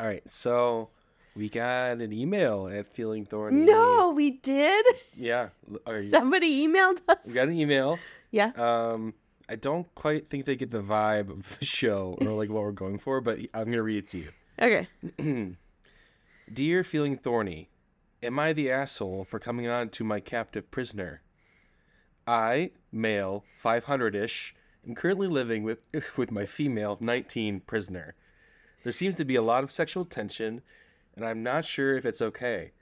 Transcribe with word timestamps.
All 0.00 0.06
right, 0.06 0.22
so 0.30 0.88
we 1.36 1.50
got 1.50 2.00
an 2.00 2.10
email 2.10 2.68
at 2.72 2.86
Feeling 2.86 3.26
Thorny. 3.26 3.66
No, 3.66 4.12
we 4.16 4.30
did. 4.38 4.86
Yeah. 5.14 5.50
Are 5.86 6.00
you, 6.00 6.08
Somebody 6.08 6.66
emailed 6.66 7.00
us. 7.06 7.18
we 7.26 7.34
got 7.34 7.48
an 7.48 7.54
email. 7.54 7.98
yeah. 8.30 8.52
Um, 8.56 9.12
I 9.46 9.56
don't 9.56 9.92
quite 9.94 10.30
think 10.30 10.46
they 10.46 10.56
get 10.56 10.70
the 10.70 10.80
vibe 10.82 11.28
of 11.28 11.58
the 11.58 11.66
show 11.66 12.16
or 12.22 12.30
like 12.32 12.48
what 12.48 12.62
we're 12.62 12.72
going 12.72 12.98
for, 12.98 13.20
but 13.20 13.40
I'm 13.52 13.66
gonna 13.66 13.82
read 13.82 13.98
it 13.98 14.06
to 14.08 14.18
you. 14.18 14.30
Okay. 14.58 14.88
Dear 16.52 16.82
Feeling 16.82 17.18
Thorny, 17.18 17.68
am 18.22 18.38
I 18.38 18.54
the 18.54 18.70
asshole 18.70 19.24
for 19.24 19.38
coming 19.38 19.66
on 19.68 19.90
to 19.90 20.04
my 20.04 20.18
captive 20.20 20.70
prisoner? 20.70 21.20
I, 22.26 22.70
male, 22.90 23.44
500 23.58 24.14
ish, 24.14 24.54
am 24.88 24.94
currently 24.94 25.26
living 25.28 25.62
with, 25.62 25.80
with 26.16 26.30
my 26.30 26.46
female, 26.46 26.96
19 27.00 27.60
prisoner. 27.60 28.14
There 28.82 28.92
seems 28.92 29.16
to 29.18 29.24
be 29.24 29.36
a 29.36 29.42
lot 29.42 29.62
of 29.62 29.70
sexual 29.70 30.04
tension, 30.04 30.62
and 31.14 31.24
I'm 31.24 31.42
not 31.42 31.64
sure 31.64 31.96
if 31.96 32.06
it's 32.06 32.22
okay. 32.22 32.72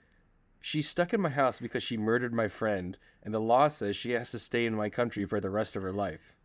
She's 0.61 0.89
stuck 0.89 1.13
in 1.13 1.21
my 1.21 1.29
house 1.29 1.59
because 1.59 1.83
she 1.83 1.97
murdered 1.97 2.33
my 2.33 2.47
friend, 2.47 2.97
and 3.23 3.33
the 3.33 3.39
law 3.39 3.67
says 3.67 3.95
she 3.95 4.11
has 4.11 4.31
to 4.31 4.39
stay 4.39 4.65
in 4.65 4.75
my 4.75 4.89
country 4.89 5.25
for 5.25 5.39
the 5.39 5.49
rest 5.49 5.75
of 5.75 5.83
her 5.83 5.93
life. 5.93 6.35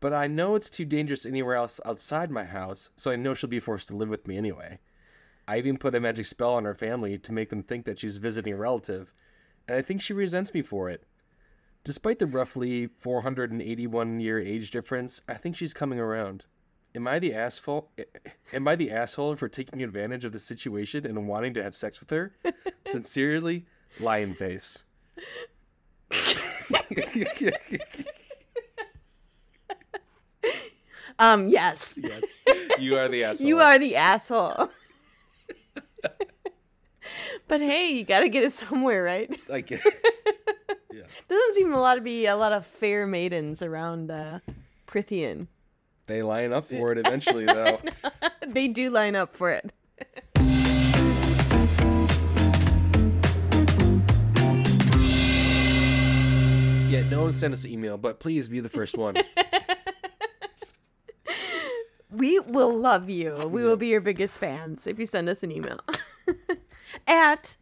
But 0.00 0.14
I 0.14 0.26
know 0.26 0.54
it's 0.54 0.70
too 0.70 0.86
dangerous 0.86 1.26
anywhere 1.26 1.56
else 1.56 1.80
outside 1.84 2.30
my 2.30 2.44
house, 2.44 2.90
so 2.96 3.10
I 3.10 3.16
know 3.16 3.34
she'll 3.34 3.50
be 3.50 3.60
forced 3.60 3.88
to 3.88 3.96
live 3.96 4.08
with 4.08 4.26
me 4.26 4.38
anyway. 4.38 4.78
I 5.46 5.58
even 5.58 5.76
put 5.76 5.94
a 5.94 6.00
magic 6.00 6.26
spell 6.26 6.54
on 6.54 6.64
her 6.64 6.74
family 6.74 7.18
to 7.18 7.32
make 7.32 7.50
them 7.50 7.62
think 7.62 7.84
that 7.84 7.98
she's 7.98 8.16
visiting 8.16 8.54
a 8.54 8.56
relative, 8.56 9.12
and 9.68 9.76
I 9.76 9.82
think 9.82 10.00
she 10.00 10.12
resents 10.12 10.54
me 10.54 10.62
for 10.62 10.88
it. 10.88 11.04
Despite 11.84 12.18
the 12.18 12.26
roughly 12.26 12.86
481 12.86 14.20
year 14.20 14.38
age 14.38 14.70
difference, 14.70 15.22
I 15.28 15.34
think 15.34 15.56
she's 15.56 15.74
coming 15.74 15.98
around. 15.98 16.46
Am 16.94 17.06
I 17.06 17.18
the 17.18 17.34
asshole? 17.34 17.88
Am 18.52 18.66
I 18.66 18.74
the 18.74 18.90
asshole 18.90 19.36
for 19.36 19.48
taking 19.48 19.82
advantage 19.82 20.24
of 20.24 20.32
the 20.32 20.38
situation 20.38 21.06
and 21.06 21.28
wanting 21.28 21.54
to 21.54 21.62
have 21.62 21.76
sex 21.76 22.00
with 22.00 22.10
her? 22.10 22.32
Sincerely, 22.86 23.66
Lion 24.00 24.34
Face. 24.34 24.78
Um. 31.20 31.48
Yes. 31.48 31.98
yes, 32.02 32.22
you 32.78 32.96
are 32.96 33.06
the 33.06 33.24
asshole. 33.24 33.46
You 33.46 33.58
are 33.58 33.78
the 33.78 33.94
asshole. 33.94 34.70
but 37.46 37.60
hey, 37.60 37.90
you 37.90 38.04
gotta 38.04 38.30
get 38.30 38.42
it 38.42 38.54
somewhere, 38.54 39.02
right? 39.02 39.30
like, 39.46 39.70
yeah. 39.70 39.80
Doesn't 41.28 41.54
seem 41.56 41.74
a 41.74 41.80
lot 41.80 41.96
to 41.96 42.00
be 42.00 42.24
a 42.24 42.36
lot 42.36 42.52
of 42.52 42.64
fair 42.64 43.06
maidens 43.06 43.60
around 43.60 44.10
uh, 44.10 44.38
Prythian. 44.88 45.46
They 46.10 46.24
line 46.24 46.52
up 46.52 46.68
for 46.68 46.90
it 46.90 46.98
eventually, 46.98 47.44
though. 47.44 47.78
they 48.48 48.66
do 48.66 48.90
line 48.90 49.14
up 49.14 49.36
for 49.36 49.52
it. 49.52 49.72
Yeah, 56.90 57.08
no 57.08 57.22
one 57.22 57.30
sent 57.30 57.54
us 57.54 57.62
an 57.62 57.70
email, 57.70 57.96
but 57.96 58.18
please 58.18 58.48
be 58.48 58.58
the 58.58 58.68
first 58.68 58.98
one. 58.98 59.14
We 62.12 62.40
will 62.40 62.76
love 62.76 63.08
you. 63.08 63.36
We 63.46 63.62
will 63.62 63.76
be 63.76 63.86
your 63.86 64.00
biggest 64.00 64.40
fans 64.40 64.88
if 64.88 64.98
you 64.98 65.06
send 65.06 65.28
us 65.28 65.44
an 65.44 65.52
email. 65.52 65.78
At 67.06 67.56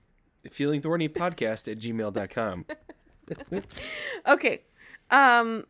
feelingthornypodcast 0.49 1.71
at 1.71 1.79
gmail.com. 1.79 2.65
okay. 4.27 4.63
Um 5.11 5.67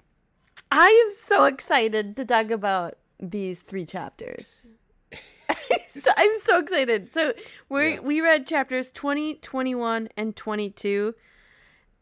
I 0.71 1.03
am 1.07 1.13
so 1.13 1.45
excited 1.45 2.17
to 2.17 2.25
talk 2.25 2.51
about 2.51 2.99
these 3.21 3.63
three 3.63 3.85
chapters. 3.85 4.65
I'm 5.51 6.39
so, 6.39 6.59
excited. 6.59 7.13
So 7.15 7.33
we 7.69 7.95
Yeah. 7.95 8.01
we 8.01 8.21
read 8.21 8.47
chapters 8.47 8.93
20, 8.93 9.35
21 9.37 10.09
and 10.17 10.37
22 10.37 11.15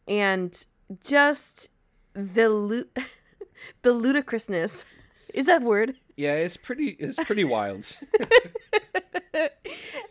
and 0.07 0.65
just 1.03 1.69
the 2.13 2.49
lu- 2.49 2.89
the 3.83 3.93
ludicrousness. 3.93 4.85
Is 5.33 5.45
that 5.45 5.61
word? 5.61 5.95
Yeah, 6.17 6.33
it's 6.33 6.57
pretty 6.57 6.89
it's 6.99 7.17
pretty 7.23 7.43
wild. 7.43 7.85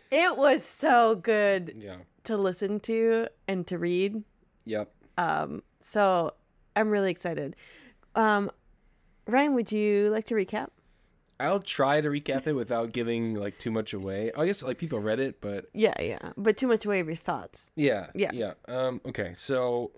It 0.09 0.37
was 0.37 0.63
so 0.63 1.15
good 1.15 1.75
yeah. 1.77 1.97
to 2.23 2.37
listen 2.37 2.79
to 2.81 3.27
and 3.45 3.67
to 3.67 3.77
read. 3.77 4.23
Yep. 4.63 4.89
Um, 5.17 5.63
so 5.81 6.33
I'm 6.77 6.89
really 6.89 7.11
excited. 7.11 7.57
Um, 8.17 8.51
Ryan, 9.27 9.53
would 9.55 9.71
you 9.71 10.09
like 10.09 10.25
to 10.25 10.35
recap? 10.35 10.69
I'll 11.39 11.59
try 11.59 12.01
to 12.01 12.09
recap 12.09 12.47
it 12.47 12.53
without 12.53 12.91
giving 12.93 13.35
like 13.35 13.59
too 13.59 13.69
much 13.69 13.93
away. 13.93 14.31
I 14.35 14.45
guess 14.47 14.63
like 14.63 14.79
people 14.79 14.99
read 14.99 15.19
it, 15.19 15.39
but 15.39 15.65
Yeah, 15.73 15.93
yeah, 16.01 16.31
but 16.35 16.57
too 16.57 16.67
much 16.67 16.83
away 16.85 16.99
of 16.99 17.07
your 17.07 17.15
thoughts. 17.15 17.71
yeah. 17.75 18.07
Yeah. 18.15 18.31
Yeah. 18.33 18.53
Um 18.67 19.01
okay, 19.05 19.33
so 19.35 19.91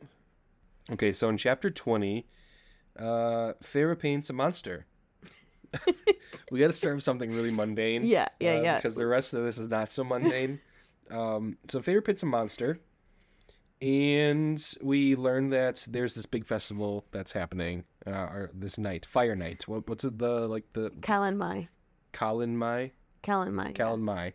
Okay, 0.92 1.12
so 1.14 1.30
in 1.30 1.38
chapter 1.38 1.70
20, 1.72 2.26
uh 3.00 3.54
Feyre 3.64 3.98
paints 3.98 4.30
a 4.30 4.34
monster. 4.34 4.86
we 6.52 6.60
got 6.60 6.68
to 6.68 6.74
start 6.74 6.96
with 6.96 7.04
something 7.04 7.32
really 7.32 7.52
mundane. 7.52 8.04
Yeah, 8.04 8.28
yeah, 8.40 8.62
yeah. 8.62 8.76
Because 8.78 8.96
the 8.96 9.06
rest 9.06 9.34
of 9.34 9.44
this 9.46 9.58
is 9.60 9.70
not 9.70 9.92
so 9.92 10.04
mundane. 10.04 10.60
um, 11.12 11.58
so 11.68 11.80
Favorite 11.82 12.02
Pit's 12.06 12.24
a 12.24 12.26
monster, 12.26 12.80
and 13.82 14.74
we 14.82 15.16
learn 15.16 15.50
that 15.50 15.86
there's 15.90 16.16
this 16.16 16.26
big 16.26 16.46
festival 16.46 17.06
that's 17.12 17.32
happening 17.32 17.86
uh, 18.06 18.12
or 18.12 18.52
this 18.54 18.78
night, 18.78 19.06
Fire 19.06 19.36
Night. 19.36 19.68
What, 19.68 19.88
what's 19.88 20.04
it? 20.04 20.18
The 20.18 20.48
like 20.48 20.66
the 20.74 20.90
Calanmai, 21.02 21.68
Kalin 22.14 22.56
Mai, 22.56 22.92
Calanmai. 23.24 23.74
Kalin 23.76 24.02
Mai 24.02 24.34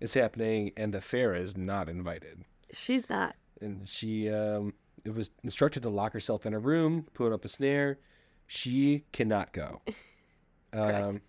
is 0.00 0.14
happening, 0.14 0.72
and 0.76 0.92
the 0.92 0.98
Feyre 0.98 1.38
is 1.38 1.56
not 1.56 1.88
invited, 1.88 2.44
She's 2.72 3.08
not. 3.08 3.36
and 3.60 3.88
she 3.88 4.28
um, 4.30 4.74
it 5.04 5.14
was 5.14 5.30
instructed 5.42 5.82
to 5.84 5.88
lock 5.90 6.12
herself 6.12 6.44
in 6.46 6.54
a 6.54 6.58
room, 6.58 7.06
put 7.14 7.32
up 7.32 7.44
a 7.44 7.48
snare. 7.48 7.98
She 8.46 9.04
cannot 9.12 9.52
go. 9.52 9.80
Correct. 10.72 11.02
Um, 11.02 11.20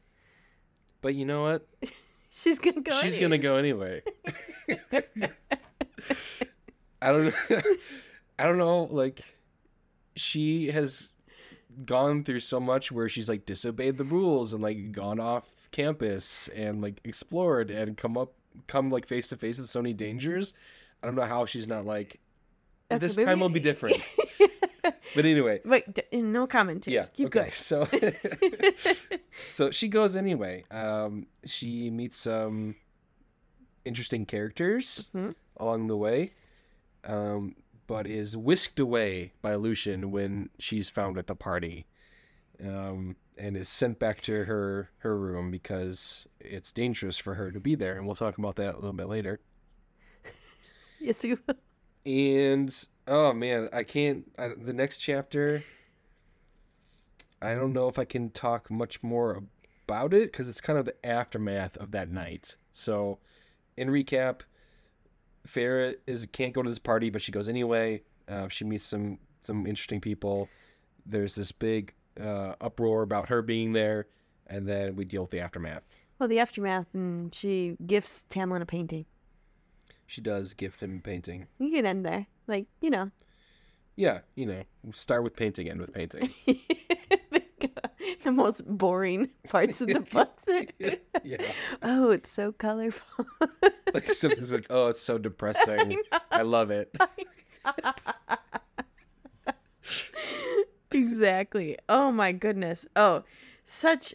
but 1.01 1.15
you 1.15 1.25
know 1.25 1.43
what? 1.43 1.67
She's 2.29 2.59
gonna 2.59 2.81
go. 2.81 2.99
She's 3.01 3.19
gonna 3.19 3.37
go 3.37 3.55
anyway. 3.57 4.01
I 7.03 7.11
don't 7.11 7.25
know. 7.25 7.61
I 8.39 8.43
don't 8.45 8.57
know. 8.57 8.83
Like, 8.89 9.21
she 10.15 10.71
has 10.71 11.11
gone 11.85 12.23
through 12.23 12.39
so 12.39 12.59
much 12.59 12.91
where 12.91 13.09
she's 13.09 13.27
like 13.29 13.45
disobeyed 13.45 13.97
the 13.97 14.03
rules 14.03 14.53
and 14.53 14.61
like 14.61 14.91
gone 14.91 15.19
off 15.19 15.45
campus 15.71 16.47
and 16.55 16.81
like 16.81 16.99
explored 17.03 17.71
and 17.71 17.97
come 17.97 18.17
up, 18.17 18.33
come 18.67 18.89
like 18.91 19.07
face 19.07 19.29
to 19.29 19.37
face 19.37 19.57
with 19.59 19.69
so 19.69 19.81
many 19.81 19.93
dangers. 19.93 20.53
I 21.01 21.07
don't 21.07 21.15
know 21.15 21.23
how 21.25 21.45
she's 21.45 21.67
not 21.67 21.85
like. 21.85 22.19
Okay, 22.91 22.99
this 22.99 23.15
time 23.15 23.39
will 23.39 23.49
be 23.49 23.59
different. 23.71 23.97
But 25.15 25.25
anyway, 25.25 25.61
Wait, 25.63 25.93
d- 25.93 26.21
no 26.21 26.47
commentary. 26.47 26.95
yeah. 26.95 27.05
keep 27.13 27.27
okay. 27.27 27.51
So, 27.55 27.85
going. 27.85 28.13
so 29.51 29.69
she 29.71 29.87
goes 29.87 30.15
anyway. 30.15 30.65
Um, 30.71 31.27
she 31.45 31.89
meets 31.91 32.17
some 32.17 32.75
interesting 33.85 34.25
characters 34.25 35.09
Mhm. 35.15 35.35
along 35.57 35.87
the 35.87 35.97
way, 35.97 36.33
um, 37.05 37.55
but 37.87 38.07
is 38.07 38.35
whisked 38.37 38.79
away 38.79 39.33
by 39.41 39.55
Lucien 39.55 40.11
when 40.11 40.49
she's 40.59 40.89
found 40.89 41.17
at 41.17 41.27
the 41.27 41.35
party, 41.35 41.85
um, 42.63 43.15
and 43.37 43.57
is 43.57 43.69
sent 43.69 43.99
back 43.99 44.21
to 44.21 44.45
her 44.45 44.89
her 44.99 45.17
room 45.17 45.51
because 45.51 46.25
it's 46.39 46.71
dangerous 46.71 47.17
for 47.17 47.35
her 47.35 47.51
to 47.51 47.59
be 47.59 47.75
there, 47.75 47.97
and 47.97 48.05
we'll 48.05 48.15
talk 48.15 48.37
about 48.37 48.55
that 48.55 48.75
a 48.75 48.79
little 48.79 48.93
bit 48.93 49.07
later. 49.07 49.39
yes, 50.99 51.23
you. 51.23 51.39
And 52.05 52.73
oh 53.07 53.33
man, 53.33 53.69
I 53.73 53.83
can't. 53.83 54.29
I, 54.37 54.49
the 54.57 54.73
next 54.73 54.99
chapter, 54.99 55.63
I 57.41 57.55
don't 57.55 57.73
know 57.73 57.87
if 57.87 57.99
I 57.99 58.05
can 58.05 58.29
talk 58.29 58.69
much 58.71 59.01
more 59.03 59.43
about 59.87 60.13
it 60.13 60.31
because 60.31 60.49
it's 60.49 60.61
kind 60.61 60.79
of 60.79 60.85
the 60.85 61.05
aftermath 61.05 61.77
of 61.77 61.91
that 61.91 62.09
night. 62.09 62.55
So, 62.71 63.19
in 63.77 63.89
recap, 63.89 64.41
Feyre 65.47 65.95
is 66.07 66.27
can't 66.31 66.53
go 66.53 66.61
to 66.61 66.69
this 66.69 66.79
party, 66.79 67.09
but 67.09 67.21
she 67.21 67.31
goes 67.31 67.49
anyway. 67.49 68.01
Uh, 68.27 68.47
she 68.47 68.63
meets 68.63 68.85
some 68.85 69.19
some 69.41 69.67
interesting 69.67 69.99
people. 69.99 70.49
There's 71.05 71.35
this 71.35 71.51
big 71.51 71.93
uh, 72.19 72.55
uproar 72.61 73.01
about 73.01 73.29
her 73.29 73.41
being 73.41 73.73
there, 73.73 74.07
and 74.47 74.67
then 74.67 74.95
we 74.95 75.05
deal 75.05 75.21
with 75.23 75.31
the 75.31 75.41
aftermath. 75.41 75.83
Well, 76.19 76.29
the 76.29 76.39
aftermath, 76.39 76.87
and 76.93 77.33
she 77.33 77.75
gifts 77.85 78.25
Tamlin 78.29 78.61
a 78.61 78.65
painting. 78.65 79.05
She 80.05 80.21
does 80.21 80.53
gift 80.53 80.81
him 80.81 80.97
a 80.97 81.01
painting. 81.01 81.47
You 81.59 81.71
can 81.71 81.85
end 81.85 82.05
there, 82.05 82.27
like 82.47 82.67
you 82.81 82.89
know. 82.89 83.11
Yeah, 83.95 84.19
you 84.35 84.45
know, 84.45 84.63
start 84.91 85.23
with 85.23 85.35
painting, 85.35 85.69
end 85.69 85.79
with 85.79 85.93
painting. 85.93 86.29
the 88.23 88.31
most 88.31 88.65
boring 88.65 89.29
parts 89.49 89.81
of 89.81 89.87
the 89.87 89.99
book. 90.11 90.39
yeah. 91.23 91.37
Oh, 91.81 92.09
it's 92.11 92.29
so 92.29 92.51
colorful. 92.51 93.25
like 93.93 94.13
something's 94.13 94.51
like, 94.51 94.67
oh, 94.69 94.87
it's 94.87 95.01
so 95.01 95.17
depressing. 95.17 95.97
I 96.31 96.41
love 96.41 96.71
it. 96.71 96.95
exactly. 100.91 101.77
Oh 101.89 102.11
my 102.11 102.31
goodness. 102.31 102.87
Oh, 102.95 103.23
such 103.65 104.13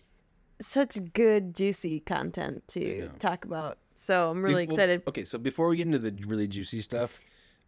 such 0.60 0.98
good 1.12 1.54
juicy 1.54 2.00
content 2.00 2.66
to 2.68 3.08
talk 3.20 3.44
about 3.44 3.78
So 3.96 4.30
I'm 4.30 4.42
really 4.42 4.66
Be- 4.66 4.70
well, 4.72 4.74
excited. 4.76 5.02
Okay, 5.08 5.24
so 5.24 5.38
before 5.38 5.68
we 5.68 5.76
get 5.76 5.86
into 5.86 5.98
the 5.98 6.12
really 6.26 6.48
juicy 6.48 6.82
stuff, 6.82 7.20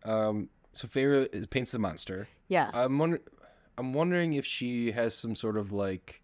um, 0.04 0.48
so 0.72 0.88
Feyre 0.88 1.48
paints 1.50 1.72
the 1.72 1.78
monster. 1.78 2.28
Yeah. 2.48 2.70
I'm 2.74 2.98
wonder- 2.98 3.20
I'm 3.80 3.94
wondering 3.94 4.34
if 4.34 4.44
she 4.44 4.92
has 4.92 5.14
some 5.14 5.34
sort 5.34 5.56
of 5.56 5.72
like, 5.72 6.20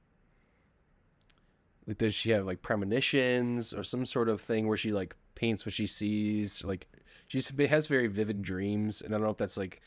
like 1.87 1.97
does 1.97 2.15
she 2.15 2.31
have 2.31 2.45
like 2.45 2.61
premonitions 2.61 3.73
or 3.73 3.83
some 3.83 4.05
sort 4.05 4.29
of 4.29 4.43
thing 4.43 4.69
where 4.69 4.77
she 4.77 4.93
like 4.93 5.17
paints 5.35 5.65
what 5.65 5.73
she 5.73 5.87
sees? 5.87 6.63
Like 6.63 6.87
she 7.29 7.43
has 7.67 7.87
very 7.87 8.09
vivid 8.09 8.43
dreams, 8.43 9.01
and 9.01 9.15
I 9.15 9.17
don't 9.17 9.25
know 9.25 9.31
if 9.31 9.39
that's 9.39 9.57
like 9.57 9.81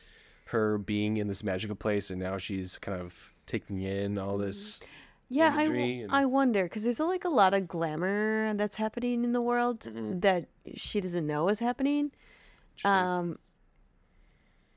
her 0.45 0.79
being 0.79 1.17
in 1.17 1.27
this 1.27 1.43
magical 1.43 1.75
place, 1.75 2.09
and 2.09 2.19
now 2.19 2.39
she's 2.39 2.79
kind 2.79 2.99
of 2.99 3.13
taking 3.45 3.83
in 3.83 4.17
all 4.17 4.39
this. 4.39 4.79
Yeah, 5.29 5.53
I, 5.55 5.65
and- 5.65 6.11
I 6.11 6.25
wonder 6.25 6.63
because 6.63 6.83
there's 6.83 6.99
like 6.99 7.23
a 7.23 7.29
lot 7.29 7.53
of 7.53 7.67
glamour 7.67 8.55
that's 8.55 8.77
happening 8.77 9.23
in 9.23 9.31
the 9.31 9.41
world 9.41 9.81
that 10.21 10.47
she 10.73 11.01
doesn't 11.01 11.27
know 11.27 11.49
is 11.49 11.59
happening. 11.59 12.09
True. 12.77 12.89
Um, 12.89 13.39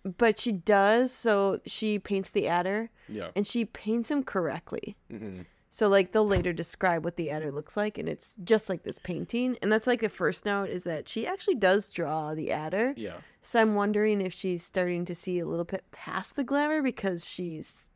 but 0.04 0.38
she 0.38 0.52
does. 0.52 1.12
So 1.12 1.60
she 1.66 1.98
paints 1.98 2.30
the 2.30 2.44
Attor, 2.44 2.88
yeah. 3.08 3.28
and 3.36 3.46
she 3.46 3.64
paints 3.64 4.10
him 4.10 4.22
correctly. 4.22 4.96
hmm 5.10 5.42
So 5.70 5.88
like 5.88 6.12
they'll 6.12 6.26
later 6.26 6.52
describe 6.52 7.04
what 7.04 7.16
the 7.16 7.28
Attor 7.28 7.52
looks 7.52 7.76
like, 7.76 7.98
and 7.98 8.08
it's 8.08 8.36
just 8.44 8.68
like 8.68 8.82
this 8.82 8.98
painting. 8.98 9.56
And 9.62 9.70
that's 9.72 9.86
like 9.86 10.00
the 10.00 10.08
first 10.08 10.44
note 10.44 10.68
is 10.70 10.84
that 10.84 11.08
she 11.08 11.26
actually 11.26 11.54
does 11.56 11.88
draw 11.88 12.34
the 12.34 12.48
Attor. 12.48 12.94
Yeah. 12.96 13.16
So 13.42 13.60
I'm 13.60 13.74
wondering 13.74 14.20
if 14.20 14.32
she's 14.32 14.62
starting 14.62 15.04
to 15.06 15.14
see 15.14 15.38
a 15.40 15.46
little 15.46 15.64
bit 15.64 15.84
past 15.90 16.36
the 16.36 16.44
glamour 16.44 16.82
because 16.82 17.24
she's 17.26 17.90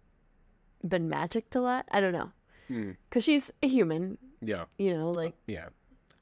been 0.87 1.08
magicked 1.08 1.55
a 1.55 1.61
lot. 1.61 1.87
I 1.91 2.00
don't 2.00 2.12
know. 2.12 2.31
Mm. 2.70 2.97
Because 3.08 3.25
she's 3.25 3.50
a 3.62 3.69
human, 3.69 4.19
Yeah. 4.41 4.64
you 4.79 4.97
know, 4.97 5.11
like 5.11 5.35
Yeah, 5.47 5.67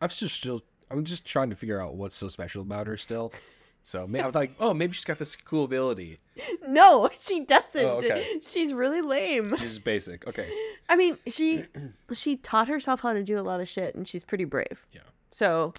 I'm 0.00 0.08
just 0.10 0.34
still. 0.36 0.62
I'm 0.90 1.04
just 1.04 1.24
trying 1.24 1.50
to 1.50 1.56
figure 1.56 1.80
out 1.80 1.94
what's 1.96 2.14
so 2.14 2.28
special 2.28 2.60
about 2.62 2.86
her 2.86 2.96
still. 2.96 3.32
So 3.86 4.06
maybe 4.06 4.24
I'm 4.24 4.32
like, 4.32 4.54
oh, 4.58 4.72
maybe 4.72 4.94
she's 4.94 5.04
got 5.04 5.18
this 5.18 5.36
cool 5.36 5.64
ability. 5.64 6.18
no, 6.66 7.10
she 7.20 7.44
doesn't. 7.44 7.84
Oh, 7.84 7.98
okay. 7.98 8.40
She's 8.46 8.72
really 8.72 9.02
lame. 9.02 9.54
She's 9.58 9.78
basic. 9.78 10.26
Okay. 10.26 10.50
I 10.88 10.96
mean, 10.96 11.18
she 11.26 11.66
she 12.12 12.36
taught 12.38 12.66
herself 12.68 13.00
how 13.00 13.12
to 13.12 13.22
do 13.22 13.38
a 13.38 13.42
lot 13.42 13.60
of 13.60 13.68
shit, 13.68 13.94
and 13.94 14.08
she's 14.08 14.24
pretty 14.24 14.46
brave. 14.46 14.86
Yeah. 14.90 15.02
So 15.30 15.74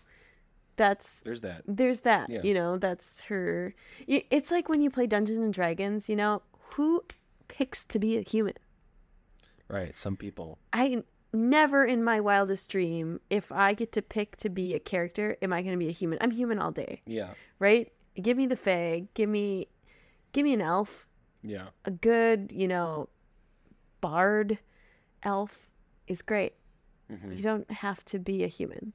that's 0.75 1.21
There's 1.21 1.41
that. 1.41 1.63
there's 1.67 2.01
that. 2.01 2.29
Yeah. 2.29 2.41
You 2.43 2.53
know, 2.53 2.77
that's 2.77 3.21
her. 3.21 3.73
It's 4.07 4.51
like 4.51 4.69
when 4.69 4.81
you 4.83 4.91
play 4.91 5.07
Dungeons 5.07 5.39
and 5.39 5.51
Dragons. 5.51 6.07
You 6.07 6.15
know, 6.15 6.43
who 6.75 7.03
picks 7.47 7.83
to 7.85 7.97
be 7.97 8.17
a 8.17 8.21
human? 8.21 8.53
Right. 9.67 9.95
Some 9.95 10.15
people. 10.15 10.59
I 10.73 11.01
never 11.33 11.83
in 11.83 12.03
my 12.03 12.19
wildest 12.19 12.69
dream, 12.69 13.19
if 13.29 13.51
I 13.51 13.73
get 13.73 13.91
to 13.93 14.01
pick 14.01 14.37
to 14.37 14.49
be 14.49 14.73
a 14.73 14.79
character, 14.79 15.37
am 15.41 15.51
I 15.53 15.61
going 15.63 15.73
to 15.73 15.77
be 15.79 15.89
a 15.89 15.91
human? 15.91 16.17
I'm 16.21 16.31
human 16.31 16.59
all 16.59 16.71
day, 16.71 17.01
Yeah. 17.05 17.31
right? 17.59 17.91
Give 18.21 18.37
me 18.37 18.45
the 18.45 18.55
fae, 18.55 19.07
give 19.13 19.29
me, 19.29 19.67
give 20.31 20.43
me 20.43 20.53
an 20.53 20.61
elf, 20.61 21.07
Yeah. 21.43 21.67
a 21.83 21.91
good, 21.91 22.51
you 22.53 22.67
know, 22.67 23.09
bard 24.01 24.59
elf 25.23 25.67
is 26.07 26.21
great. 26.21 26.53
hmm 27.09 27.31
You 27.33 27.41
don't 27.43 27.69
have 27.71 28.03
to 28.05 28.19
be 28.19 28.43
a 28.43 28.47
human. 28.47 28.93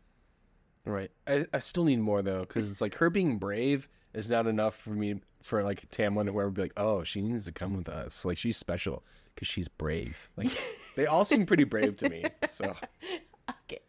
Right. 0.86 1.10
I, 1.26 1.46
I 1.52 1.58
still 1.58 1.84
need 1.84 2.00
more 2.00 2.22
though, 2.22 2.40
because 2.40 2.70
it's 2.70 2.80
like 2.80 2.94
her 2.96 3.10
being 3.10 3.38
brave 3.38 3.88
is 4.14 4.30
not 4.30 4.46
enough 4.46 4.74
for 4.76 4.90
me 4.90 5.20
for 5.42 5.62
like 5.62 5.90
Tamlin 5.90 6.30
where 6.30 6.46
would 6.46 6.54
be 6.54 6.62
like, 6.62 6.72
oh, 6.76 7.04
she 7.04 7.20
needs 7.20 7.44
to 7.44 7.52
come 7.52 7.76
with 7.76 7.88
us. 7.88 8.24
Like 8.24 8.38
she's 8.38 8.56
special 8.56 9.04
because 9.34 9.48
she's 9.48 9.68
brave. 9.68 10.30
Like 10.36 10.50
they 10.96 11.06
all 11.06 11.24
seem 11.24 11.44
pretty 11.46 11.64
brave 11.64 11.96
to 11.96 12.08
me. 12.08 12.24
So 12.48 12.74
Okay. 13.64 13.80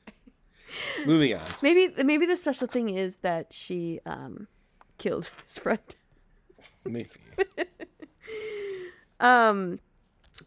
moving 1.06 1.34
on. 1.36 1.46
Maybe 1.62 1.94
maybe 2.04 2.26
the 2.26 2.36
special 2.38 2.68
thing 2.68 2.90
is 2.90 3.18
that 3.18 3.54
she 3.54 4.00
um 4.06 4.48
killed 5.02 5.32
his 5.46 5.58
friend. 5.58 5.96
Maybe. 6.86 7.10
Um 9.20 9.80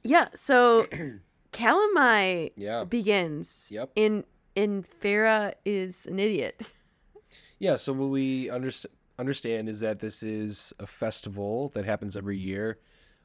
yeah, 0.03 0.29
so 0.35 0.87
Calanmai 1.53 2.51
Yeah. 2.57 2.85
begins. 2.85 3.69
Yep. 3.71 3.91
In 3.95 4.25
in 4.57 4.85
Feyre 5.01 5.55
is 5.65 6.07
an 6.07 6.19
idiot. 6.19 6.73
Yeah, 7.61 7.77
so 7.77 7.93
what 7.93 8.11
we 8.11 8.49
underst- 8.49 8.85
understand 9.19 9.69
is 9.69 9.79
that 9.81 10.01
this 10.01 10.23
is 10.25 10.75
a 10.81 10.87
festival 10.87 11.71
that 11.75 11.85
happens 11.85 12.17
every 12.17 12.37
year 12.37 12.79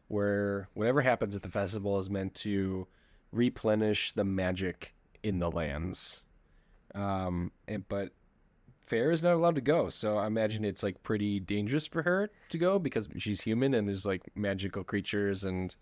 where 0.07 0.69
whatever 0.75 1.01
happens 1.01 1.35
at 1.35 1.41
the 1.41 1.49
festival 1.49 1.99
is 1.99 2.09
meant 2.11 2.35
to 2.35 2.87
replenish 3.33 4.13
the 4.13 4.23
magic 4.23 4.93
in 5.23 5.39
the 5.39 5.49
lands. 5.51 6.21
Um, 6.95 7.51
and, 7.67 7.85
but 7.89 8.11
Feyre 8.89 9.13
is 9.13 9.23
not 9.23 9.33
allowed 9.33 9.55
to 9.55 9.61
go, 9.61 9.89
so 9.89 10.17
I 10.17 10.27
imagine 10.27 10.65
it's 10.65 10.81
like 10.81 11.03
pretty 11.03 11.39
dangerous 11.39 11.85
for 11.85 12.01
her 12.01 12.29
to 12.49 12.57
go 12.57 12.79
because 12.79 13.07
she's 13.17 13.41
human 13.41 13.73
and 13.73 13.87
there's 13.87 14.05
like 14.05 14.23
magical 14.35 14.83
creatures 14.83 15.43
and 15.43 15.75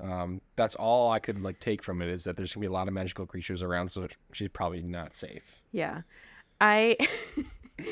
um, 0.00 0.40
that's 0.56 0.74
all 0.74 1.10
I 1.10 1.18
could 1.20 1.40
like 1.40 1.60
take 1.60 1.82
from 1.82 2.02
it 2.02 2.08
is 2.08 2.24
that 2.24 2.36
there's 2.36 2.52
gonna 2.52 2.62
be 2.62 2.68
a 2.68 2.72
lot 2.72 2.88
of 2.88 2.94
magical 2.94 3.26
creatures 3.26 3.62
around, 3.62 3.88
so 3.88 4.08
she's 4.32 4.48
probably 4.48 4.82
not 4.82 5.14
safe. 5.14 5.62
Yeah. 5.72 6.02
I 6.60 6.96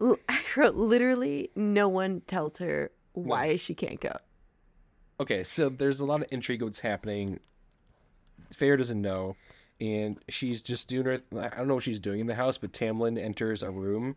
I 0.00 0.40
wrote 0.56 0.74
literally 0.74 1.50
no 1.56 1.88
one 1.88 2.20
tells 2.26 2.58
her 2.58 2.90
why 3.12 3.56
she 3.56 3.74
can't 3.74 4.00
go. 4.00 4.16
Okay, 5.20 5.42
so 5.42 5.68
there's 5.68 6.00
a 6.00 6.04
lot 6.04 6.22
of 6.22 6.28
intrigue 6.30 6.62
what's 6.62 6.78
happening. 6.80 7.40
Feyre 8.54 8.78
doesn't 8.78 9.00
know, 9.00 9.34
and 9.80 10.18
she's 10.28 10.62
just 10.62 10.88
doing 10.88 11.06
her. 11.06 11.20
I 11.38 11.48
don't 11.56 11.68
know 11.68 11.74
what 11.74 11.84
she's 11.84 12.00
doing 12.00 12.20
in 12.20 12.26
the 12.26 12.34
house, 12.34 12.58
but 12.58 12.72
Tamlin 12.72 13.18
enters 13.18 13.62
a 13.62 13.70
room, 13.70 14.16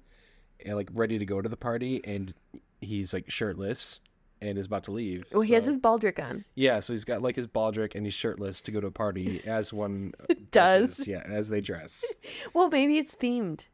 and 0.66 0.76
like 0.76 0.90
ready 0.94 1.18
to 1.20 1.26
go 1.26 1.42
to 1.42 1.50
the 1.50 1.58
party, 1.58 2.02
and 2.04 2.34
he's 2.82 3.14
like 3.14 3.30
shirtless 3.30 4.00
and 4.44 4.58
is 4.58 4.66
about 4.66 4.84
to 4.86 4.92
leave. 4.92 5.24
Well, 5.32 5.42
he 5.44 5.54
has 5.54 5.66
his 5.68 5.78
baldric 5.78 6.20
on. 6.20 6.44
yeah, 6.56 6.80
so 6.80 6.94
he's 6.94 7.06
got 7.06 7.22
like 7.22 7.36
his 7.36 7.46
baldric 7.46 7.94
and 7.94 8.08
he's 8.08 8.16
shirtless 8.16 8.60
to 8.64 8.72
go 8.72 8.82
to 8.82 8.88
a 8.88 8.92
party 8.92 9.40
as 9.46 9.72
one 9.72 10.14
Does. 10.52 10.96
dresses. 10.98 11.08
yeah, 11.08 11.22
as 11.26 11.50
they 11.50 11.62
dress. 11.62 12.04
Well, 12.54 12.70
maybe 12.70 12.98
it's 12.98 13.14
themed. 13.14 13.66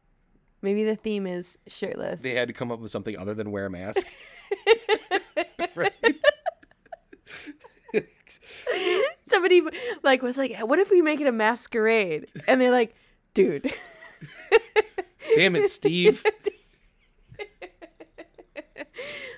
Maybe 0.62 0.84
the 0.84 0.98
theme 0.98 1.26
is 1.26 1.58
shirtless. 1.68 2.20
They 2.22 2.34
had 2.34 2.50
to 2.50 2.54
come 2.54 2.70
up 2.72 2.80
with 2.82 2.92
something 2.92 3.18
other 3.18 3.34
than 3.34 3.50
wear 3.52 3.68
a 3.68 3.70
mask. 3.70 4.06
right? 5.76 5.94
Somebody 9.28 9.62
like 10.04 10.22
was 10.22 10.38
like, 10.38 10.58
"What 10.60 10.80
if 10.80 10.90
we 10.90 11.02
make 11.02 11.22
it 11.22 11.28
a 11.28 11.32
masquerade?" 11.32 12.28
And 12.48 12.60
they're 12.62 12.72
like, 12.72 12.96
"Dude, 13.34 13.72
Damn 15.36 15.56
it, 15.56 15.70
Steve. 15.70 16.24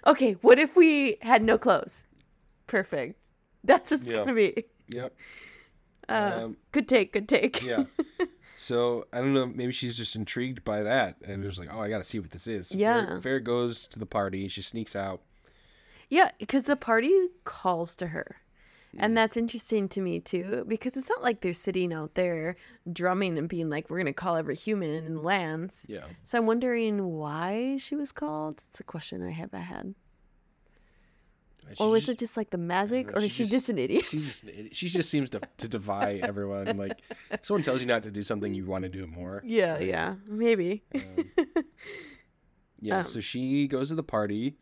okay, 0.07 0.33
what 0.41 0.59
if 0.59 0.75
we 0.75 1.17
had 1.21 1.43
no 1.43 1.57
clothes?" 1.57 2.05
Perfect. 2.67 3.19
That's 3.63 3.91
what 3.91 4.01
it's 4.01 4.11
Yeah. 4.11 4.17
gonna 4.17 4.33
be. 4.33 4.65
Yep. 4.87 5.15
Uh, 6.07 6.31
Um, 6.43 6.57
good 6.71 6.87
take. 6.87 7.13
Good 7.13 7.27
take. 7.29 7.61
yeah. 7.61 7.85
So 8.57 9.05
I 9.13 9.19
don't 9.19 9.33
know. 9.33 9.45
Maybe 9.45 9.71
she's 9.71 9.95
just 9.95 10.15
intrigued 10.15 10.63
by 10.63 10.83
that, 10.83 11.15
and 11.23 11.43
just 11.43 11.57
like, 11.59 11.69
oh, 11.71 11.79
I 11.79 11.89
gotta 11.89 12.03
see 12.03 12.19
what 12.19 12.31
this 12.31 12.47
is. 12.47 12.67
So 12.67 12.77
Yeah. 12.77 13.05
Feyre, 13.05 13.21
Feyre 13.21 13.43
goes 13.43 13.87
to 13.89 13.99
the 13.99 14.05
party. 14.05 14.47
She 14.47 14.61
sneaks 14.61 14.95
out. 14.95 15.21
Yeah, 16.09 16.31
because 16.39 16.65
the 16.65 16.75
party 16.75 17.11
calls 17.43 17.95
to 17.97 18.07
her. 18.07 18.37
Mm. 18.95 18.99
And 18.99 19.17
that's 19.17 19.37
interesting 19.37 19.87
to 19.89 20.01
me 20.01 20.19
too, 20.19 20.65
because 20.67 20.97
it's 20.97 21.09
not 21.09 21.21
like 21.21 21.41
they're 21.41 21.53
sitting 21.53 21.93
out 21.93 22.15
there 22.15 22.55
drumming 22.91 23.37
and 23.37 23.47
being 23.47 23.69
like, 23.69 23.89
we're 23.89 23.97
going 23.97 24.07
to 24.07 24.13
call 24.13 24.35
every 24.35 24.55
human 24.55 24.89
in 24.89 25.13
the 25.15 25.21
lands. 25.21 25.85
Yeah. 25.87 26.05
So 26.23 26.37
I'm 26.39 26.45
wondering 26.47 27.03
why 27.05 27.77
she 27.77 27.95
was 27.95 28.11
called. 28.11 28.63
It's 28.67 28.79
a 28.79 28.83
question 28.83 29.21
I 29.25 29.31
have 29.31 29.53
I 29.53 29.59
had. 29.59 29.93
Or 31.77 31.89
was 31.89 32.09
it 32.09 32.17
just 32.17 32.35
like 32.35 32.49
the 32.49 32.57
magic, 32.57 33.15
or 33.15 33.19
is 33.19 33.31
she 33.31 33.43
just- 33.43 33.51
just 33.51 33.69
an 33.69 33.77
idiot? 33.77 34.05
She's 34.05 34.23
just 34.23 34.41
an 34.43 34.49
idiot. 34.49 34.75
she 34.75 34.89
just 34.89 35.07
seems 35.07 35.29
to 35.29 35.41
to 35.57 35.67
defy 35.67 36.13
everyone. 36.23 36.75
Like 36.77 36.99
someone 37.43 37.61
tells 37.61 37.81
you 37.81 37.85
not 37.87 38.01
to 38.03 38.11
do 38.11 38.23
something, 38.23 38.55
you 38.55 38.65
want 38.65 38.83
to 38.85 38.89
do 38.89 39.03
it 39.03 39.09
more. 39.09 39.43
yeah, 39.45 39.77
yeah, 39.77 40.15
maybe. 40.27 40.81
Um, 40.95 41.01
yeah. 42.81 42.97
Um. 42.97 43.03
So 43.03 43.19
she 43.19 43.67
goes 43.67 43.89
to 43.89 43.95
the 43.95 44.01
party, 44.01 44.55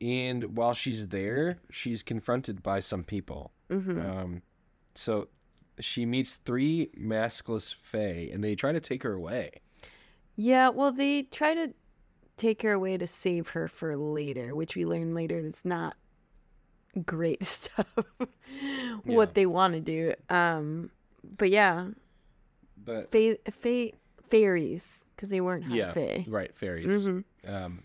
and 0.00 0.56
while 0.56 0.74
she's 0.74 1.08
there, 1.08 1.58
she's 1.70 2.02
confronted 2.02 2.62
by 2.62 2.80
some 2.80 3.04
people. 3.04 3.52
hmm 3.70 3.98
Um, 4.00 4.42
so 4.94 5.28
she 5.80 6.06
meets 6.06 6.36
three 6.36 6.90
maskless 6.98 7.74
fae, 7.82 8.30
and 8.32 8.42
they 8.42 8.54
try 8.54 8.72
to 8.72 8.80
take 8.80 9.02
her 9.02 9.12
away. 9.12 9.50
Yeah, 10.36 10.68
well, 10.70 10.92
they 10.92 11.22
try 11.22 11.54
to 11.54 11.72
take 12.36 12.62
her 12.62 12.72
away 12.72 12.98
to 12.98 13.06
save 13.06 13.48
her 13.48 13.68
for 13.68 13.96
later, 13.96 14.54
which 14.54 14.76
we 14.76 14.84
learn 14.84 15.14
later 15.14 15.42
that's 15.42 15.64
not 15.64 15.96
great 17.04 17.44
stuff. 17.46 17.86
Yeah. 18.18 18.96
what 19.04 19.34
they 19.34 19.46
want 19.46 19.74
to 19.74 19.80
do. 19.80 20.14
Um, 20.30 20.90
but 21.36 21.50
yeah, 21.50 21.88
But 22.82 23.10
fa- 23.12 23.38
fa- 23.50 23.90
fairies 24.30 25.06
because 25.14 25.28
they 25.30 25.40
weren't 25.40 25.64
half 25.64 25.74
yeah, 25.74 25.92
fae. 25.92 26.24
right, 26.28 26.54
fairies. 26.56 27.04
hmm 27.04 27.20
Um, 27.46 27.82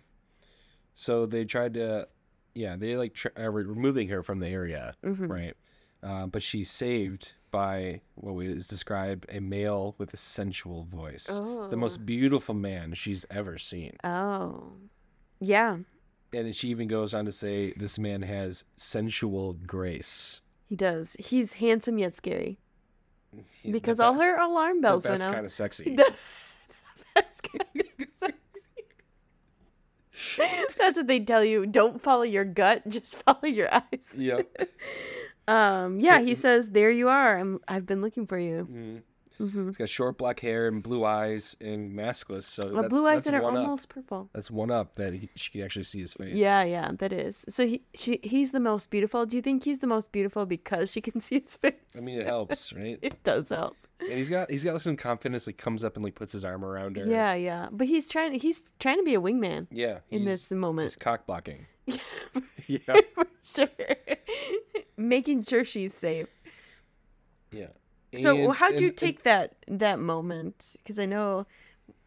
so 1.01 1.25
they 1.25 1.45
tried 1.45 1.73
to, 1.73 2.07
yeah, 2.53 2.75
they 2.75 2.95
like 2.95 3.13
tr- 3.15 3.29
uh, 3.39 3.49
removing 3.49 4.07
her 4.09 4.21
from 4.21 4.37
the 4.39 4.47
area, 4.47 4.93
hmm 5.03 5.25
right? 5.25 5.55
Uh, 6.03 6.27
but 6.27 6.43
she's 6.43 6.69
saved 6.69 7.31
by 7.49 8.01
what 8.15 8.33
we 8.35 8.47
is 8.47 8.67
described 8.67 9.25
a 9.29 9.39
male 9.39 9.95
with 9.97 10.13
a 10.13 10.17
sensual 10.17 10.83
voice, 10.83 11.25
the 11.25 11.33
Oh. 11.33 11.75
most 11.75 12.05
beautiful 12.05 12.53
man 12.55 12.93
she's 12.93 13.25
ever 13.31 13.57
seen. 13.57 13.93
Oh. 14.03 14.73
Yeah, 15.39 15.77
And 16.33 16.55
she 16.55 16.69
even 16.69 16.87
goes 16.87 17.13
on 17.15 17.25
to 17.25 17.31
say 17.31 17.73
this 17.75 17.97
man 17.97 18.21
has 18.21 18.63
sensual 18.77 19.53
grace. 19.53 20.41
he 20.69 20.75
does. 20.75 21.15
He's 21.19 21.53
handsome 21.53 21.97
yet 21.97 22.15
scary 22.15 22.59
because 23.69 23.97
the 23.97 24.03
all 24.05 24.13
her 24.13 24.37
alarm 24.37 24.77
the 24.77 24.81
bells 24.87 25.03
went 25.05 25.15
best 25.17 25.27
off. 25.27 25.33
kind 25.33 25.45
of 25.45 25.51
sexy. 25.51 25.95
The 25.95 26.13
best 27.21 27.43
kind 27.43 27.61
of 27.61 27.67
sexy. 27.75 27.80
That's 30.77 30.97
what 30.97 31.07
they 31.07 31.19
tell 31.19 31.43
you. 31.43 31.65
Don't 31.65 32.01
follow 32.01 32.23
your 32.23 32.45
gut, 32.45 32.83
just 32.87 33.17
follow 33.23 33.45
your 33.45 33.73
eyes. 33.73 34.13
Yeah. 34.17 34.41
Um, 35.47 35.99
yeah, 35.99 36.21
he 36.21 36.35
says, 36.35 36.69
"There 36.69 36.91
you 36.91 37.09
are. 37.09 37.37
I'm. 37.37 37.59
I've 37.67 37.85
been 37.85 37.99
looking 38.01 38.27
for 38.27 38.37
you." 38.39 38.67
Mhm. 38.71 39.01
hmm 39.51 39.67
He's 39.69 39.77
got 39.77 39.89
short 39.89 40.17
black 40.17 40.39
hair 40.39 40.67
and 40.67 40.83
blue 40.83 41.03
eyes 41.03 41.55
and 41.59 41.91
maskless. 41.93 42.43
So 42.43 42.71
Well, 42.71 42.83
that's, 42.83 42.89
blue 42.89 43.07
eyes 43.07 43.23
that's 43.23 43.25
that 43.25 43.33
are 43.33 43.41
one 43.41 43.57
up. 43.57 43.63
almost 43.63 43.89
purple. 43.89 44.29
That's 44.33 44.51
one 44.51 44.69
up 44.69 44.95
that 44.95 45.13
he, 45.13 45.29
she 45.35 45.49
can 45.51 45.63
actually 45.63 45.83
see 45.85 45.99
his 45.99 46.13
face. 46.13 46.35
Yeah, 46.35 46.63
yeah, 46.63 46.91
that 46.99 47.11
is. 47.11 47.43
So 47.49 47.65
he, 47.67 47.81
she, 47.95 48.19
he's 48.23 48.51
the 48.51 48.59
most 48.59 48.91
beautiful. 48.91 49.25
Do 49.25 49.35
you 49.35 49.41
think 49.41 49.63
he's 49.63 49.79
the 49.79 49.87
most 49.87 50.11
beautiful 50.11 50.45
because 50.45 50.91
she 50.91 51.01
can 51.01 51.19
see 51.19 51.39
his 51.39 51.55
face? 51.55 51.73
I 51.97 52.01
mean, 52.01 52.19
it 52.21 52.27
helps, 52.27 52.71
right? 52.71 52.99
it 53.01 53.21
does 53.23 53.49
help. 53.49 53.75
And 54.01 54.13
he's 54.13 54.29
got 54.29 54.49
he's 54.49 54.63
got 54.63 54.81
some 54.81 54.97
confidence. 54.97 55.47
Like 55.47 55.57
comes 55.57 55.83
up 55.83 55.95
and 55.95 56.03
like 56.03 56.15
puts 56.15 56.31
his 56.33 56.43
arm 56.43 56.65
around 56.65 56.97
her. 56.97 57.05
Yeah, 57.05 57.33
yeah. 57.35 57.67
But 57.71 57.87
he's 57.87 58.09
trying. 58.09 58.33
He's 58.39 58.63
trying 58.79 58.97
to 58.97 59.03
be 59.03 59.13
a 59.15 59.21
wingman 59.21 59.67
Yeah. 59.71 59.99
in 60.09 60.25
this 60.25 60.51
moment. 60.51 60.85
He's 60.89 60.95
cock 60.97 61.25
blocking. 61.25 61.65
Yeah, 62.67 62.79
Yeah. 62.87 62.95
for 63.15 63.25
sure. 63.43 63.67
Making 64.97 65.43
sure 65.43 65.65
she's 65.65 65.93
safe. 65.93 66.27
Yeah. 67.51 67.67
So 68.21 68.35
And- 68.37 68.53
how'd 68.53 68.79
you 68.79 68.87
and- 68.89 68.97
take 68.97 69.23
that 69.23 69.55
that 69.67 69.99
moment? 69.99 70.75
Because 70.77 70.99
I 70.99 71.05
know 71.05 71.45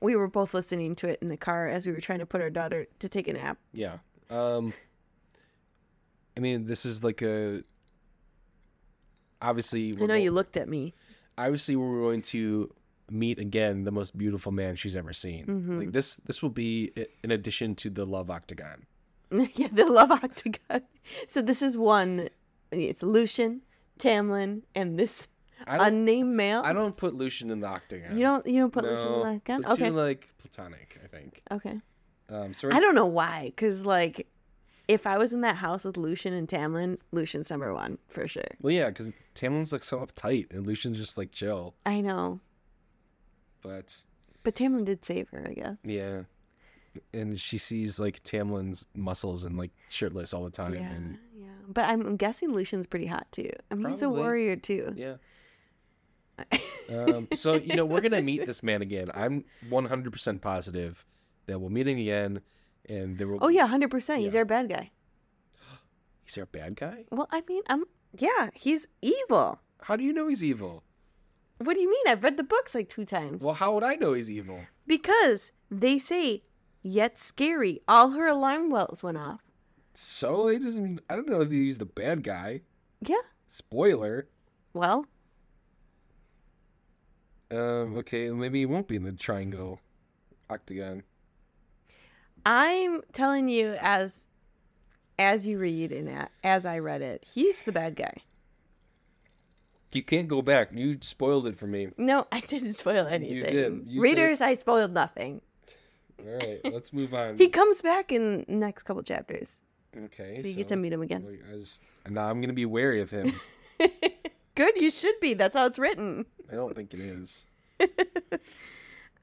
we 0.01 0.17
were 0.17 0.29
both 0.29 0.55
listening 0.55 0.95
to 0.97 1.09
it 1.09 1.19
in 1.23 1.29
the 1.29 1.37
car 1.37 1.69
as 1.69 1.87
we 1.87 1.93
were 1.93 2.01
trying 2.01 2.19
to 2.21 2.27
put 2.27 2.41
our 2.41 2.51
daughter 2.51 2.87
to 2.99 3.09
take 3.09 3.29
a 3.29 3.33
nap. 3.35 3.59
Yeah. 3.73 3.99
Um 4.31 4.73
I 6.37 6.41
mean, 6.41 6.67
this 6.67 6.85
is 6.87 7.05
like 7.05 7.23
a 7.23 7.63
obviously 9.43 9.95
I 10.01 10.07
know 10.07 10.15
you 10.15 10.31
looked 10.31 10.57
at 10.57 10.69
me. 10.69 10.95
Obviously 11.39 11.77
we're 11.77 12.01
going 12.01 12.23
to 12.23 12.73
meet 13.11 13.39
again 13.39 13.85
the 13.85 13.91
most 13.93 14.17
beautiful 14.17 14.51
man 14.53 14.77
she's 14.77 14.97
ever 14.97 15.13
seen. 15.13 15.47
Mhm. 15.47 15.79
Like 15.79 15.93
this 15.93 16.17
this 16.27 16.43
will 16.43 16.51
be 16.51 16.93
in 17.23 17.31
addition 17.31 17.75
to 17.77 17.91
the 17.91 18.05
love 18.07 18.31
octagon. 18.31 18.87
yeah, 19.55 19.69
the 19.73 19.87
love 19.87 20.11
octagon. 20.11 20.83
So 21.29 21.43
this 21.43 21.61
is 21.63 21.77
one. 21.77 22.29
It's 22.71 23.03
Lucien, 23.03 23.61
Tamlin, 23.99 24.63
and 24.75 24.99
this 24.99 25.29
unnamed 25.67 26.35
male. 26.35 26.63
I 26.65 26.73
don't 26.73 26.97
put 26.97 27.15
Lucien 27.15 27.51
in 27.51 27.61
the 27.61 27.69
octagon. 27.69 28.17
You 28.17 28.23
don't. 28.25 28.47
You 28.47 28.61
don't 28.61 28.73
put 28.73 28.85
Lucien 28.85 29.13
in 29.13 29.21
the 29.21 29.27
octagon. 29.27 29.65
Okay. 29.73 29.91
Like 29.91 30.29
platonic, 30.39 30.99
I 31.05 31.07
think. 31.09 31.43
Okay. 31.51 31.81
Um 32.31 32.55
so 32.55 32.71
I 32.73 32.81
don't 32.81 32.95
know 32.95 33.07
why, 33.07 33.47
because 33.47 33.85
like, 33.85 34.27
if 34.89 35.07
I 35.07 35.17
was 35.19 35.33
in 35.33 35.41
that 35.43 35.57
house 35.57 35.85
with 35.85 35.97
Lucien 35.97 36.35
and 36.35 36.47
Tamlin, 36.49 36.99
Lucien's 37.13 37.51
number 37.51 37.73
one 37.73 37.99
for 38.09 38.29
sure. 38.29 38.43
Well, 38.61 38.73
yeah, 38.73 38.89
because 38.89 39.11
Tamlin's 39.35 39.73
like 39.73 39.83
so 39.83 39.99
uptight, 40.05 40.53
and 40.53 40.67
Lucien's 40.67 40.99
just 40.99 41.17
like 41.19 41.33
chill. 41.33 41.75
I 41.87 42.01
know, 42.01 42.41
But 43.63 44.03
but 44.43 44.55
Tamlin 44.55 44.85
did 44.85 45.05
save 45.05 45.29
her, 45.31 45.47
I 45.49 45.55
guess. 45.55 45.79
yeah, 45.85 46.23
and 47.13 47.41
she 47.41 47.57
sees 47.59 47.99
like 47.99 48.23
Tamlin's 48.25 48.87
muscles 48.95 49.45
and 49.45 49.57
like 49.57 49.71
shirtless 49.89 50.35
all 50.35 50.45
the 50.45 50.51
time, 50.51 50.75
Yeah, 50.75 50.91
and 50.91 51.19
yeah. 51.39 51.47
But 51.67 51.87
I'm 51.87 52.17
guessing 52.17 52.53
Lucien's 52.53 52.87
pretty 52.87 53.07
hot 53.07 53.27
too. 53.33 53.51
I 53.71 53.75
mean, 53.75 53.89
he's 53.91 54.03
a 54.03 54.11
warrior 54.11 54.57
too. 54.57 54.93
yeah. 54.97 55.15
Um, 56.93 57.29
so 57.33 57.55
you 57.55 57.77
know 57.77 57.87
we're 57.87 58.03
gonna 58.03 58.21
meet 58.21 58.45
this 58.45 58.63
man 58.63 58.83
again. 58.83 59.11
I'm 59.15 59.45
100% 59.71 60.41
positive 60.43 61.03
that 61.47 61.59
we'll 61.59 61.71
meet 61.71 61.89
him 61.89 61.97
again, 61.97 62.41
and 62.89 63.19
there 63.19 63.27
will. 63.29 63.39
oh 63.43 63.49
yeah, 63.49 63.67
hundred 63.67 63.91
percent. 63.91 64.21
He's 64.23 64.35
our 64.35 64.45
bad 64.45 64.69
guy. 64.69 64.91
he's 66.25 66.39
our 66.39 66.47
bad 66.47 66.77
guy. 66.77 67.05
Well, 67.11 67.29
I 67.31 67.43
mean, 67.49 67.63
I'm 67.69 67.85
yeah, 68.17 68.51
he's 68.55 68.89
evil. 69.03 69.61
How 69.83 69.97
do 69.97 70.05
you 70.05 70.13
know 70.13 70.29
he's 70.29 70.43
evil? 70.45 70.83
What 71.59 71.75
do 71.75 71.81
you 71.81 71.91
mean? 71.91 72.07
I've 72.09 72.25
read 72.25 72.37
the 72.37 72.43
books 72.43 72.75
like 72.75 72.89
two 72.89 73.05
times. 73.05 73.43
Well, 73.43 73.55
how 73.55 73.75
would 73.75 73.85
I 73.85 73.95
know 73.97 74.13
he's 74.15 74.31
evil? 74.31 74.61
because 74.87 75.53
they 75.71 75.99
say, 75.99 76.43
yet 76.83 77.17
scary. 77.17 77.81
All 77.89 78.11
her 78.13 78.27
alarm 78.27 78.71
bells 78.71 79.03
went 79.03 79.17
off. 79.19 79.41
So 79.95 80.49
he 80.49 80.59
doesn't. 80.59 81.01
I 81.09 81.15
don't 81.17 81.29
know 81.29 81.41
if 81.43 81.51
he's 81.51 81.79
the 81.79 81.87
bad 81.87 82.23
guy. 82.25 82.63
Yeah. 83.01 83.23
Spoiler. 83.49 84.27
Well, 84.73 85.07
Um. 87.51 87.97
Okay, 87.99 88.31
maybe 88.31 88.61
he 88.61 88.67
won't 88.67 88.89
be 88.89 88.97
in 88.97 89.05
the 89.05 89.13
triangle, 89.13 89.81
octagon. 90.51 91.03
I'm 92.47 93.03
telling 93.13 93.49
you 93.49 93.77
as 93.81 94.27
as 95.19 95.47
you 95.47 95.59
read 95.59 95.93
and 95.93 96.29
as 96.43 96.67
I 96.67 96.79
read 96.79 97.01
it, 97.03 97.25
he's 97.27 97.63
the 97.63 97.73
bad 97.73 97.97
guy. 97.97 98.17
You 99.93 100.03
can't 100.03 100.27
go 100.27 100.43
back. 100.43 100.71
You 100.75 100.99
spoiled 101.03 101.47
it 101.47 101.57
for 101.57 101.69
me. 101.69 101.89
No, 101.97 102.27
I 102.33 102.41
didn't 102.41 102.73
spoil 102.73 103.07
anything. 103.07 103.45
did. 103.45 103.85
You 103.87 104.01
said- 104.01 104.03
Readers, 104.03 104.41
I 104.41 104.55
spoiled 104.55 104.93
nothing. 104.93 105.41
All 106.21 106.37
right, 106.37 106.61
let's 106.65 106.93
move 106.93 107.15
on. 107.23 107.39
He 107.39 107.49
comes 107.49 107.81
back 107.81 108.11
in 108.13 108.45
the 108.49 108.55
next 108.55 108.83
couple 108.85 109.03
chapters, 109.03 109.63
okay, 109.97 110.35
so 110.41 110.47
you 110.49 110.55
get 110.55 110.69
to 110.69 110.77
meet 110.77 110.93
him 110.93 111.03
again. 111.03 111.25
wait, 111.27 111.41
I 111.53 111.57
just, 111.57 111.83
now 112.09 112.27
I'm 112.29 112.41
gonna 112.41 112.53
be 112.53 112.67
wary 112.67 113.01
of 113.01 113.11
him. 113.11 113.33
Good, 114.57 114.77
you 114.77 114.91
should 114.93 115.19
be. 115.21 115.35
That's 115.35 115.57
how 115.57 115.67
it's 115.67 115.79
written. 115.79 116.25
I 116.51 116.55
don't 116.55 116.75
think 116.75 116.93
it 116.95 117.01
is. 117.01 117.47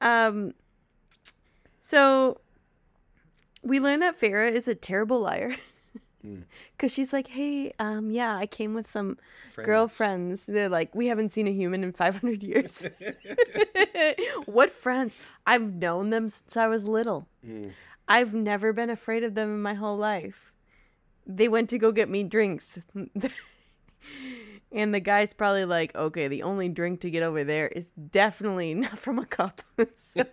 Um. 0.00 0.52
So 1.80 2.40
we 3.62 3.80
learn 3.80 4.00
that 4.00 4.18
Feyre 4.20 4.50
is 4.50 4.68
a 4.68 4.74
terrible 4.74 5.20
liar. 5.20 5.54
Mm. 6.24 6.44
Cause 6.78 6.92
she's 6.92 7.12
like, 7.12 7.28
hey, 7.28 7.72
um, 7.78 8.10
yeah, 8.10 8.36
I 8.36 8.46
came 8.46 8.74
with 8.74 8.88
some 8.90 9.18
Friends. 9.54 9.66
girlfriends. 9.66 10.46
They're 10.46 10.68
like, 10.68 10.94
we 10.94 11.06
haven't 11.08 11.30
seen 11.30 11.46
a 11.48 11.52
human 11.52 11.82
in 11.84 11.92
500 11.92 12.42
years. 12.42 12.86
what 14.46 14.70
friends? 14.70 15.16
I've 15.46 15.74
known 15.74 16.10
them 16.10 16.28
since 16.28 16.56
I 16.56 16.66
was 16.68 16.84
little. 16.86 17.26
Mm. 17.46 17.72
I've 18.08 18.34
never 18.34 18.72
been 18.72 18.90
afraid 18.90 19.24
of 19.24 19.34
them 19.34 19.48
in 19.48 19.62
my 19.62 19.74
whole 19.74 19.96
life. 19.96 20.52
They 21.26 21.48
went 21.48 21.70
to 21.70 21.78
go 21.78 21.92
get 21.92 22.08
me 22.08 22.24
drinks. 22.24 22.78
and 24.72 24.92
the 24.94 25.00
guy's 25.00 25.32
probably 25.32 25.64
like, 25.64 25.94
okay, 25.94 26.26
the 26.28 26.42
only 26.42 26.68
drink 26.68 27.00
to 27.02 27.10
get 27.10 27.22
over 27.22 27.44
there 27.44 27.68
is 27.68 27.90
definitely 28.10 28.74
not 28.74 28.98
from 28.98 29.18
a 29.18 29.26
cup. 29.26 29.62
So- 29.96 30.24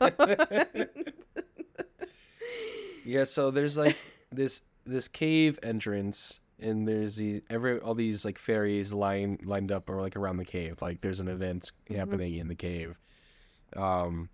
Yeah, 3.06 3.24
so 3.24 3.52
there's 3.52 3.78
like 3.78 3.98
this 4.32 4.62
this 4.86 5.08
cave 5.08 5.60
entrance, 5.64 6.40
and 6.60 6.88
there's 6.88 7.16
the 7.16 7.42
every 7.50 7.80
all 7.80 7.94
these 7.96 8.26
like 8.26 8.38
fairies 8.38 8.94
lined 8.94 9.46
lined 9.46 9.72
up 9.72 9.90
or 9.90 10.02
like 10.02 10.16
around 10.16 10.38
the 10.38 10.46
cave. 10.46 10.82
Like 10.82 11.02
there's 11.02 11.20
an 11.20 11.28
event 11.28 11.72
Mhm. 11.90 11.96
happening 11.96 12.36
in 12.36 12.48
the 12.48 12.56
cave. 12.56 12.98
Um, 13.76 14.30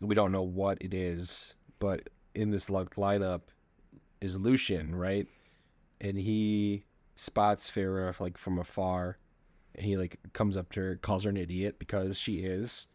we 0.00 0.14
don't 0.14 0.32
know 0.32 0.42
what 0.42 0.78
it 0.80 0.92
is, 0.92 1.54
but 1.78 2.08
in 2.34 2.50
this 2.50 2.68
like 2.68 2.96
lineup 2.96 3.42
is 4.20 4.36
Lucien, 4.38 4.94
right? 4.94 5.26
And 6.00 6.18
he 6.18 6.84
spots 7.16 7.70
Feyre 7.70 8.18
like 8.20 8.36
from 8.36 8.58
afar, 8.58 9.18
and 9.74 9.86
he 9.86 9.96
like 9.96 10.18
comes 10.32 10.56
up 10.56 10.72
to 10.72 10.80
her, 10.80 10.96
calls 10.96 11.24
her 11.24 11.30
an 11.30 11.36
idiot 11.36 11.78
because 11.78 12.18
she 12.18 12.38
is, 12.40 12.88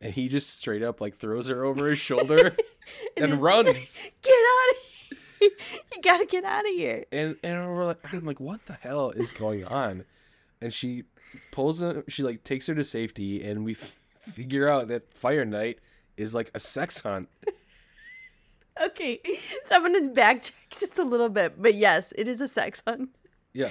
and 0.00 0.12
he 0.12 0.28
just 0.28 0.58
straight 0.58 0.82
up 0.82 1.00
like 1.00 1.16
throws 1.16 1.46
her 1.48 1.64
over 1.64 1.88
his 1.88 1.98
shoulder 1.98 2.56
and 3.16 3.26
he's- 3.26 3.40
runs. 3.40 4.06
Get 4.22 4.32
out 4.32 4.70
of 4.70 4.76
here. 4.82 5.16
you 5.96 6.02
gotta 6.02 6.26
get 6.26 6.44
out 6.44 6.66
of 6.68 6.74
here. 6.74 7.04
And 7.10 7.36
and 7.42 7.66
we're 7.68 7.86
like, 7.86 8.12
I'm 8.12 8.26
like, 8.26 8.40
what 8.40 8.66
the 8.66 8.74
hell 8.74 9.10
is 9.10 9.32
going 9.32 9.64
on? 9.64 10.04
And 10.60 10.70
she 10.72 11.04
pulls 11.50 11.80
her, 11.80 12.04
she 12.08 12.22
like 12.22 12.44
takes 12.44 12.66
her 12.66 12.74
to 12.74 12.84
safety, 12.84 13.42
and 13.42 13.64
we 13.64 13.72
f- 13.72 13.96
figure 14.34 14.68
out 14.68 14.88
that 14.88 15.14
Fire 15.14 15.46
Night 15.46 15.78
is 16.18 16.34
like 16.34 16.50
a 16.54 16.60
sex 16.60 17.00
hunt. 17.00 17.30
Okay, 18.82 19.20
so 19.66 19.76
I'm 19.76 19.82
gonna 19.82 20.10
backtrack 20.12 20.52
just 20.70 20.98
a 20.98 21.04
little 21.04 21.28
bit, 21.28 21.60
but 21.60 21.74
yes, 21.74 22.12
it 22.16 22.26
is 22.28 22.40
a 22.40 22.48
sex 22.48 22.82
hunt. 22.86 23.10
Yeah. 23.52 23.68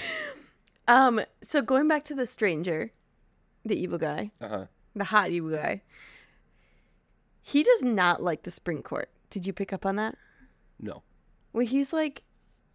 Um, 0.87 1.21
so 1.41 1.61
going 1.61 1.87
back 1.87 2.03
to 2.05 2.15
the 2.15 2.25
stranger, 2.25 2.91
the 3.65 3.79
evil 3.79 3.97
guy, 3.97 4.31
Uh 4.41 4.47
huh. 4.49 4.65
the 4.95 5.05
hot 5.05 5.29
evil 5.31 5.51
guy, 5.51 5.81
he 7.41 7.63
does 7.63 7.81
not 7.81 8.21
like 8.21 8.43
the 8.43 8.51
spring 8.51 8.81
court. 8.81 9.09
Did 9.29 9.45
you 9.45 9.53
pick 9.53 9.73
up 9.73 9.85
on 9.85 9.95
that? 9.97 10.15
No. 10.79 11.03
Well, 11.53 11.65
he's 11.65 11.93
like, 11.93 12.23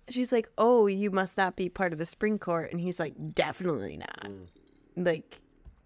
she's 0.09 0.33
like, 0.33 0.49
oh, 0.59 0.87
you 0.87 1.11
must 1.11 1.37
not 1.37 1.57
be 1.57 1.69
part 1.69 1.93
of 1.93 1.99
the 1.99 2.07
spring 2.07 2.39
court, 2.39 2.71
and 2.73 2.81
he's 2.81 3.01
like, 3.01 3.15
definitely 3.35 3.97
not. 3.97 4.25
Mm. 4.25 4.47
Like, 4.97 5.41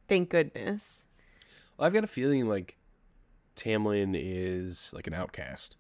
thank 0.09 0.31
goodness. 0.31 1.07
Well, 1.77 1.87
I've 1.87 1.93
got 1.93 2.05
a 2.05 2.09
feeling 2.09 2.47
like 2.47 2.77
Tamlin 3.57 4.15
is 4.17 4.93
like 4.95 5.07
an 5.07 5.15
outcast. 5.15 5.77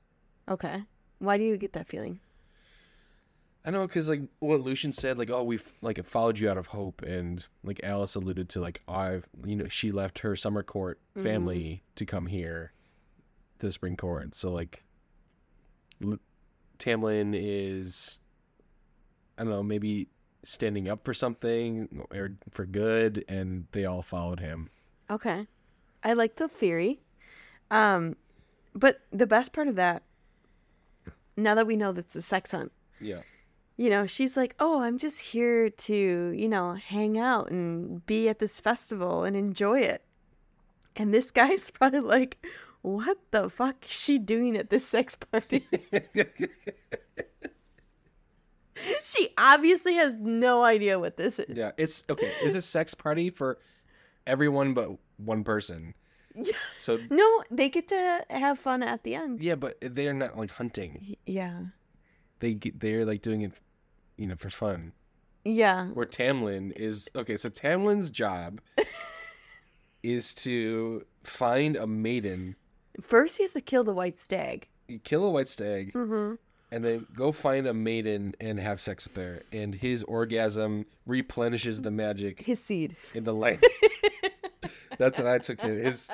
Okay, 0.49 0.83
why 1.19 1.39
do 1.39 1.45
you 1.45 1.57
get 1.57 1.73
that 1.75 1.89
feeling? 1.89 2.21
I 3.65 3.71
know 3.71 3.87
because 3.87 4.09
like 4.09 4.23
what 4.39 4.61
Lucien 4.61 4.93
said, 4.93 5.19
like 5.19 5.31
oh 5.31 5.43
we've 5.43 5.73
like 5.83 6.03
followed 6.07 6.39
you 6.39 6.49
out 6.49 6.57
of 6.57 6.69
hope, 6.69 7.03
and 7.03 7.45
like 7.63 7.81
Alis 7.83 8.15
alluded 8.15 8.49
to 8.51 8.61
like 8.61 8.81
I've 8.89 9.29
you 9.45 9.57
know 9.57 9.69
she 9.69 9.93
left 9.93 10.21
her 10.21 10.35
summer 10.37 10.63
court 10.63 11.01
mm-hmm. 11.11 11.23
family 11.23 11.83
to 11.97 12.07
come 12.07 12.27
here, 12.27 12.73
to 13.59 13.67
the 13.67 13.73
spring 13.73 13.97
court. 13.97 14.35
So 14.35 14.51
like, 14.53 14.83
Lu- 16.01 16.21
Tamlin 16.79 17.35
is, 17.37 18.19
I 19.37 19.43
don't 19.45 19.53
know, 19.53 19.63
maybe 19.63 20.09
standing 20.45 20.89
up 20.89 21.05
for 21.05 21.13
something 21.15 22.07
or 22.11 22.31
for 22.51 22.65
good, 22.67 23.25
and 23.29 23.67
they 23.73 23.85
all 23.85 24.03
followed 24.03 24.41
him. 24.41 24.71
Okay. 25.11 25.47
I 26.05 26.13
like 26.13 26.37
the 26.37 26.49
theory. 26.49 27.01
Um 27.71 28.17
but 28.75 29.01
the 29.13 29.27
best 29.27 29.53
part 29.53 29.67
of 29.67 29.75
that 29.77 30.03
now 31.37 31.55
that 31.55 31.67
we 31.67 31.77
know 31.77 31.93
that's 31.93 32.15
a 32.17 32.23
sex 32.23 32.53
hunt, 32.53 32.71
Yeah. 33.01 33.23
you 33.77 33.91
know, 33.91 34.07
she's 34.07 34.37
like, 34.37 34.55
"Oh, 34.61 34.81
I'm 34.83 34.99
just 34.99 35.21
here 35.21 35.71
to, 35.71 35.95
you 36.37 36.49
know, 36.49 36.75
hang 36.75 37.19
out 37.19 37.51
and 37.51 38.05
be 38.07 38.29
at 38.29 38.39
this 38.39 38.61
festival 38.61 39.25
and 39.25 39.37
enjoy 39.37 39.81
it." 39.81 40.03
And 40.97 41.13
this 41.15 41.31
guy's 41.31 41.71
probably 41.73 42.01
like, 42.01 42.45
"What 42.97 43.19
the 43.31 43.49
fuck 43.51 43.85
is 43.85 43.91
she 43.91 44.19
doing 44.19 44.57
at 44.57 44.71
this 44.71 44.87
sex 44.87 45.15
party?" 45.17 45.67
she 49.03 49.29
obviously 49.37 49.95
has 49.95 50.15
no 50.19 50.63
idea 50.65 50.99
what 50.99 51.17
this 51.17 51.39
is. 51.39 51.57
Yeah, 51.57 51.73
it's 51.77 52.05
okay. 52.09 52.33
It's 52.43 52.55
a 52.55 52.63
sex 52.63 52.95
party 52.95 53.31
for 53.31 53.59
everyone 54.27 54.75
but 54.75 54.91
one 55.17 55.45
person. 55.45 55.95
So 56.79 56.99
No, 57.11 57.43
they 57.51 57.69
get 57.69 57.89
to 57.89 58.25
have 58.31 58.61
fun 58.61 58.85
at 58.85 59.03
the 59.03 59.17
end. 59.17 59.41
yeah, 59.41 59.57
but 59.57 59.77
they're 59.81 60.15
not 60.15 60.39
like 60.39 60.53
hunting. 60.53 61.17
Yeah. 61.27 61.63
They 62.39 62.55
get, 62.55 62.79
they're 62.79 63.05
like 63.05 63.23
doing 63.23 63.41
it, 63.43 63.53
you 64.17 64.29
know, 64.29 64.37
for 64.37 64.49
fun. 64.51 64.93
Yeah. 65.45 65.89
Where 65.89 66.07
Tamlin 66.07 66.71
is 66.77 67.09
okay. 67.17 67.37
So 67.37 67.49
Tamlin's 67.51 68.11
job 68.11 68.61
is 70.05 70.33
to 70.37 71.05
find 71.25 71.75
a 71.75 71.89
maiden, 71.89 72.55
First, 73.01 73.37
he 73.39 73.45
has 73.45 73.53
to 73.53 73.61
kill 73.61 73.85
the 73.85 73.93
white 73.95 74.19
stag. 74.19 74.67
kill 75.05 75.25
a 75.25 75.31
white 75.31 75.49
stag, 75.49 75.93
Mm-hmm. 75.93 76.35
and 76.73 76.85
then 76.85 77.07
go 77.17 77.31
find 77.33 77.67
a 77.67 77.75
maiden 77.75 78.35
and 78.41 78.59
have 78.59 78.81
sex 78.81 79.07
with 79.07 79.17
her. 79.17 79.43
And 79.53 79.75
his 79.75 80.03
orgasm 80.05 80.87
replenishes 81.07 81.83
the 81.83 81.91
magic 81.91 82.41
His 82.43 82.61
seed. 82.61 82.97
in 83.15 83.25
the 83.25 83.35
land. 83.35 83.63
That's 84.99 85.19
what 85.19 85.29
I 85.29 85.39
took 85.39 85.63
it. 85.65 85.85
His 85.85 86.11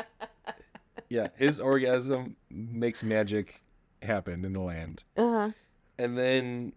yeah, 1.09 1.29
his 1.37 1.61
orgasm 1.61 2.37
makes 2.51 3.03
magic 3.03 3.63
happen 4.03 4.45
in 4.45 4.53
the 4.53 4.61
land. 4.61 5.05
Uh-huh. 5.17 5.51
And 5.99 6.19
then 6.19 6.73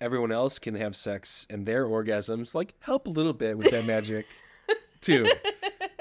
everyone 0.00 0.32
else 0.32 0.58
can 0.58 0.74
have 0.76 0.96
sex 0.96 1.46
and 1.50 1.66
their 1.66 1.86
orgasms 1.86 2.54
like 2.54 2.74
help 2.80 3.06
a 3.06 3.10
little 3.10 3.32
bit 3.32 3.56
with 3.58 3.70
that 3.70 3.84
magic 3.86 4.26
too. 5.00 5.26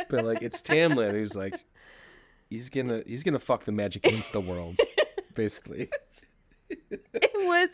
But 0.09 0.25
like 0.25 0.41
it's 0.41 0.61
Tamlin 0.61 1.11
who's 1.11 1.35
like 1.35 1.53
he's 2.51 2.69
gonna 2.69 3.01
he's 3.07 3.23
gonna 3.23 3.39
fuck 3.39 3.63
the 3.65 3.71
magic 3.71 4.05
into 4.05 4.31
the 4.31 4.41
world, 4.41 4.77
basically. 5.33 5.89
It 6.69 7.31
was. 7.35 7.69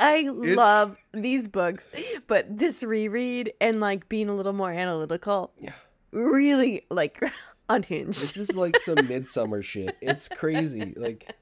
I 0.00 0.28
love 0.32 0.96
these 1.12 1.46
books, 1.48 1.90
but 2.26 2.46
this 2.58 2.82
reread 2.82 3.52
and 3.60 3.78
like 3.80 4.08
being 4.08 4.28
a 4.30 4.34
little 4.34 4.52
more 4.54 4.72
analytical 4.72 5.52
Yeah. 5.60 5.72
really 6.12 6.86
like 6.90 7.18
It's 7.22 7.32
unhinged. 7.68 8.34
just 8.34 8.54
like 8.54 8.78
some 8.80 9.06
midsummer 9.08 9.62
shit. 9.62 9.96
It's 10.02 10.28
crazy. 10.28 10.92
Like 10.96 11.34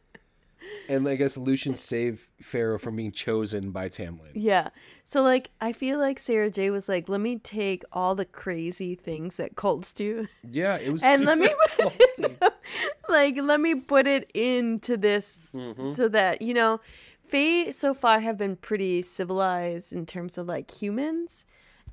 and 0.95 1.09
I 1.09 1.15
guess 1.17 1.37
Lucien 1.37 1.75
saved 1.75 2.21
Feyre 2.43 2.79
from 2.81 2.97
being 2.97 3.13
chosen 3.13 3.71
by 3.71 3.89
Tamlin. 3.89 4.31
Yeah. 4.35 4.69
So 5.05 5.23
like 5.23 5.51
I 5.61 5.73
feel 5.73 5.99
like 5.99 6.19
Sarah 6.19 6.51
J 6.51 6.71
was 6.71 6.89
like, 6.89 7.09
let 7.09 7.21
me 7.21 7.39
take 7.39 7.83
all 7.93 8.15
the 8.15 8.25
crazy 8.25 8.95
things 8.95 9.37
that 9.37 9.57
cults 9.57 9.93
do 9.93 10.27
Yeah, 10.49 10.77
it 10.77 10.91
was 10.91 11.03
and 11.03 11.25
let 11.25 11.39
me 11.39 11.49
culty. 11.79 12.37
like 13.09 13.37
let 13.41 13.61
me 13.61 13.75
put 13.75 14.07
it 14.07 14.31
into 14.35 14.97
this 14.97 15.49
Mhm. 15.55 15.95
so 15.97 16.09
that 16.09 16.43
you 16.43 16.55
know 16.55 16.81
Fae 17.23 17.71
so 17.71 17.95
far 17.95 18.21
have 18.21 18.37
been 18.37 18.57
pretty 18.57 19.03
civilized 19.03 19.93
in 19.93 20.05
terms 20.07 20.37
of 20.39 20.47
like 20.47 20.71
humans 20.71 21.47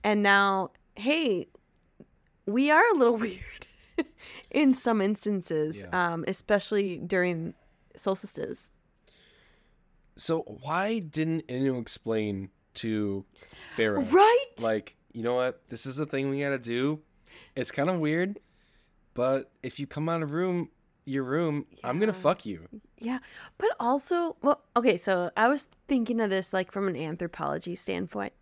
and 0.04 0.22
now 0.22 0.72
hey 0.96 1.48
we 2.46 2.70
are 2.72 2.84
a 2.94 2.98
little 2.98 3.16
weird 3.26 3.68
in 4.52 4.74
some 4.74 5.02
instances 5.02 5.84
Yeah. 5.84 6.14
um 6.14 6.26
especially 6.28 6.98
during 6.98 7.54
solstices 7.96 8.70
So 10.20 10.42
why 10.62 11.00
didn't 11.00 11.46
anyone 11.50 11.82
explain 11.82 12.50
to 12.76 13.26
Feyre 13.78 14.12
right 14.12 14.46
like, 14.60 14.96
you 15.12 15.24
know 15.24 15.36
what? 15.36 15.62
This 15.70 15.86
is 15.86 15.96
the 15.98 16.06
thing 16.06 16.30
we 16.30 16.42
got 16.42 16.50
to 16.50 16.60
do. 16.60 17.00
It's 17.56 17.72
kind 17.72 17.90
of 17.90 18.00
weird, 18.00 18.40
but 19.14 19.52
if 19.64 19.80
you 19.80 19.88
come 19.88 20.10
out 20.10 20.22
of 20.22 20.32
room 20.32 20.70
your 21.10 21.24
room, 21.24 21.66
I'm 21.84 21.98
going 21.98 22.08
to 22.08 22.14
fuck 22.14 22.46
you. 22.46 22.68
Yeah, 23.00 23.20
but 23.58 23.70
also, 23.80 24.38
well, 24.44 24.62
okay, 24.78 24.96
so 24.96 25.32
I 25.36 25.48
was 25.48 25.68
thinking 25.88 26.22
of 26.22 26.30
this 26.30 26.54
like 26.54 26.72
from 26.72 26.88
an 26.88 26.96
anthropology 26.96 27.74
standpoint. 27.76 28.34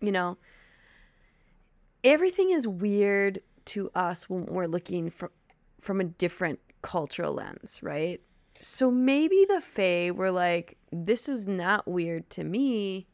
You 0.00 0.12
know, 0.12 0.36
everything 2.04 2.50
is 2.50 2.68
weird 2.68 3.40
to 3.66 3.90
us 3.94 4.28
when 4.28 4.46
we're 4.46 4.66
looking 4.66 5.10
from 5.10 5.30
from 5.80 6.00
a 6.00 6.04
different 6.04 6.60
cultural 6.82 7.34
lens, 7.34 7.80
right? 7.82 8.20
So 8.62 8.90
maybe 8.90 9.44
the 9.48 9.60
Fae 9.60 10.10
were 10.12 10.30
like, 10.30 10.78
"This 10.92 11.28
is 11.28 11.46
not 11.48 11.86
weird 11.86 12.30
to 12.30 12.44
me." 12.44 13.08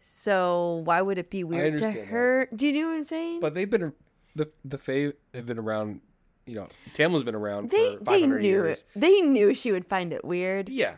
So 0.00 0.82
why 0.84 1.02
would 1.02 1.18
it 1.18 1.30
be 1.30 1.44
weird 1.44 1.78
to 1.78 1.84
understand 1.84 1.96
that. 2.08 2.12
her? 2.12 2.48
Do 2.54 2.66
you 2.66 2.72
know 2.82 2.88
what 2.88 2.94
I'm 2.96 3.04
saying? 3.04 3.40
But 3.40 3.54
they've 3.54 3.68
been 3.68 3.92
the 4.34 4.50
the 4.64 4.78
Fae 4.78 5.12
have 5.34 5.46
been 5.46 5.58
around, 5.58 6.00
you 6.46 6.54
know, 6.54 6.68
Tamlin's 6.94 7.24
been 7.24 7.34
around 7.34 7.70
they 7.70 7.96
for 7.96 8.04
they 8.04 8.26
knew 8.26 8.38
years. 8.38 8.80
it. 8.94 9.00
They 9.00 9.20
knew 9.20 9.52
she 9.54 9.72
would 9.72 9.86
find 9.86 10.12
it 10.12 10.24
weird. 10.24 10.68
Yeah. 10.68 10.96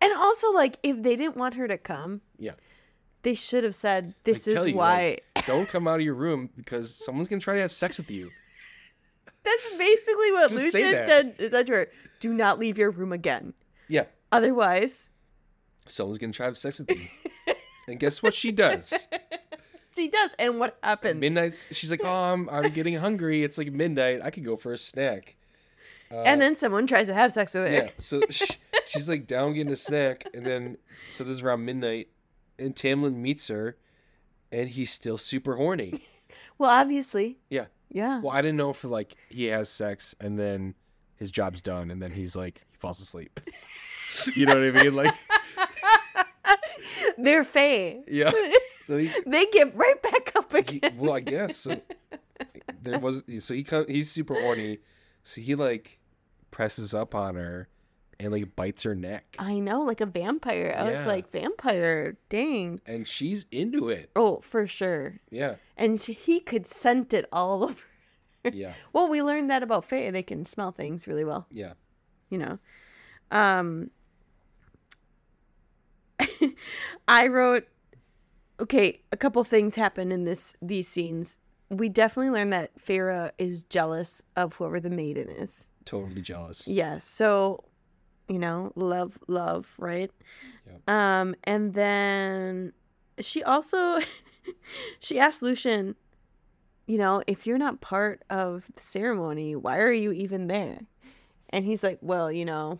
And 0.00 0.12
also, 0.12 0.52
like, 0.52 0.78
if 0.82 1.02
they 1.02 1.16
didn't 1.16 1.36
want 1.36 1.54
her 1.54 1.66
to 1.66 1.78
come, 1.78 2.20
Yeah. 2.38 2.52
they 3.22 3.34
should 3.34 3.64
have 3.64 3.74
said, 3.74 4.14
"This 4.24 4.46
is 4.46 4.66
you, 4.66 4.74
why." 4.76 5.18
like, 5.36 5.46
don't 5.46 5.66
come 5.70 5.88
out 5.88 5.96
of 6.00 6.02
your 6.02 6.14
room 6.14 6.50
because 6.56 6.94
someone's 6.94 7.28
going 7.28 7.40
to 7.40 7.44
try 7.44 7.54
to 7.54 7.60
have 7.62 7.72
sex 7.72 7.96
with 7.96 8.10
you. 8.10 8.30
That's 9.46 9.78
basically 9.78 10.32
what 10.32 10.50
Just 10.50 10.62
Lucien 10.74 10.92
did, 10.92 11.06
said 11.52 11.66
to 11.66 11.72
her. 11.72 11.86
Do 12.20 12.34
not 12.34 12.58
leave 12.58 12.76
your 12.76 12.90
room 12.90 13.12
again. 13.12 13.54
Yeah. 13.88 14.04
Otherwise, 14.32 15.10
Someone's 15.86 16.18
going 16.18 16.32
to 16.32 16.36
try 16.36 16.46
to 16.46 16.48
have 16.48 16.58
sex 16.58 16.80
with 16.80 16.90
you. 16.90 17.06
and 17.86 18.00
guess 18.00 18.22
what 18.22 18.34
she 18.34 18.50
does? 18.50 19.08
she 19.94 20.08
does. 20.08 20.32
And 20.38 20.58
what 20.58 20.76
happens? 20.82 21.20
Midnight. 21.20 21.66
She's 21.70 21.90
like, 21.90 22.00
"Oh, 22.02 22.08
I'm, 22.12 22.48
I'm 22.50 22.72
getting 22.72 22.94
hungry. 22.94 23.44
It's 23.44 23.56
like 23.56 23.70
midnight. 23.72 24.20
I 24.22 24.30
could 24.30 24.44
go 24.44 24.56
for 24.56 24.72
a 24.72 24.78
snack." 24.78 25.36
Uh, 26.10 26.22
and 26.22 26.40
then 26.40 26.54
someone 26.56 26.86
tries 26.86 27.06
to 27.08 27.14
have 27.14 27.32
sex 27.32 27.54
with 27.54 27.68
her. 27.68 27.72
yeah, 27.72 27.90
so 27.98 28.20
she, 28.30 28.46
she's 28.86 29.08
like 29.08 29.26
down 29.26 29.54
getting 29.54 29.72
a 29.72 29.76
snack, 29.76 30.24
and 30.34 30.44
then 30.44 30.76
so 31.08 31.24
this 31.24 31.34
is 31.38 31.42
around 31.42 31.64
midnight, 31.64 32.08
and 32.58 32.74
Tamlin 32.76 33.14
meets 33.14 33.48
her, 33.48 33.76
and 34.52 34.68
he's 34.68 34.90
still 34.92 35.18
super 35.18 35.56
horny. 35.56 36.02
Well, 36.58 36.70
obviously. 36.70 37.38
Yeah. 37.50 37.66
Yeah. 37.90 38.20
Well, 38.20 38.32
I 38.32 38.42
didn't 38.42 38.56
know 38.56 38.70
if 38.70 38.82
like 38.84 39.16
he 39.28 39.44
has 39.46 39.68
sex 39.68 40.14
and 40.20 40.38
then 40.38 40.74
his 41.16 41.30
job's 41.30 41.62
done, 41.62 41.90
and 41.90 42.02
then 42.02 42.10
he's 42.10 42.34
like 42.36 42.62
he 42.70 42.76
falls 42.78 43.00
asleep. 43.00 43.40
you 44.34 44.46
know 44.46 44.54
what 44.54 44.62
I 44.80 44.82
mean? 44.82 44.94
Like, 44.94 45.14
They're 47.18 47.44
Fae. 47.44 48.00
yeah. 48.08 48.30
So 48.80 48.98
he, 48.98 49.10
they 49.26 49.46
get 49.46 49.74
right 49.74 50.00
back 50.00 50.30
up 50.36 50.52
he 50.52 50.58
again. 50.58 50.96
well, 50.96 51.14
I 51.14 51.18
guess 51.18 51.56
so. 51.56 51.80
There 52.80 53.00
was 53.00 53.24
so 53.40 53.52
he 53.52 53.66
he's 53.88 54.12
super 54.12 54.34
horny, 54.34 54.78
so 55.24 55.40
he 55.40 55.56
like 55.56 55.98
presses 56.52 56.94
up 56.94 57.12
on 57.12 57.34
her 57.34 57.68
and 58.18 58.32
like 58.32 58.56
bites 58.56 58.82
her 58.84 58.94
neck, 58.94 59.36
I 59.38 59.58
know, 59.58 59.82
like 59.82 60.00
a 60.00 60.06
vampire. 60.06 60.74
I 60.76 60.90
was 60.90 61.06
like, 61.06 61.30
vampire. 61.30 62.16
Dang. 62.28 62.80
and 62.86 63.06
she's 63.06 63.46
into 63.50 63.88
it. 63.90 64.10
Oh, 64.16 64.40
for 64.42 64.66
sure. 64.66 65.20
Yeah, 65.30 65.56
And 65.76 66.00
she, 66.00 66.12
he 66.14 66.40
could 66.40 66.66
scent 66.66 67.12
it 67.14 67.28
all 67.32 67.62
over. 67.68 67.84
yeah, 68.52 68.72
Well, 68.92 69.08
we 69.08 69.22
learned 69.22 69.50
that 69.50 69.62
about 69.62 69.84
Fae. 69.84 70.10
They 70.10 70.22
can 70.22 70.46
smell 70.46 70.72
things 70.72 71.06
really 71.06 71.24
well. 71.24 71.46
yeah. 71.50 71.72
you 72.30 72.38
know 72.38 72.58
um 73.32 73.90
i 77.08 77.26
wrote 77.26 77.66
okay 78.60 79.00
a 79.12 79.16
couple 79.16 79.42
things 79.44 79.74
happen 79.74 80.12
in 80.12 80.24
this 80.24 80.54
these 80.62 80.88
scenes 80.88 81.38
we 81.68 81.88
definitely 81.88 82.30
learned 82.30 82.52
that 82.52 82.70
Feyre 82.78 83.32
is 83.38 83.64
jealous 83.64 84.22
of 84.36 84.54
whoever 84.54 84.78
the 84.78 84.90
maiden 84.90 85.28
is 85.28 85.66
Totally 85.84 86.22
jealous. 86.22 86.66
yes 86.68 87.04
so 87.04 87.64
you 88.28 88.38
know 88.38 88.72
love 88.74 89.18
love 89.28 89.68
right 89.78 90.10
Yep. 90.66 90.90
um 90.90 91.34
and 91.44 91.74
then 91.74 92.72
she 93.20 93.42
also 93.44 93.98
she 95.00 95.18
asked 95.20 95.42
lucien 95.42 95.94
you 96.86 96.98
know 96.98 97.22
if 97.26 97.46
you're 97.46 97.58
not 97.58 97.80
part 97.80 98.22
of 98.30 98.66
the 98.74 98.82
ceremony 98.82 99.54
why 99.56 99.78
are 99.78 99.92
you 99.92 100.12
even 100.12 100.48
there 100.48 100.80
and 101.50 101.64
he's 101.64 101.82
like 101.82 101.98
well 102.02 102.30
you 102.32 102.44
know 102.44 102.78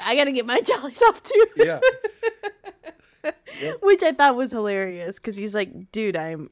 i 0.00 0.14
gotta 0.14 0.32
get 0.32 0.46
my 0.46 0.60
jollies 0.64 1.02
off 1.02 1.22
too 1.22 1.46
Yeah. 1.56 1.80
Which 3.82 4.02
I 4.02 4.12
thought 4.12 4.36
was 4.36 4.50
hilarious 4.50 5.16
because 5.18 5.36
he's 5.36 5.54
like, 5.54 5.92
dude, 5.92 6.16
I'm 6.16 6.48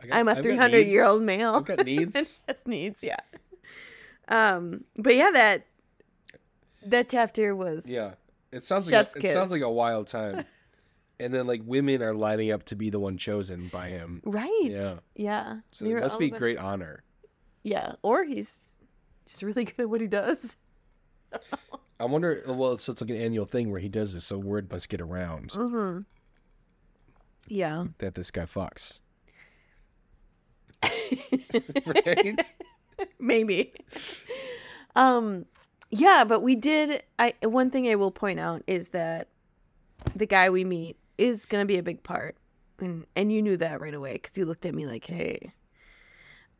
got- 0.00 0.12
I'm 0.16 0.28
a 0.28 0.34
got 0.36 0.42
300 0.44 0.86
year 0.86 1.04
old 1.04 1.22
male. 1.22 1.56
I've 1.56 1.64
got 1.64 1.84
needs. 1.84 2.38
That's 2.46 2.64
needs, 2.64 3.02
yeah. 3.02 3.16
Um, 4.28 4.84
but 4.96 5.16
yeah, 5.16 5.30
that 5.32 5.66
that 6.90 7.08
chapter 7.08 7.54
was 7.54 7.88
Yeah, 7.88 8.14
it 8.52 8.62
sounds 8.64 8.90
like 8.90 9.06
a, 9.16 9.18
it 9.28 9.32
sounds 9.32 9.50
like 9.50 9.62
a 9.62 9.70
wild 9.70 10.06
time. 10.06 10.44
and 11.20 11.32
then 11.32 11.46
like 11.46 11.62
women 11.64 12.02
are 12.02 12.14
lining 12.14 12.50
up 12.52 12.64
to 12.64 12.76
be 12.76 12.90
the 12.90 12.98
one 13.00 13.16
chosen 13.18 13.68
by 13.68 13.88
him. 13.88 14.20
right. 14.24 14.50
Yeah. 14.70 14.94
yeah. 15.14 15.56
So 15.72 15.86
it 15.86 16.00
must 16.00 16.18
be 16.18 16.30
great 16.30 16.58
honor. 16.58 17.02
Yeah, 17.62 17.92
or 18.02 18.24
he's 18.24 18.56
just 19.26 19.42
really 19.42 19.64
good 19.64 19.80
at 19.80 19.90
what 19.90 20.00
he 20.00 20.06
does. 20.06 20.56
I 21.98 22.04
wonder. 22.04 22.44
Well, 22.46 22.76
so 22.76 22.92
it's 22.92 23.00
like 23.00 23.10
an 23.10 23.16
annual 23.16 23.46
thing 23.46 23.70
where 23.70 23.80
he 23.80 23.88
does 23.88 24.12
this, 24.14 24.24
so 24.24 24.38
word 24.38 24.70
must 24.70 24.88
get 24.88 25.00
around 25.00 25.50
Mm-hmm. 25.50 26.00
Yeah. 27.48 27.86
that 27.98 28.14
this 28.14 28.30
guy 28.30 28.44
fucks. 28.44 29.00
right? 31.86 32.40
Maybe. 33.18 33.72
Um 34.94 35.46
yeah, 35.90 36.24
but 36.26 36.40
we 36.40 36.54
did 36.54 37.02
I 37.18 37.34
one 37.42 37.70
thing 37.70 37.88
I 37.88 37.94
will 37.94 38.10
point 38.10 38.40
out 38.40 38.62
is 38.66 38.90
that 38.90 39.28
the 40.14 40.26
guy 40.26 40.50
we 40.50 40.64
meet 40.64 40.96
is 41.18 41.46
going 41.46 41.62
to 41.62 41.66
be 41.66 41.78
a 41.78 41.82
big 41.82 42.02
part. 42.02 42.36
And 42.78 43.06
and 43.14 43.32
you 43.32 43.40
knew 43.40 43.56
that 43.56 43.80
right 43.80 43.94
away 43.94 44.18
cuz 44.18 44.36
you 44.36 44.44
looked 44.44 44.66
at 44.66 44.74
me 44.74 44.86
like, 44.86 45.04
"Hey." 45.04 45.52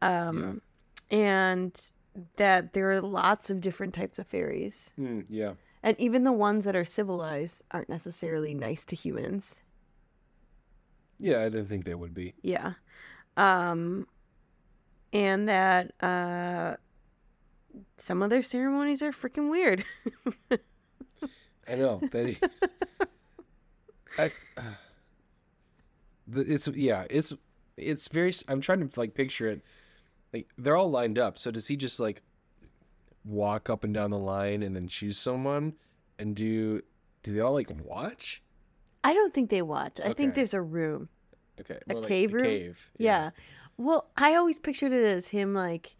Um 0.00 0.62
and 1.10 1.92
that 2.36 2.72
there 2.72 2.90
are 2.92 3.00
lots 3.02 3.50
of 3.50 3.60
different 3.60 3.92
types 3.92 4.18
of 4.18 4.26
fairies. 4.26 4.92
Hmm, 4.96 5.20
yeah. 5.28 5.54
And 5.82 5.98
even 6.00 6.24
the 6.24 6.32
ones 6.32 6.64
that 6.64 6.74
are 6.74 6.84
civilized 6.84 7.62
aren't 7.70 7.88
necessarily 7.88 8.54
nice 8.54 8.84
to 8.86 8.96
humans. 8.96 9.62
Yeah, 11.18 11.40
I 11.40 11.44
didn't 11.44 11.66
think 11.66 11.84
they 11.84 11.94
would 11.94 12.14
be. 12.14 12.34
Yeah. 12.42 12.74
Um 13.36 14.06
and 15.12 15.48
that 15.48 15.92
uh 16.02 16.76
some 17.98 18.22
of 18.22 18.30
their 18.30 18.42
ceremonies 18.42 19.02
are 19.02 19.12
freaking 19.12 19.50
weird. 19.50 19.84
I 21.68 21.74
know. 21.74 22.00
He, 22.12 22.38
I, 24.18 24.30
the, 26.28 26.40
it's 26.42 26.68
yeah, 26.68 27.06
it's 27.10 27.32
it's 27.76 28.08
very. 28.08 28.32
I'm 28.48 28.60
trying 28.60 28.86
to 28.88 29.00
like 29.00 29.14
picture 29.14 29.48
it. 29.48 29.62
Like 30.32 30.48
they're 30.58 30.76
all 30.76 30.90
lined 30.90 31.18
up. 31.18 31.38
So 31.38 31.50
does 31.50 31.66
he 31.66 31.76
just 31.76 31.98
like 32.00 32.22
walk 33.24 33.68
up 33.68 33.84
and 33.84 33.92
down 33.92 34.10
the 34.10 34.18
line 34.18 34.62
and 34.62 34.74
then 34.74 34.86
choose 34.88 35.18
someone? 35.18 35.74
And 36.18 36.34
do 36.34 36.80
do 37.22 37.32
they 37.32 37.40
all 37.40 37.52
like 37.54 37.70
watch? 37.84 38.42
I 39.04 39.12
don't 39.12 39.34
think 39.34 39.50
they 39.50 39.62
watch. 39.62 40.00
I 40.00 40.04
Okay. 40.04 40.14
think 40.14 40.34
there's 40.34 40.54
a 40.54 40.62
room. 40.62 41.08
Okay, 41.60 41.78
A 41.88 41.94
like 41.94 42.08
cave 42.08 42.32
room? 42.34 42.44
Cave. 42.44 42.78
Yeah. 42.98 43.30
Well, 43.76 44.10
I 44.16 44.34
always 44.34 44.58
pictured 44.58 44.92
it 44.92 45.04
as 45.04 45.28
him 45.28 45.54
like 45.54 45.96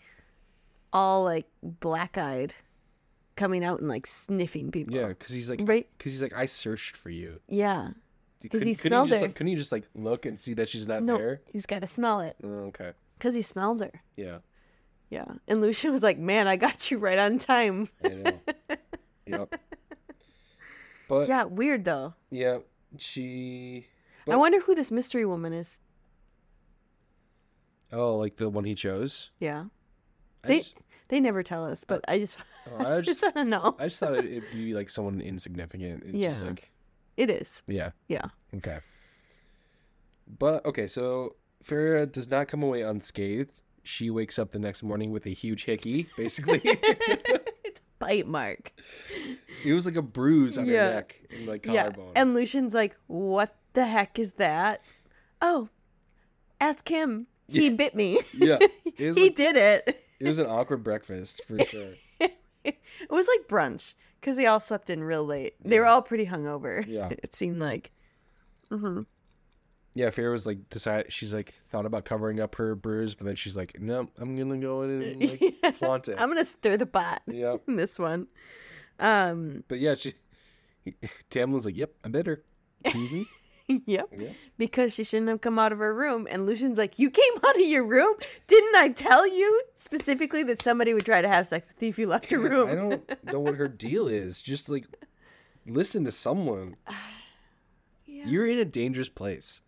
all 0.93 1.25
like 1.25 1.47
black-eyed 1.63 2.55
coming 3.37 3.65
out 3.65 3.81
and 3.81 3.89
like 3.89 4.07
sniffing 4.07 4.71
people. 4.71 4.95
Yeah, 4.95 5.09
because 5.09 5.35
he's 5.35 5.51
like, 5.51 5.61
Right? 5.65 5.89
because 5.99 6.13
he's 6.13 6.23
like, 6.23 6.33
I 6.35 6.47
searched 6.47 6.97
for 6.97 7.11
you. 7.11 7.41
Yeah. 7.49 7.91
Because 8.41 8.63
he 8.63 8.75
smelled 8.75 9.09
just, 9.09 9.21
her. 9.21 9.27
Like, 9.27 9.35
couldn't 9.37 9.51
you 9.51 9.59
just 9.59 9.73
like 9.73 9.85
look 9.95 10.25
and 10.27 10.39
see 10.39 10.55
that 10.55 10.69
she's 10.69 10.87
not 10.87 11.03
no, 11.03 11.17
there? 11.17 11.41
he's 11.53 11.67
got 11.67 11.81
to 11.81 11.87
smell 11.87 12.21
it 12.21 12.37
Oh, 12.45 12.49
okay. 12.69 12.93
cuz 13.19 13.35
he 13.35 13.43
smelled 13.43 13.81
her. 13.81 13.91
Yeah. 14.17 14.39
Yeah. 15.11 15.25
And 15.49 15.61
Lucien 15.61 15.93
was 15.93 16.03
like, 16.03 16.19
"Man, 16.19 16.47
I 16.49 16.57
got 16.57 16.91
you 16.91 16.99
right 16.99 17.19
on 17.19 17.39
time." 17.39 17.89
I 18.05 18.09
know. 18.09 18.41
yep. 19.27 19.61
But 21.09 21.29
yeah, 21.29 21.45
weird 21.45 21.85
though. 21.85 22.15
Yeah, 22.31 22.59
she. 22.99 23.87
I 24.29 24.35
wonder 24.35 24.59
who 24.61 24.75
this 24.75 24.91
mystery 24.91 25.25
woman 25.25 25.53
is. 25.53 25.79
Oh, 27.93 28.17
like 28.17 28.37
the 28.37 28.49
one 28.49 28.65
he 28.65 28.75
chose. 28.75 29.31
Yeah. 29.39 29.67
They- 30.47 30.59
just, 30.61 30.75
They 31.09 31.21
never 31.21 31.43
tell 31.43 31.65
us, 31.65 31.85
but 31.85 32.01
I 32.09 32.19
just 32.19 32.37
oh, 32.71 32.85
I 32.85 33.01
just 33.01 33.21
just, 33.21 33.23
want 33.23 33.35
to 33.37 33.45
know. 33.45 33.77
I 33.79 33.85
just 33.85 33.99
thought 34.01 34.17
it'd 34.17 34.43
be 34.53 34.75
like 34.75 34.91
someone 34.91 35.21
insignificant. 35.21 36.03
It's 36.05 36.19
just 36.19 36.43
Yeah. 36.43 36.49
like, 36.49 36.71
It 37.17 37.31
is. 37.31 37.63
yeah, 37.69 37.91
Yeah. 38.09 38.27
okay. 38.57 38.79
But 40.39 40.65
okay, 40.67 40.87
so 40.87 41.37
Feyre 41.65 42.11
does 42.11 42.29
not 42.31 42.49
come 42.49 42.63
away 42.63 42.83
unscathed. 42.83 43.53
She 43.85 44.11
wakes 44.11 44.39
up 44.39 44.51
the 44.51 44.59
next 44.59 44.83
morning 44.83 45.13
with 45.13 45.27
a 45.27 45.31
huge 45.31 45.65
hickey, 45.65 46.07
basically. 46.17 46.61
it's 46.65 47.81
a 47.81 47.83
bite 48.01 48.27
mark. 48.27 48.73
it 49.65 49.73
was 49.73 49.87
like 49.87 49.95
a 49.97 50.03
bruise 50.03 50.59
on 50.59 50.67
Yeah. 50.67 50.87
her 50.89 50.95
neck 50.95 51.21
and 51.31 51.47
like 51.47 51.65
Yeah. 51.67 51.91
collarbone. 51.91 52.13
And 52.17 52.35
Lucien's 52.35 52.75
like, 52.75 52.97
"What 53.07 53.55
the 53.75 53.87
heck 53.87 54.19
is 54.19 54.33
that?" 54.35 54.81
Oh, 55.41 55.69
ask 56.61 56.89
him. 56.89 57.29
He 57.49 57.71
bit 57.71 57.95
me. 57.95 58.19
yeah, 58.35 58.59
he 58.97 59.13
like- 59.13 59.37
did 59.37 59.55
it. 59.57 60.03
It 60.21 60.27
was 60.29 60.39
an 60.39 60.47
awkward 60.47 60.83
breakfast 60.83 61.41
for 61.47 61.59
sure. 61.65 61.95
It 62.65 63.11
was 63.11 63.29
like 63.29 63.47
brunch 63.47 63.95
because 64.21 64.37
they 64.37 64.47
all 64.47 64.59
slept 64.59 64.91
in 64.91 65.05
real 65.05 65.25
late. 65.25 65.55
They 65.65 65.79
were 65.79 65.87
all 65.87 66.03
pretty 66.03 66.27
hungover. 66.27 66.85
Yeah. 66.87 67.09
It 67.23 67.33
seemed 67.33 67.61
like. 67.61 67.93
hmm 68.71 69.03
Yeah, 69.95 70.11
Feyre 70.11 70.33
was 70.33 70.47
like 70.47 70.69
decided. 70.69 71.13
She's 71.13 71.33
like 71.33 71.55
thought 71.71 71.87
about 71.87 72.05
covering 72.05 72.41
up 72.41 72.57
her 72.57 72.75
bruise, 72.75 73.15
but 73.15 73.25
then 73.25 73.37
she's 73.37 73.57
like, 73.57 73.81
"No, 73.81 74.09
I'm 74.19 74.35
gonna 74.35 74.59
go 74.59 74.83
in 74.83 75.01
and 75.03 75.31
like 75.63 75.75
flaunt 75.77 76.09
it." 76.09 76.17
I'm 76.19 76.29
gonna 76.29 76.45
stir 76.45 76.77
the 76.77 76.87
pot 76.87 77.23
Yeah, 77.29 77.59
in 77.69 77.77
this 77.77 78.01
one. 78.01 78.27
Um. 78.99 79.63
but 79.69 79.79
yeah, 79.79 79.95
she. 79.95 80.15
Tamlin's 81.31 81.65
like, 81.67 81.77
"Yep, 81.77 81.93
I 82.05 82.09
bit 82.09 82.27
her." 82.27 82.43
Mhm, 82.85 83.27
yep. 83.87 84.09
yeah. 84.17 84.29
because 84.59 84.95
she 84.95 85.03
shouldn't 85.05 85.29
have 85.29 85.41
come 85.41 85.59
out 85.59 85.73
of 85.73 85.79
her 85.79 85.93
room. 85.95 86.27
And 86.31 86.47
Lucien's 86.47 86.79
like, 86.79 86.99
You 86.99 87.11
came 87.11 87.33
out 87.45 87.57
of 87.57 87.67
your 87.67 87.85
room? 87.85 88.15
Didn't 88.47 88.77
I 88.77 88.91
tell 88.91 89.27
you 89.27 89.63
specifically 89.75 90.43
that 90.45 90.63
somebody 90.63 90.95
would 90.95 91.05
try 91.05 91.21
to 91.23 91.29
have 91.29 91.47
sex 91.47 91.73
with 91.75 91.83
you 91.83 91.89
if 91.89 91.99
you 91.99 92.07
left 92.07 92.31
your 92.31 92.41
room? 92.41 92.69
I 92.71 92.75
don't 92.75 93.25
know 93.33 93.41
what 93.41 93.57
her 93.57 93.69
deal 93.69 94.07
is. 94.09 94.41
Just 94.41 94.69
like 94.69 94.85
listen 95.67 96.05
to 96.05 96.13
someone. 96.13 96.77
Yeah. 98.09 98.29
You're 98.29 98.47
in 98.47 98.59
a 98.59 98.65
dangerous 98.65 99.09
place. 99.11 99.61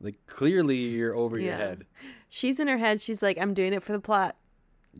Like 0.00 0.16
clearly, 0.26 0.76
you're 0.76 1.14
over 1.14 1.38
your 1.38 1.54
head. 1.54 1.86
She's 2.28 2.58
in 2.58 2.66
her 2.66 2.78
head. 2.78 3.00
She's 3.00 3.22
like, 3.22 3.38
I'm 3.38 3.54
doing 3.54 3.72
it 3.72 3.84
for 3.84 3.92
the 3.92 4.00
plot. 4.00 4.36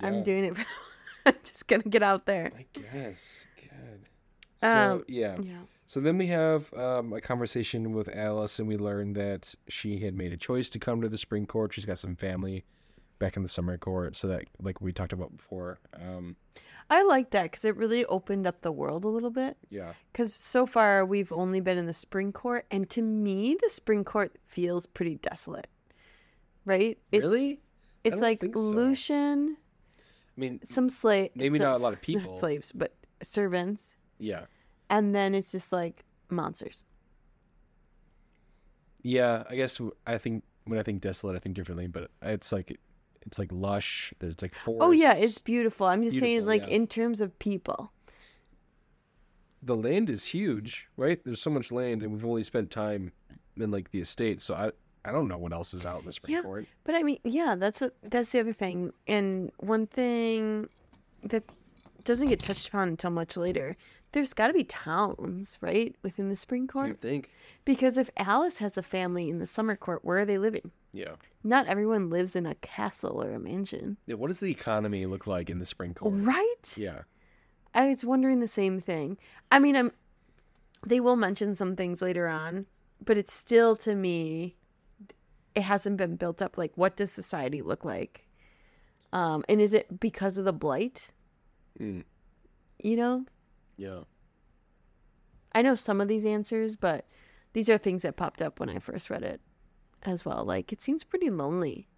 I'm 0.01 0.23
doing 0.23 0.45
it 0.45 0.57
for 0.57 0.65
I'm 1.27 1.35
just 1.43 1.67
going 1.67 1.83
to 1.83 1.89
get 1.89 2.03
out 2.05 2.27
there. 2.27 2.53
I 2.57 2.67
guess. 2.73 3.47
God. 3.57 4.09
So 4.61 4.69
Um, 4.69 5.05
yeah. 5.09 5.37
Yeah. 5.41 5.57
So 5.89 6.01
then 6.01 6.19
we 6.19 6.27
have 6.27 6.71
um, 6.75 7.15
a 7.15 7.21
conversation 7.23 7.93
with 7.93 8.15
Alis, 8.15 8.59
and 8.59 8.69
we 8.69 8.77
learn 8.77 9.15
that 9.15 9.55
she 9.69 10.01
had 10.01 10.15
made 10.15 10.35
a 10.35 10.37
choice 10.37 10.69
to 10.71 10.79
come 10.79 11.01
to 11.01 11.09
the 11.09 11.17
spring 11.17 11.47
court. 11.47 11.73
She's 11.73 11.87
got 11.87 11.99
some 11.99 12.15
family 12.15 12.67
back 13.19 13.39
in 13.39 13.43
the 13.43 13.49
summer 13.49 13.79
court, 13.79 14.15
so 14.15 14.29
that 14.29 14.45
like 14.61 14.83
we 14.83 14.93
talked 14.93 15.15
about 15.15 15.35
before. 15.35 15.79
Um, 15.95 16.37
I 16.91 17.05
like 17.05 17.31
that 17.31 17.45
because 17.45 17.65
it 17.65 17.75
really 17.75 18.05
opened 18.05 18.47
up 18.47 18.61
the 18.61 18.71
world 18.71 19.05
a 19.05 19.09
little 19.09 19.31
bit. 19.31 19.57
yeah, 19.71 19.95
Because 20.13 20.35
so 20.35 20.67
far 20.67 21.07
we've 21.07 21.33
only 21.33 21.61
been 21.61 21.79
in 21.79 21.87
the 21.87 21.95
spring 21.95 22.33
court. 22.33 22.67
And 22.71 22.89
to 22.91 23.01
me, 23.01 23.57
the 23.59 23.71
spring 23.71 24.05
court 24.05 24.37
feels 24.45 24.85
pretty 24.85 25.15
desolate. 25.17 25.69
Right? 26.67 26.99
It's, 27.13 27.23
really? 27.23 27.61
It's 28.05 28.21
like 28.21 28.43
so. 28.43 28.61
Lucien, 28.61 29.57
I 30.37 30.41
mean, 30.41 30.61
some 30.65 30.91
slave 30.91 31.31
Maybe 31.35 31.59
not 31.59 31.77
a 31.77 31.79
lot 31.79 31.95
of 31.95 32.03
people. 32.03 32.33
not 32.33 32.41
slaves 32.41 32.73
but 32.73 32.95
servants 33.23 33.97
yeah, 34.19 34.45
and 34.91 35.15
then 35.15 35.35
it's 35.35 35.53
just 35.53 35.73
like 35.73 36.05
monsters 36.31 36.85
yeah. 39.03 39.45
I 39.49 39.55
guess 39.57 39.81
I 40.07 40.19
think 40.19 40.43
when 40.65 40.79
I 40.79 40.83
think 40.83 41.01
desolate, 41.01 41.37
I 41.37 41.39
think 41.39 41.55
differently, 41.55 41.87
but 41.87 42.11
it's 42.21 42.53
like 42.53 42.79
it's 43.25 43.39
like 43.39 43.51
lush. 43.53 44.13
There's 44.19 44.35
like 44.43 44.55
forests. 44.55 44.85
oh 44.85 44.91
yeah 44.91 45.15
it's 45.15 45.39
beautiful 45.39 45.87
i'm 45.87 46.03
just 46.03 46.19
saying 46.19 46.45
like 46.47 46.63
yeah. 46.67 46.75
in 46.75 46.87
terms 46.87 47.21
of 47.21 47.39
people 47.39 47.93
the 49.63 49.75
land 49.77 50.09
is 50.09 50.25
huge, 50.25 50.89
right? 50.97 51.21
There's 51.25 51.41
so 51.41 51.51
much 51.51 51.73
land, 51.73 52.03
and 52.05 52.13
we've 52.13 52.25
only 52.25 52.45
spent 52.45 52.71
time 52.71 53.11
in 53.57 53.73
like 53.73 53.91
the 53.91 53.99
estate, 54.01 54.41
so 54.41 54.55
I 54.55 54.71
I 55.05 55.11
don't 55.13 55.27
know 55.27 55.39
what 55.39 55.53
else 55.53 55.75
is 55.75 55.87
out 55.87 56.01
in 56.01 56.07
the 56.07 56.13
spring 56.13 56.35
Yeah. 56.35 56.43
court. 56.43 56.67
but 56.85 56.95
i 56.95 57.03
mean 57.03 57.19
yeah 57.25 57.55
that's 57.57 57.81
a, 57.83 57.91
that's 58.03 58.31
the 58.33 58.41
other 58.41 58.53
thing 58.53 58.93
and 59.07 59.51
one 59.59 59.87
thing 59.87 60.69
that 61.25 61.45
doesn't 62.09 62.29
get 62.29 62.41
touched 62.41 62.69
upon 62.69 62.89
until 62.89 63.11
much 63.11 63.37
later 63.37 63.77
there's 64.13 64.33
got 64.35 64.47
to 64.49 64.53
be 64.55 64.65
towns 64.65 65.59
right 65.61 65.95
within 66.03 66.29
the 66.31 66.37
spring 66.37 66.63
You 66.63 66.69
court 66.69 67.01
think? 67.01 67.31
because 67.65 67.97
if 67.99 68.11
alis 68.17 68.59
has 68.59 68.77
a 68.79 68.83
family 68.83 69.29
in 69.29 69.39
the 69.39 69.47
summer 69.47 69.77
court 69.77 70.05
where 70.05 70.19
are 70.19 70.25
they 70.25 70.39
living 70.39 70.71
Yeah. 70.93 71.15
not 71.45 71.67
everyone 71.67 72.11
lives 72.11 72.35
in 72.35 72.47
a 72.47 72.55
castle 72.57 73.23
or 73.23 73.33
a 73.33 73.39
mansion 73.39 73.97
Yeah. 74.07 74.15
What 74.17 74.29
does 74.29 74.41
the 74.41 74.51
economy 74.51 75.05
look 75.07 75.27
like 75.27 75.51
in 75.51 75.59
the 75.59 75.67
spring 75.67 75.95
court? 75.95 76.15
right 76.17 76.75
Yeah. 76.77 77.03
I 77.75 77.87
was 77.89 78.05
wondering 78.05 78.41
the 78.41 78.49
same 78.49 78.81
thing. 78.81 79.19
I 79.53 79.59
mean, 79.59 79.77
I'm 79.77 79.93
they 80.87 81.01
will 81.01 81.17
mention 81.17 81.55
some 81.55 81.77
things 81.77 82.01
later 82.01 82.27
on, 82.27 82.67
but 83.05 83.19
it's 83.19 83.33
still 83.35 83.77
to 83.77 83.95
me 83.95 84.57
it 85.55 85.63
hasn't 85.63 85.97
been 85.99 86.17
built 86.17 86.41
up 86.41 86.57
like 86.57 86.73
what 86.77 86.97
does 86.97 87.13
society 87.13 87.61
look 87.63 87.85
like? 87.85 88.27
Um 89.13 89.45
and 89.51 89.61
is 89.61 89.75
it 89.75 90.01
because 90.01 90.39
of 90.39 90.45
the 90.47 90.53
blight? 90.53 91.13
Mm. 91.81 92.05
You 92.83 92.97
know? 92.97 93.25
Yeah. 93.77 94.01
I 95.53 95.63
know 95.63 95.75
some 95.75 96.01
of 96.01 96.09
these 96.09 96.27
answers, 96.27 96.77
but 96.77 97.07
These 97.53 97.69
are 97.71 97.79
things 97.79 98.03
that 98.03 98.17
popped 98.17 98.43
up 98.43 98.61
when 98.61 98.69
I 98.69 98.79
first 98.79 99.11
read 99.11 99.23
it 99.23 99.41
as 100.03 100.25
well. 100.25 100.45
Like 100.45 100.73
it 100.73 100.83
seems 100.83 101.03
pretty 101.05 101.31
lonely. 101.31 101.89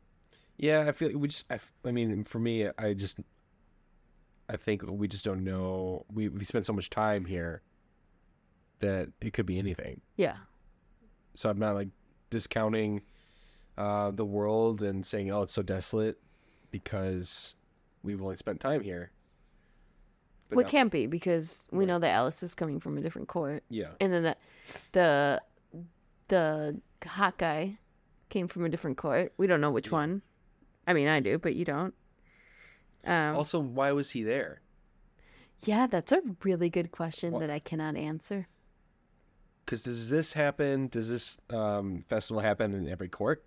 Yeah, 0.57 0.85
I 0.87 0.93
feel 0.93 1.17
we 1.19 1.29
just. 1.29 1.47
I 1.51 1.91
mean, 1.91 2.25
for 2.25 2.39
me, 2.39 2.69
I 2.79 2.95
just. 2.95 3.19
I 4.49 4.57
think 4.57 4.83
we 4.87 5.09
just 5.09 5.25
don't 5.25 5.45
know. 5.45 6.05
We 6.13 6.29
we 6.29 6.45
spent 6.45 6.67
so 6.67 6.73
much 6.73 6.91
time 6.91 7.25
here. 7.25 7.63
That 8.81 9.11
it 9.21 9.33
could 9.33 9.47
be 9.47 9.59
anything. 9.59 10.01
Yeah. 10.17 10.37
So 11.35 11.51
I'm 11.51 11.59
not 11.59 11.75
like 11.75 11.89
discounting 12.31 13.03
uh, 13.77 14.11
the 14.11 14.25
world 14.25 14.83
and 14.83 15.05
saying, 15.05 15.31
"Oh, 15.31 15.43
it's 15.43 15.53
so 15.53 15.63
desolate," 15.63 16.19
because 16.71 17.55
we've 18.03 18.23
only 18.23 18.37
spent 18.37 18.61
time 18.61 18.83
here. 18.83 19.11
But 20.51 20.57
well, 20.57 20.67
it 20.67 20.71
can't 20.71 20.91
be 20.93 21.07
because 21.07 21.67
we 21.71 21.79
Right. 21.81 21.89
know 21.89 21.99
that 22.01 22.11
Alis 22.13 22.43
is 22.43 22.55
coming 22.55 22.81
from 22.81 22.99
a 22.99 23.01
different 23.01 23.29
court, 23.29 23.63
yeah, 23.71 23.93
and 24.01 24.13
then 24.13 24.25
that 24.25 24.39
the 24.93 25.41
the 26.29 26.81
hot 27.07 27.39
guy 27.39 27.79
came 28.29 28.47
from 28.49 28.65
a 28.65 28.69
different 28.69 28.97
court. 28.97 29.33
We 29.37 29.47
don't 29.47 29.61
know 29.61 29.71
which 29.71 29.87
Yeah. 29.89 29.93
one. 29.93 30.23
I 30.87 30.93
mean, 30.93 31.09
I 31.09 31.21
do, 31.21 31.39
but 31.39 31.55
you 31.57 31.65
don't. 31.65 31.95
Um, 33.05 33.37
Also, 33.37 33.59
why 33.61 33.93
was 33.93 34.11
he 34.11 34.23
there? 34.23 34.61
yeah, 35.61 35.87
that's 35.87 36.13
a 36.13 36.21
really 36.43 36.69
good 36.71 36.91
question 36.91 37.33
Wha- 37.33 37.41
that 37.41 37.51
I 37.51 37.59
cannot 37.61 37.97
answer. 37.97 38.47
Because 39.65 39.83
does 39.85 40.11
this 40.11 40.33
happen? 40.33 40.89
Does 40.89 41.09
this 41.09 41.39
um, 41.51 42.05
festival 42.09 42.41
happen 42.43 42.75
in 42.75 42.89
every 42.89 43.09
court? 43.09 43.45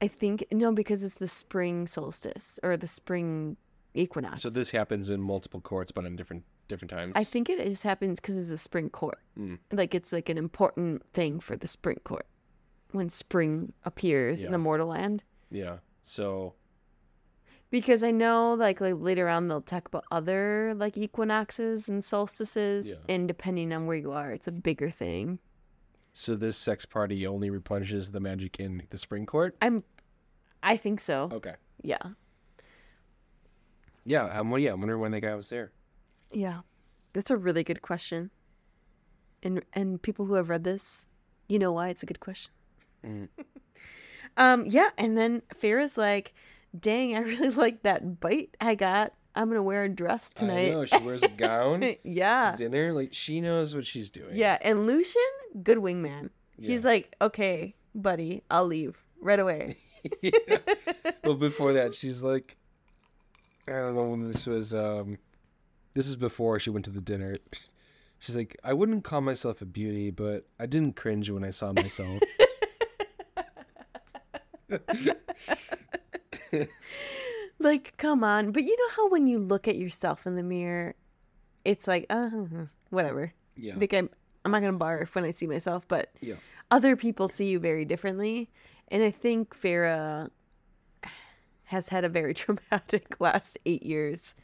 I 0.00 0.08
think 0.08 0.44
no, 0.52 0.72
because 0.72 1.02
it's 1.02 1.14
the 1.14 1.26
spring 1.26 1.86
solstice 1.86 2.58
or 2.62 2.76
the 2.76 2.86
spring 2.86 3.56
equinox. 3.96 4.42
So 4.42 4.50
this 4.50 4.70
happens 4.70 5.10
in 5.10 5.20
multiple 5.20 5.60
courts, 5.60 5.92
but 5.92 6.04
in 6.04 6.16
different 6.16 6.44
different 6.68 6.90
times. 6.90 7.12
I 7.14 7.24
think 7.24 7.48
it 7.48 7.62
just 7.68 7.82
happens 7.82 8.20
because 8.20 8.36
it's 8.36 8.50
a 8.50 8.58
spring 8.58 8.90
court. 8.90 9.18
Mm. 9.38 9.58
Like 9.72 9.94
it's 9.94 10.12
like 10.12 10.28
an 10.28 10.38
important 10.38 11.06
thing 11.08 11.40
for 11.40 11.56
the 11.56 11.66
spring 11.68 11.98
court 12.04 12.26
when 12.92 13.08
spring 13.10 13.72
appears 13.84 14.42
in 14.42 14.52
the 14.52 14.58
mortal 14.58 14.88
land. 14.88 15.22
Yeah. 15.50 15.78
So 16.02 16.54
Because 17.70 18.02
I 18.04 18.10
know 18.12 18.54
like 18.54 18.80
like 18.80 18.94
later 18.96 19.28
on 19.28 19.48
they'll 19.48 19.60
talk 19.60 19.86
about 19.88 20.04
other 20.10 20.72
like 20.76 20.96
equinoxes 20.96 21.88
and 21.88 22.02
solstices, 22.02 22.88
Yeah. 22.90 22.94
and 23.08 23.26
depending 23.28 23.72
on 23.72 23.86
where 23.86 23.96
you 23.96 24.12
are, 24.12 24.32
it's 24.32 24.46
a 24.48 24.52
bigger 24.52 24.90
thing. 24.90 25.38
so 26.12 26.34
this 26.34 26.56
sex 26.56 26.86
party 26.86 27.26
only 27.26 27.50
replenishes 27.50 28.10
the 28.12 28.20
magic 28.20 28.58
in 28.58 28.82
the 28.90 28.96
spring 28.96 29.26
court. 29.26 29.54
I'm, 29.60 29.84
I 30.62 30.76
think 30.78 30.98
so. 31.00 31.28
Okay. 31.32 31.54
Yeah, 31.82 31.98
Yeah. 34.06 34.24
I'm. 34.32 34.48
well, 34.50 34.58
yeah. 34.60 34.70
I 34.70 34.74
wonder 34.74 34.96
when 34.96 35.10
that 35.12 35.20
guy 35.20 35.34
was 35.34 35.48
there. 35.50 35.72
yeah, 36.32 36.60
that's 37.12 37.30
a 37.30 37.36
really 37.36 37.64
good 37.64 37.82
question. 37.82 38.30
And 39.42 39.62
and 39.74 40.00
people 40.00 40.24
who 40.26 40.34
have 40.34 40.48
read 40.48 40.64
this, 40.64 41.08
you 41.48 41.58
know 41.58 41.72
why 41.72 41.88
it's 41.90 42.02
a 42.02 42.06
good 42.06 42.20
question. 42.20 42.52
Mm. 43.04 43.28
Um, 44.38 44.66
yeah, 44.66 44.90
and 44.98 45.16
then 45.16 45.40
Feyre's 45.56 45.96
like, 45.96 46.34
"Dang, 46.78 47.16
I 47.16 47.20
really 47.32 47.48
like 47.50 47.82
that 47.84 48.20
bite 48.20 48.54
I 48.60 48.74
got. 48.74 49.14
I'm 49.34 49.48
gonna 49.48 49.62
wear 49.62 49.84
a 49.84 49.88
dress 49.88 50.30
I 50.36 50.40
tonight." 50.40 50.72
know 50.72 50.84
she 50.84 50.98
wears 50.98 51.22
a 51.22 51.28
gown 51.28 51.80
to 51.86 51.96
yeah, 52.04 52.54
dinner. 52.54 52.92
Like 52.92 53.14
she 53.14 53.40
knows 53.40 53.74
what 53.74 53.86
she's 53.86 54.10
doing. 54.10 54.36
yeah. 54.36 54.58
And 54.60 54.86
Lucien, 54.86 55.22
good 55.62 55.78
wingman. 55.78 56.28
He's 56.60 56.84
like, 56.84 57.14
"Okay, 57.22 57.76
buddy, 57.94 58.42
I'll 58.50 58.66
leave 58.66 58.98
right 59.20 59.40
away." 59.40 59.78
Yeah. 60.20 60.58
well, 61.24 61.34
before 61.34 61.72
that, 61.72 61.94
she's 61.94 62.22
like, 62.22 62.58
I 63.68 63.72
don't 63.72 63.94
know 63.94 64.04
when 64.10 64.30
this 64.30 64.46
was. 64.46 64.74
Um, 64.74 65.18
this 65.94 66.06
is 66.08 66.16
before 66.16 66.58
she 66.58 66.70
went 66.70 66.84
to 66.84 66.90
the 66.90 67.00
dinner. 67.00 67.34
She's 68.18 68.36
like, 68.36 68.56
I 68.64 68.72
wouldn't 68.72 69.04
call 69.04 69.20
myself 69.20 69.60
a 69.60 69.64
beauty, 69.66 70.10
but 70.10 70.46
I 70.58 70.66
didn't 70.66 70.96
cringe 70.96 71.30
when 71.30 71.44
I 71.44 71.50
saw 71.50 71.72
myself. 71.72 72.22
like, 77.58 77.94
come 77.96 78.22
on. 78.24 78.52
But 78.52 78.64
you 78.64 78.76
know 78.76 78.88
how 78.96 79.08
when 79.08 79.26
you 79.26 79.38
look 79.38 79.66
at 79.68 79.76
yourself 79.76 80.26
in 80.26 80.36
the 80.36 80.42
mirror, 80.42 80.94
it's 81.64 81.86
like, 81.86 82.06
uh, 82.10 82.30
whatever. 82.90 83.32
yeah. 83.56 83.74
Like 83.76 83.92
I'm, 83.92 84.10
I'm 84.44 84.52
not 84.52 84.62
gonna 84.62 84.78
barf 84.78 85.14
when 85.14 85.24
I 85.24 85.30
see 85.30 85.46
myself, 85.46 85.86
but 85.88 86.10
Yeah. 86.20 86.34
other 86.70 86.96
people 86.96 87.28
see 87.28 87.46
you 87.48 87.58
very 87.58 87.84
differently, 87.84 88.50
and 88.88 89.02
I 89.02 89.10
think 89.10 89.54
Feyre 89.56 90.30
has 91.66 91.88
had 91.90 92.04
a 92.04 92.08
very 92.08 92.34
traumatic 92.42 93.16
last 93.20 93.58
eight 93.66 93.82
years, 93.84 94.34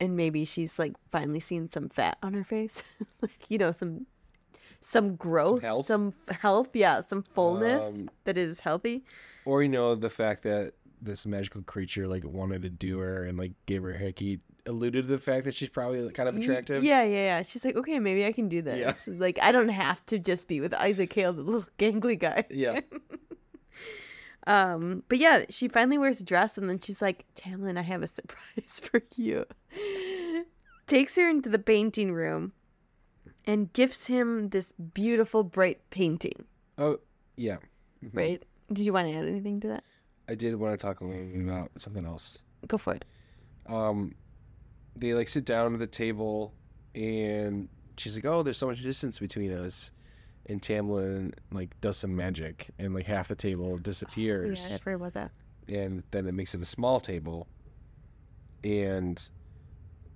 and 0.00 0.16
maybe 0.16 0.44
she's 0.44 0.78
like 0.78 0.94
finally 1.10 1.40
seen 1.40 1.68
some 1.68 1.88
fat 1.88 2.18
on 2.22 2.34
her 2.34 2.44
face, 2.44 2.82
like 3.22 3.48
you 3.48 3.58
know 3.58 3.72
some, 3.72 4.06
some 4.80 5.16
growth, 5.16 5.62
health? 5.62 5.86
some 5.86 6.12
health, 6.30 6.68
yeah, 6.74 7.00
some 7.00 7.22
fullness 7.22 7.86
Um, 7.86 8.10
that 8.24 8.38
is 8.38 8.60
healthy. 8.60 9.04
Or 9.44 9.62
you 9.62 9.68
know 9.68 9.94
the 9.94 10.10
fact 10.10 10.42
that 10.44 10.74
this 11.00 11.26
magical 11.26 11.62
creature 11.62 12.06
like 12.08 12.24
wanted 12.24 12.62
to 12.62 12.68
do 12.70 12.98
her 12.98 13.24
and 13.24 13.38
like 13.38 13.52
gave 13.66 13.82
her 13.82 13.92
a 13.92 13.98
hickey 13.98 14.40
alluded 14.66 15.04
to 15.06 15.08
the 15.08 15.16
fact 15.18 15.44
that 15.44 15.54
she's 15.54 15.68
probably 15.70 16.06
kind 16.10 16.28
of 16.28 16.36
attractive. 16.36 16.84
Yeah, 16.84 17.02
yeah, 17.04 17.16
yeah. 17.38 17.42
She's 17.42 17.64
like, 17.64 17.76
okay, 17.76 17.98
maybe 17.98 18.26
I 18.26 18.32
can 18.32 18.48
do 18.50 18.56
Yeah. 18.56 18.62
this. 18.92 19.08
Like, 19.08 19.38
I 19.40 19.50
don't 19.52 19.70
have 19.70 20.04
to 20.06 20.18
just 20.18 20.46
be 20.48 20.60
with 20.60 20.74
Isaac 20.74 21.10
Hale, 21.14 21.32
the 21.32 21.40
little 21.42 21.64
gangly 21.78 22.18
guy. 22.18 22.44
Yeah. 22.50 22.80
Um, 24.46 25.02
but 25.08 25.18
yeah, 25.18 25.44
she 25.50 25.68
finally 25.68 25.98
wears 25.98 26.20
a 26.20 26.24
dress 26.24 26.56
and 26.56 26.68
then 26.70 26.78
she's 26.78 27.02
like, 27.02 27.26
Tamlin, 27.34 27.76
I 27.78 27.82
have 27.82 28.02
a 28.02 28.06
surprise 28.18 28.80
for 28.82 29.02
you. 29.14 29.44
Takes 30.86 31.16
her 31.16 31.28
into 31.28 31.48
the 31.50 31.58
painting 31.58 32.12
room 32.12 32.52
and 33.44 33.72
gives 33.72 34.06
him 34.06 34.48
this 34.50 34.72
beautiful, 34.72 35.42
bright 35.44 35.80
painting, 35.90 36.44
Oh, 36.78 36.98
yeah. 37.36 37.56
Mhm. 38.02 38.10
right? 38.14 38.42
Did 38.72 38.84
you 38.86 38.92
want 38.92 39.08
to 39.08 39.14
add 39.14 39.26
anything 39.26 39.60
to 39.60 39.68
that? 39.68 39.84
I 40.28 40.34
did 40.34 40.54
want 40.56 40.78
to 40.78 40.82
talk 40.86 41.00
a 41.00 41.04
little 41.04 41.24
bit 41.24 41.42
about 41.42 41.70
something 41.78 42.04
else. 42.06 42.38
Go 42.66 42.78
for 42.78 42.94
it. 42.94 43.04
um 43.66 44.14
they 44.96 45.14
like 45.14 45.28
sit 45.28 45.44
down 45.44 45.72
at 45.74 45.78
the 45.78 45.86
table 45.86 46.52
and 46.94 47.68
she's 47.98 48.16
like 48.16 48.24
oh 48.24 48.42
there's 48.42 48.56
so 48.58 48.66
much 48.66 48.82
distance 48.82 49.18
between 49.20 49.52
us 49.52 49.92
and 50.48 50.62
tamlin 50.62 51.32
like 51.52 51.78
does 51.80 51.96
some 51.98 52.14
magic 52.16 52.70
and 52.78 52.94
like 52.94 53.06
half 53.06 53.28
the 53.28 53.34
table 53.36 53.76
disappears 53.78 54.66
Yeah, 54.68 54.74
I've 54.76 54.82
heard 54.82 54.94
about 54.94 55.12
that. 55.14 55.30
and 55.68 56.02
then 56.10 56.26
it 56.26 56.32
makes 56.32 56.54
it 56.54 56.62
a 56.62 56.66
small 56.66 57.00
table 57.00 57.48
and 58.64 59.28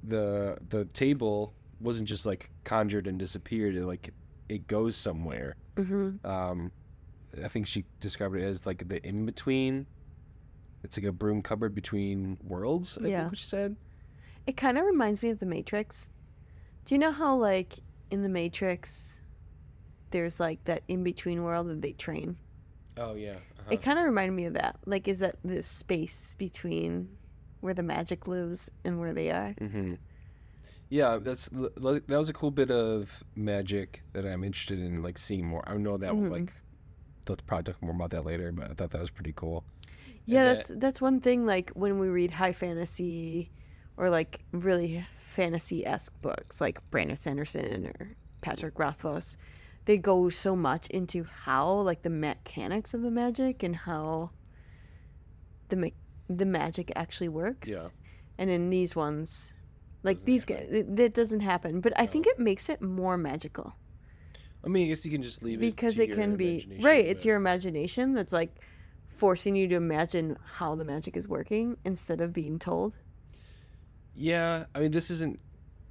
the 0.02 0.56
the 0.68 0.84
table 0.86 1.54
wasn't 1.80 2.08
just 2.08 2.26
like 2.26 2.50
conjured 2.64 3.06
and 3.06 3.18
disappeared 3.18 3.74
it 3.76 3.84
like 3.86 4.10
it 4.48 4.66
goes 4.66 4.96
somewhere 4.96 5.54
hmm 5.76 6.16
um 6.24 6.72
i 7.42 7.48
think 7.48 7.66
she 7.66 7.84
described 8.00 8.36
it 8.36 8.42
as 8.42 8.66
like 8.66 8.88
the 8.88 9.04
in 9.06 9.24
between 9.24 9.86
it's 10.82 10.96
like 10.96 11.06
a 11.06 11.12
broom 11.12 11.40
cupboard 11.42 11.74
between 11.74 12.36
worlds 12.42 12.98
i 13.02 13.06
Yeah. 13.06 13.20
think 13.20 13.32
what 13.32 13.38
she 13.38 13.46
said 13.46 13.76
It 14.46 14.56
kind 14.56 14.76
of 14.76 14.84
reminds 14.84 15.22
me 15.22 15.30
of 15.30 15.38
The 15.38 15.46
Matrix. 15.46 16.10
Do 16.84 16.96
you 16.96 16.98
know 16.98 17.12
how, 17.12 17.36
like, 17.36 17.78
in 18.10 18.22
The 18.24 18.28
Matrix, 18.28 19.20
there's 20.12 20.38
like 20.40 20.62
that 20.64 20.82
in 20.88 21.02
between 21.02 21.42
world 21.42 21.68
that 21.68 21.82
they 21.82 21.92
train? 21.92 22.36
Oh 22.96 23.14
yeah. 23.14 23.36
uh 23.66 23.70
It 23.72 23.82
kind 23.82 23.98
of 23.98 24.04
reminded 24.04 24.32
me 24.34 24.44
of 24.44 24.54
that. 24.54 24.76
Like, 24.86 25.08
is 25.08 25.18
that 25.20 25.36
this 25.44 25.66
space 25.66 26.34
between 26.38 27.08
where 27.60 27.74
the 27.74 27.82
magic 27.82 28.26
lives 28.28 28.70
and 28.84 29.00
where 29.00 29.12
they 29.14 29.30
are? 29.30 29.52
hmm 29.58 29.94
Yeah, 30.88 31.18
that's 31.18 31.48
that 31.52 32.04
was 32.08 32.28
a 32.28 32.32
cool 32.34 32.50
bit 32.50 32.70
of 32.70 33.24
magic 33.34 34.02
that 34.12 34.26
I'm 34.26 34.44
interested 34.44 34.78
in, 34.78 35.02
like 35.02 35.16
seeing 35.18 35.46
more. 35.46 35.62
I 35.66 35.76
know 35.76 35.96
that 35.96 36.12
Mhm. 36.12 36.30
like 36.30 36.52
they'll 37.24 37.36
probably 37.46 37.72
talk 37.72 37.82
more 37.82 37.92
about 37.94 38.10
that 38.10 38.24
later, 38.26 38.52
but 38.52 38.70
I 38.70 38.74
thought 38.74 38.90
that 38.90 39.00
was 39.00 39.10
pretty 39.10 39.32
cool. 39.34 39.64
Yeah, 40.26 40.44
that- 40.44 40.54
that's 40.54 40.68
that's 40.76 41.00
one 41.00 41.20
thing. 41.20 41.46
Like 41.46 41.70
when 41.74 41.98
we 41.98 42.08
read 42.08 42.30
high 42.32 42.52
fantasy, 42.52 43.50
or 43.96 44.10
like 44.10 44.40
really 44.52 45.04
fantasy 45.18 45.86
esque 45.86 46.12
books, 46.20 46.60
like 46.60 46.78
Brandon 46.90 47.16
Sanderson 47.16 47.86
or 47.86 48.16
Patrick 48.42 48.78
Rothfuss, 48.78 49.38
they 49.84 49.96
go 49.96 50.28
so 50.28 50.54
much 50.54 50.88
into 50.88 51.24
how 51.24 51.70
like 51.72 52.02
the 52.02 52.10
mechanics 52.10 52.94
of 52.94 53.02
the 53.02 53.10
magic 53.10 53.62
and 53.62 53.76
how 53.76 54.30
the 55.68 55.76
me- 55.76 55.94
the 56.28 56.46
magic 56.46 56.92
actually 56.94 57.28
works. 57.28 57.68
Yeah. 57.68 57.88
And 58.38 58.48
in 58.50 58.70
these 58.70 58.96
ones, 58.96 59.54
like 60.02 60.16
Doesn't 60.18 60.26
these 60.26 60.44
guys, 60.44 60.84
that 60.88 61.14
doesn't 61.14 61.40
happen. 61.40 61.80
But 61.80 61.92
I 61.96 62.06
think 62.06 62.26
it 62.26 62.38
makes 62.38 62.68
it 62.68 62.80
more 62.80 63.16
magical 63.16 63.74
I 64.64 64.68
mean, 64.68 64.86
I 64.86 64.88
guess 64.88 65.04
you 65.04 65.10
can 65.10 65.22
just 65.22 65.42
leave 65.42 65.58
it 65.58 65.60
because 65.60 65.98
it 65.98 66.12
can 66.12 66.36
be 66.36 66.78
right. 66.80 67.04
It's 67.04 67.24
your 67.24 67.36
imagination 67.36 68.14
that's 68.14 68.32
like 68.32 68.54
forcing 69.08 69.56
you 69.56 69.68
to 69.68 69.74
imagine 69.74 70.36
how 70.56 70.74
the 70.74 70.84
magic 70.84 71.16
is 71.16 71.28
working 71.28 71.76
instead 71.84 72.20
of 72.20 72.32
being 72.32 72.58
told. 72.58 72.94
Yeah, 74.14 74.64
I 74.74 74.80
mean, 74.80 74.92
this 74.92 75.10
isn't 75.10 75.40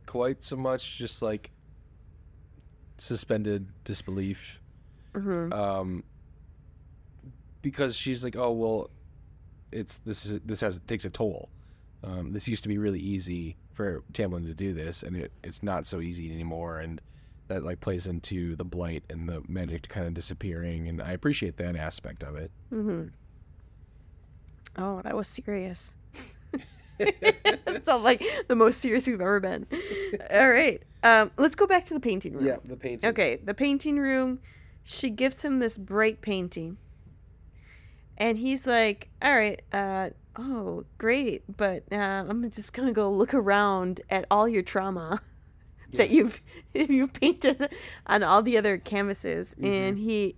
quite 0.05 0.43
so 0.43 0.55
much 0.55 0.97
just 0.97 1.21
like 1.21 1.51
suspended 3.01 3.67
disbelief. 3.83 4.59
hmm 5.15 5.51
um 5.51 6.03
because 7.63 7.95
she's 7.95 8.23
like 8.23 8.35
oh 8.35 8.51
well 8.51 8.89
it's 9.71 9.97
this 10.05 10.25
is 10.25 10.39
this 10.45 10.61
has 10.61 10.79
takes 10.87 11.03
a 11.05 11.09
toll 11.09 11.49
um 12.03 12.31
this 12.31 12.47
used 12.47 12.61
to 12.63 12.69
be 12.69 12.77
really 12.77 12.99
easy 12.99 13.55
for 13.73 14.03
Tamlin 14.13 14.45
to 14.45 14.53
do 14.53 14.73
this 14.73 15.01
and 15.03 15.15
it, 15.17 15.31
it's 15.43 15.63
not 15.63 15.85
so 15.85 15.99
easy 15.99 16.31
anymore 16.31 16.79
and 16.79 17.01
that 17.47 17.63
like 17.63 17.79
plays 17.79 18.07
into 18.07 18.55
the 18.55 18.63
blight 18.63 19.03
and 19.09 19.27
the 19.27 19.41
magic 19.47 19.87
kind 19.89 20.07
of 20.07 20.13
disappearing, 20.13 20.87
and 20.87 21.01
I 21.01 21.11
appreciate 21.11 21.57
that 21.57 21.75
aspect 21.75 22.23
of 22.23 22.37
it. 22.37 22.49
Mm-hmm. 22.71 23.07
Oh, 24.81 25.01
that 25.01 25.13
was 25.17 25.27
serious. 25.27 25.95
It 27.73 27.85
sounds 27.85 28.03
like 28.03 28.23
the 28.47 28.55
most 28.55 28.79
serious 28.79 29.07
we've 29.07 29.21
ever 29.21 29.39
been. 29.39 29.65
All 30.29 30.49
right. 30.49 30.83
Um, 31.03 31.31
let's 31.37 31.55
go 31.55 31.65
back 31.65 31.85
to 31.85 31.93
the 31.93 31.99
painting 31.99 32.33
room. 32.33 32.45
Yeah, 32.45 32.57
the 32.63 32.75
painting. 32.75 33.09
Okay, 33.09 33.37
the 33.37 33.53
painting 33.53 33.97
room. 33.97 34.39
She 34.83 35.09
gives 35.09 35.43
him 35.43 35.59
this 35.59 35.77
bright 35.77 36.21
painting. 36.21 36.77
And 38.17 38.37
he's 38.37 38.67
like, 38.67 39.09
all 39.21 39.35
right, 39.35 39.61
uh, 39.73 40.09
oh, 40.35 40.85
great, 40.97 41.43
but 41.57 41.83
uh, 41.91 41.95
I'm 41.95 42.49
just 42.51 42.73
going 42.73 42.87
to 42.87 42.93
go 42.93 43.11
look 43.11 43.33
around 43.33 44.01
at 44.09 44.25
all 44.29 44.47
your 44.47 44.63
trauma 44.63 45.21
that 45.93 46.09
you've 46.09 46.41
you've 46.73 47.13
painted 47.13 47.69
on 48.05 48.23
all 48.23 48.41
the 48.41 48.57
other 48.57 48.77
canvases. 48.77 49.55
And 49.61 49.97
he 49.97 50.35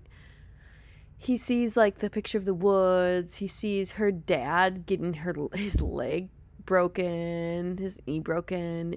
he 1.17 1.37
sees 1.37 1.77
like 1.77 1.99
the 1.99 2.09
picture 2.09 2.37
of 2.37 2.45
the 2.45 2.53
woods. 2.53 3.37
He 3.37 3.47
sees 3.47 3.93
her 3.93 4.11
dad 4.11 4.85
getting 4.85 5.15
her 5.15 5.33
his 5.53 5.81
leg 5.81 6.29
broken, 6.65 7.77
his 7.77 7.99
knee 8.07 8.19
broken. 8.19 8.95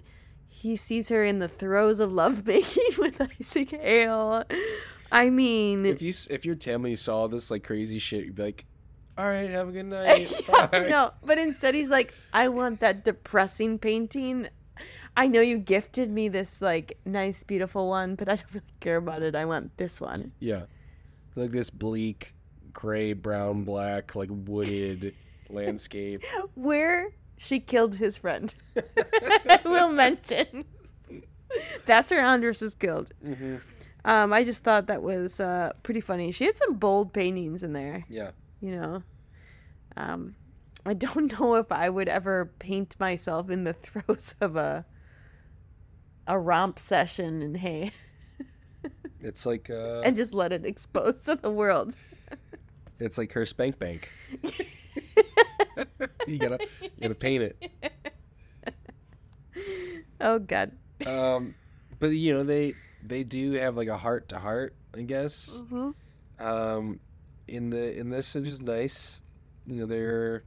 He 0.48 0.76
sees 0.76 1.08
her 1.10 1.22
in 1.24 1.38
the 1.38 1.48
throes 1.48 2.00
of 2.00 2.12
lovemaking 2.12 2.90
with 2.98 3.20
Isaac 3.20 3.70
Hale. 3.72 4.44
I 5.12 5.30
mean, 5.30 5.86
If 5.86 6.02
you 6.02 6.12
if 6.30 6.44
your 6.44 6.56
family 6.56 6.96
saw 6.96 7.26
this 7.28 7.50
like 7.50 7.62
crazy 7.64 7.98
shit, 7.98 8.24
you'd 8.24 8.34
be 8.36 8.42
like, 8.42 8.64
"All 9.16 9.26
right, 9.26 9.48
have 9.50 9.68
a 9.68 9.72
good 9.72 9.86
night." 9.86 10.32
Yeah, 10.48 10.68
no, 10.88 11.10
but 11.24 11.38
instead 11.38 11.74
he's 11.74 11.90
like, 11.90 12.12
I 12.32 12.48
want 12.48 12.80
that 12.80 13.04
depressing 13.04 13.78
painting. 13.78 14.48
I 15.16 15.28
know 15.28 15.40
you 15.40 15.58
gifted 15.58 16.10
me 16.10 16.28
this 16.28 16.60
like 16.60 16.98
nice, 17.04 17.42
beautiful 17.42 17.88
one, 17.88 18.16
but 18.16 18.28
I 18.28 18.36
don't 18.36 18.44
really 18.54 18.66
care 18.80 18.96
about 18.96 19.22
it. 19.22 19.34
I 19.36 19.44
want 19.44 19.76
this 19.76 20.00
one. 20.00 20.32
Yeah, 20.40 20.64
like 21.36 21.52
this 21.52 21.70
bleak, 21.70 22.34
gray, 22.72 23.12
brown, 23.12 23.64
black, 23.64 24.14
like 24.14 24.28
wooded 24.30 25.14
landscape. 25.48 26.22
Where 26.54 27.10
she 27.36 27.60
killed 27.60 27.96
his 27.96 28.18
friend. 28.18 28.54
I 28.76 29.60
will 29.64 29.90
mention. 29.92 30.64
That's 31.86 32.10
where 32.10 32.24
Andras 32.24 32.60
was 32.60 32.74
killed. 32.74 33.12
Mm-hmm. 33.24 33.56
Um, 34.04 34.32
I 34.32 34.44
just 34.44 34.62
thought 34.62 34.86
that 34.86 35.02
was 35.02 35.40
uh, 35.40 35.72
pretty 35.82 36.00
funny. 36.00 36.30
She 36.32 36.44
had 36.44 36.56
some 36.56 36.74
bold 36.74 37.12
paintings 37.12 37.62
in 37.62 37.72
there. 37.72 38.04
Yeah. 38.08 38.30
you 38.60 38.74
know 38.76 39.02
um 39.98 40.34
i 40.84 40.92
don't 40.94 41.32
know 41.40 41.54
if 41.56 41.70
i 41.72 41.88
would 41.88 42.08
ever 42.08 42.52
paint 42.58 42.96
myself 42.98 43.50
in 43.50 43.64
the 43.64 43.72
throes 43.84 44.34
of 44.40 44.56
a 44.56 44.84
a 46.26 46.38
romp 46.38 46.78
session 46.78 47.42
and 47.42 47.56
hay 47.58 47.90
It's 49.20 49.44
like 49.46 49.70
uh, 49.70 50.00
and 50.04 50.16
just 50.16 50.32
let 50.34 50.52
it 50.52 50.64
expose 50.66 51.22
to 51.22 51.36
the 51.36 51.50
world 51.50 51.96
it's 52.98 53.18
like 53.18 53.32
her 53.32 53.44
spank 53.46 53.78
bank. 53.78 54.10
you 56.32 56.38
gotta 56.38 56.58
you 56.82 56.90
gotta 57.02 57.14
paint 57.14 57.42
it. 57.42 57.70
oh 60.20 60.38
god 60.38 60.72
Um, 61.06 61.54
but 61.98 62.08
you 62.08 62.34
know 62.34 62.44
they 62.44 62.74
they 63.02 63.22
do 63.24 63.52
have 63.52 63.76
like 63.76 63.88
a 63.88 63.96
heart 63.96 64.28
to 64.30 64.38
heart, 64.38 64.74
I 64.96 65.02
guess. 65.02 65.60
hmm 65.68 65.90
Um, 66.38 67.00
in 67.48 67.70
the 67.70 67.96
in 67.98 68.10
this 68.10 68.34
it 68.36 68.46
is 68.46 68.60
nice. 68.60 69.20
You 69.66 69.76
know 69.76 69.86
they're 69.86 70.44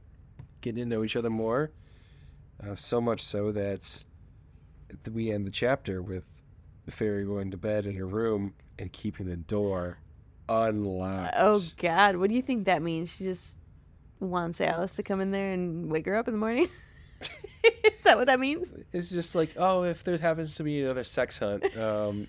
getting 0.60 0.84
to 0.84 0.88
know 0.88 1.02
each 1.04 1.16
other 1.16 1.30
more. 1.30 1.70
Uh, 2.62 2.74
so 2.74 3.00
much 3.00 3.22
so 3.22 3.50
that 3.52 4.04
we 5.10 5.30
end 5.30 5.46
the 5.46 5.50
chapter 5.50 6.02
with 6.02 6.24
the 6.84 6.90
fairy 6.90 7.24
going 7.24 7.50
to 7.50 7.56
bed 7.56 7.86
in 7.86 7.96
her 7.96 8.06
room 8.06 8.52
and 8.78 8.92
keeping 8.92 9.26
the 9.26 9.36
door 9.36 9.98
unlocked. 10.48 11.34
oh 11.38 11.62
god 11.78 12.16
what 12.16 12.28
do 12.28 12.34
you 12.34 12.42
think 12.42 12.64
that 12.66 12.82
means 12.82 13.14
she 13.16 13.22
just 13.24 13.56
wants 14.20 14.60
alis 14.60 14.96
to 14.96 15.02
come 15.02 15.20
in 15.20 15.30
there 15.30 15.52
and 15.52 15.90
wake 15.90 16.06
her 16.06 16.14
up 16.16 16.28
in 16.28 16.34
the 16.34 16.38
morning 16.38 16.68
is 17.64 18.04
that 18.04 18.16
what 18.16 18.26
that 18.26 18.38
means 18.40 18.72
It's 18.92 19.10
just 19.10 19.34
like, 19.34 19.50
oh, 19.56 19.82
if 19.84 20.04
there 20.04 20.16
happens 20.18 20.54
to 20.56 20.62
be 20.62 20.82
another 20.82 21.04
sex 21.04 21.38
hunt, 21.38 21.64
um, 21.76 22.28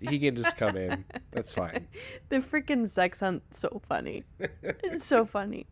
he 0.00 0.18
can 0.18 0.36
just 0.36 0.56
come 0.56 0.76
in. 0.76 1.04
That's 1.30 1.52
fine. 1.52 1.86
the 2.28 2.38
freaking 2.38 2.88
sex 2.88 3.20
hunt 3.20 3.42
so 3.50 3.80
funny 3.88 4.24
It's 4.62 5.04
so 5.04 5.24
funny. 5.24 5.66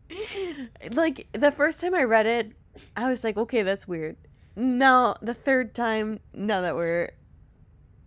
Like 0.91 1.27
the 1.33 1.51
first 1.51 1.81
time 1.81 1.93
I 1.93 2.03
read 2.03 2.25
it, 2.25 2.53
I 2.95 3.09
was 3.09 3.23
like, 3.23 3.37
okay, 3.37 3.63
that's 3.63 3.87
weird. 3.87 4.15
Now 4.55 5.15
the 5.21 5.33
third 5.33 5.73
time, 5.75 6.19
now 6.33 6.61
that 6.61 6.75
we're 6.75 7.11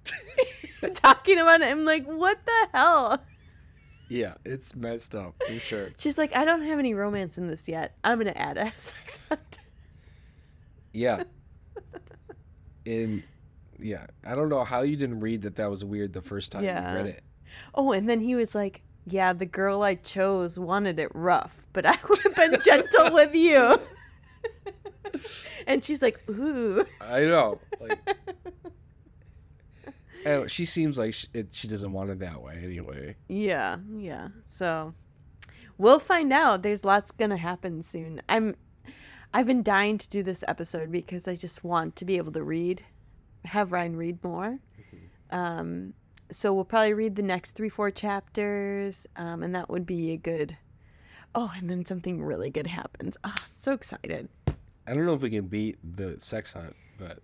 talking 0.95 1.39
about 1.39 1.61
it, 1.61 1.67
I'm 1.67 1.85
like, 1.85 2.07
what 2.07 2.39
the 2.47 2.69
hell? 2.73 3.23
Yeah, 4.11 4.35
it's 4.45 4.75
messed 4.75 5.15
up 5.15 5.35
for 5.47 5.59
sure. 5.61 5.91
She's 5.97 6.19
like, 6.19 6.35
I 6.37 6.45
don't 6.45 6.63
have 6.63 6.79
any 6.81 6.95
romance 6.95 7.39
in 7.39 7.47
this 7.47 7.69
yet. 7.69 7.95
I'm 8.03 8.19
gonna 8.19 8.33
add 8.35 8.59
a 8.59 8.71
sex 8.77 9.21
hunt. 9.29 9.59
Yeah. 10.93 11.23
In 12.85 13.23
yeah, 13.79 14.07
I 14.27 14.35
don't 14.35 14.49
know 14.49 14.65
how 14.65 14.83
you 14.83 14.97
didn't 14.97 15.21
read 15.21 15.43
that 15.43 15.57
that 15.57 15.71
was 15.71 15.85
weird 15.85 16.13
the 16.13 16.21
first 16.21 16.53
time 16.53 16.65
Yeah. 16.65 16.91
you 16.91 16.97
read 16.99 17.07
it. 17.07 17.25
Oh, 17.75 17.93
and 17.93 18.09
then 18.09 18.21
he 18.21 18.35
was 18.35 18.55
like, 18.55 18.83
yeah, 19.07 19.33
the 19.33 19.47
girl 19.47 19.83
I 19.83 19.95
chose 19.95 20.59
wanted 20.59 20.99
it 20.99 21.11
rough, 21.15 21.65
but 21.73 21.87
I 21.87 21.97
would 22.09 22.19
have 22.19 22.35
been 22.35 22.57
gentle 22.61 23.13
with 23.13 23.35
you. 23.35 23.81
and 25.67 25.83
she's 25.85 26.03
like, 26.03 26.19
ooh. 26.29 26.85
I 27.01 27.21
know. 27.21 27.61
Like, 27.81 27.99
I 30.25 30.31
don't- 30.31 30.51
she 30.51 30.65
seems 30.65 30.99
like 30.99 31.15
she, 31.15 31.27
it, 31.35 31.49
she 31.53 31.69
doesn't 31.69 31.93
want 31.93 32.11
it 32.11 32.19
that 32.21 32.43
way 32.43 32.61
anyway. 32.63 33.17
Yeah, 33.29 33.79
yeah. 33.97 34.29
So 34.47 34.95
we'll 35.79 35.99
find 35.99 36.33
out. 36.33 36.63
There's 36.63 36.85
lots 36.85 37.11
gonna 37.11 37.37
happen 37.39 37.83
soon. 37.83 38.21
I'm 38.29 38.57
I've 39.33 39.47
been 39.47 39.63
dying 39.63 39.97
to 39.99 40.09
do 40.09 40.23
this 40.23 40.43
episode 40.49 40.91
because 40.91 41.29
I 41.29 41.35
just 41.37 41.63
want 41.63 41.95
to 41.97 42.05
be 42.05 42.17
able 42.17 42.33
to 42.33 42.43
read, 42.43 42.83
have 43.45 43.71
Ryan 43.73 43.95
read 43.97 44.23
more. 44.25 44.59
Um, 45.31 45.95
so 46.33 46.53
we'll 46.53 46.65
probably 46.65 46.95
read 46.95 47.15
the 47.17 47.23
next 47.23 47.53
three, 47.53 47.69
four 47.69 47.91
chapters, 47.93 49.07
um, 49.17 49.43
and 49.45 49.55
that 49.55 49.69
would 49.71 49.87
be 49.87 50.11
a 50.13 50.17
good. 50.17 50.57
Oh, 51.35 51.53
and 51.57 51.71
then 51.71 51.87
something 51.87 52.21
really 52.23 52.51
good 52.51 52.67
happens. 52.67 53.17
Oh, 53.23 53.33
I'm 53.37 53.43
so 53.55 53.73
excited. 53.73 54.29
I 54.49 54.95
don't 54.95 55.07
know 55.07 55.15
if 55.15 55.23
we 55.23 55.31
can 55.31 55.47
beat 55.47 55.79
the 55.97 56.19
sex 56.19 56.53
hunt, 56.53 56.75
but 56.99 57.21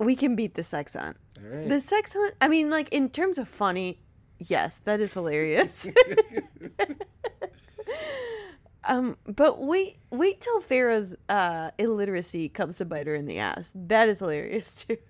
We 0.00 0.16
can 0.16 0.34
beat 0.34 0.54
the 0.54 0.64
sex 0.64 0.94
hunt. 0.94 1.16
all 1.38 1.48
right. 1.48 1.68
The 1.68 1.80
sex 1.80 2.12
hunt. 2.14 2.34
I 2.40 2.48
mean, 2.48 2.70
like 2.70 2.88
in 2.90 3.08
terms 3.10 3.38
of 3.38 3.46
funny, 3.48 4.00
yes, 4.38 4.80
that 4.84 5.00
is 5.00 5.12
hilarious. 5.14 5.88
um, 8.84 9.16
but 9.26 9.60
wait, 9.62 9.98
wait 10.10 10.40
till 10.40 10.60
Feyre's 10.60 11.14
uh, 11.28 11.70
illiteracy 11.78 12.48
comes 12.48 12.78
to 12.78 12.84
bite 12.84 13.06
her 13.06 13.14
in 13.14 13.26
the 13.26 13.38
ass. 13.38 13.72
That 13.74 14.08
is 14.08 14.18
hilarious 14.20 14.84
too. 14.86 14.96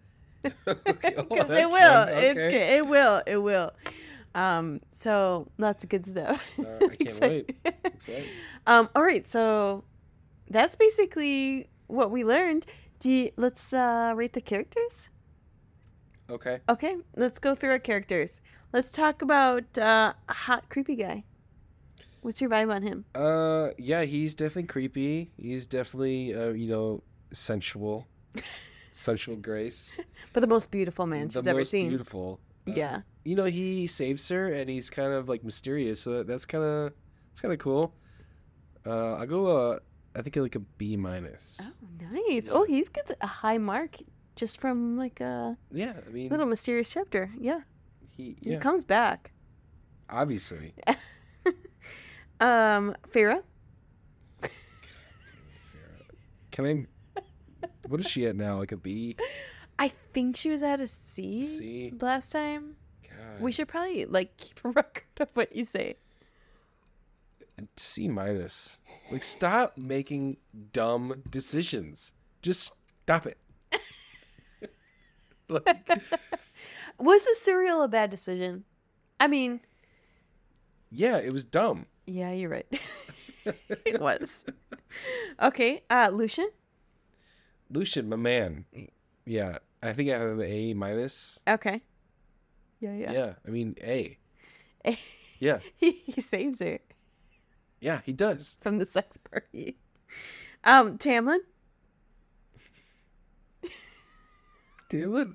Okay. 0.67 1.15
Oh, 1.19 1.23
Because 1.29 1.51
it 1.51 1.71
will. 1.71 2.05
fun. 2.07 2.15
It's. 2.15 2.45
It 2.47 2.87
will. 2.87 3.23
It 3.27 3.37
will. 3.37 3.73
Um, 4.35 4.81
so 4.91 5.49
lots 5.59 5.85
of 5.85 5.91
good 5.91 6.07
stuff. 6.07 6.59
Uh, 6.59 6.63
I 6.63 6.79
can't 6.79 7.01
Excited. 7.01 7.55
wait. 7.65 7.75
Excited. 7.85 8.29
um, 8.67 8.89
all 8.95 9.03
right, 9.03 9.27
so 9.27 9.85
that's 10.49 10.77
basically 10.77 11.69
what 11.89 12.11
we 12.11 12.25
learned. 12.25 12.65
Do 13.01 13.11
you, 13.11 13.31
let's 13.37 13.73
uh, 13.73 14.13
rate 14.15 14.35
the 14.35 14.41
characters. 14.41 15.09
Okay. 16.29 16.61
Okay, 16.69 16.97
let's 17.17 17.39
go 17.39 17.55
through 17.55 17.71
our 17.71 17.79
characters. 17.79 18.41
Let's 18.73 18.93
talk 18.93 19.23
about 19.23 19.77
uh, 19.79 20.13
hot 20.29 20.69
creepy 20.69 20.95
guy. 20.97 21.25
What's 22.21 22.41
your 22.41 22.51
vibe 22.51 22.73
on 22.73 22.83
him? 22.83 23.05
Uh, 23.15 23.71
yeah, 23.79 24.03
he's 24.03 24.35
definitely 24.35 24.65
creepy. 24.65 25.33
He's 25.39 25.67
definitely, 25.67 26.35
uh, 26.35 26.51
you 26.51 26.69
know, 26.69 27.03
sensual, 27.33 28.07
sensual 28.93 29.37
grace. 29.37 29.99
But 30.33 30.41
the 30.41 30.47
most 30.47 30.71
beautiful 30.71 31.07
man 31.07 31.29
the 31.29 31.41
she's 31.41 31.47
ever 31.47 31.65
seen. 31.65 31.89
beautiful. 31.89 32.39
Uh, 32.69 32.73
Yeah. 32.77 33.01
You 33.25 33.35
know, 33.37 33.47
he 33.47 33.87
saves 33.87 34.29
her, 34.29 34.53
and 34.53 34.69
he's 34.69 34.91
kind 34.91 35.13
of 35.13 35.29
like 35.29 35.43
mysterious. 35.43 36.01
So 36.03 36.23
that's 36.23 36.45
kind 36.45 36.63
of, 36.63 36.93
it's 37.33 37.41
kind 37.41 37.53
of 37.53 37.59
cool. 37.59 37.95
Uh, 38.87 39.15
I'll 39.15 39.27
go. 39.27 39.47
Uh, 39.47 39.79
I 40.15 40.23
think 40.23 40.37
like 40.37 40.57
a 40.57 40.61
B 40.61 40.97
minus. 40.97 41.59
Oh, 41.63 41.73
nice. 42.13 42.49
Oh, 42.51 42.65
he's 42.65 42.89
gets 42.89 43.13
a 43.21 43.27
high 43.27 43.59
mark 43.59 43.97
just 44.37 44.61
from 44.61 44.97
like 44.97 45.21
a 45.21 45.57
Yeah, 45.73 45.95
I 46.07 46.11
mean, 46.11 46.31
little 46.31 46.47
mysterious 46.47 46.91
chapter. 46.93 47.31
Yeah, 47.39 47.61
he, 48.09 48.37
he 48.43 48.57
comes 48.57 48.85
back. 48.85 49.33
obviously. 50.09 50.75
Um, 52.43 52.97
Feyre. 53.13 53.43
Can 56.51 56.67
I? 56.67 56.87
What 57.87 58.01
is 58.01 58.07
she 58.09 58.27
at 58.27 58.35
now? 58.35 58.59
Like 58.59 58.73
a 58.73 58.79
B? 58.79 59.17
I 59.79 59.93
think 60.15 60.37
she 60.37 60.49
was 60.51 60.63
at 60.63 60.81
a 60.81 60.87
C, 60.87 61.45
C? 61.45 61.93
last 62.01 62.33
time. 62.33 62.77
God. 63.03 63.43
We 63.43 63.53
should 63.53 63.69
probably 63.69 64.07
like 64.07 64.37
keep 64.39 64.59
a 64.65 64.69
record 64.71 65.05
of 65.21 65.29
what 65.35 65.55
you 65.55 65.65
say. 65.67 65.97
C 67.77 68.09
minus. 68.09 68.79
Like, 69.11 69.23
stop 69.23 69.77
making 69.77 70.37
dumb 70.73 71.23
decisions. 71.31 72.13
Just 72.43 72.75
stop 73.05 73.27
it. 73.27 73.39
like, 75.49 75.89
Was 76.99 77.25
the 77.25 77.35
cereal 77.41 77.83
a 77.83 77.89
bad 77.89 78.11
decision? 78.11 78.65
I 79.19 79.27
mean, 79.27 79.61
Yeah, 80.91 81.17
it 81.19 81.33
was 81.33 81.45
dumb. 81.45 81.87
yeah, 82.07 82.33
you're 82.33 82.51
right. 82.51 82.67
it 83.87 84.01
was. 84.01 84.45
Okay, 85.41 85.83
uh, 85.91 86.11
Lucien. 86.13 86.49
Lucien, 87.71 88.09
my 88.09 88.17
man. 88.17 88.65
Yeah, 89.25 89.59
I 89.83 89.93
think 89.93 90.11
I 90.11 90.19
have 90.19 90.39
an 90.39 90.43
A 90.43 90.75
minus. 90.75 91.39
Okay. 91.49 91.81
Yeah, 92.81 92.95
Yeah. 92.95 93.13
yeah. 93.13 93.33
I 93.47 93.51
mean 93.51 93.77
A. 93.83 94.19
A. 94.87 94.99
Yeah, 95.39 95.61
he, 95.77 95.93
he 95.93 96.21
saves 96.21 96.61
her 96.61 96.79
yeah, 97.81 98.01
he 98.05 98.13
does. 98.13 98.59
from 98.61 98.79
the 98.79 98.87
sex 98.87 99.17
party. 99.17 99.79
Um, 100.65 100.99
Tamlin. 100.99 101.39
Damn 104.91 105.17
it. 105.17 105.29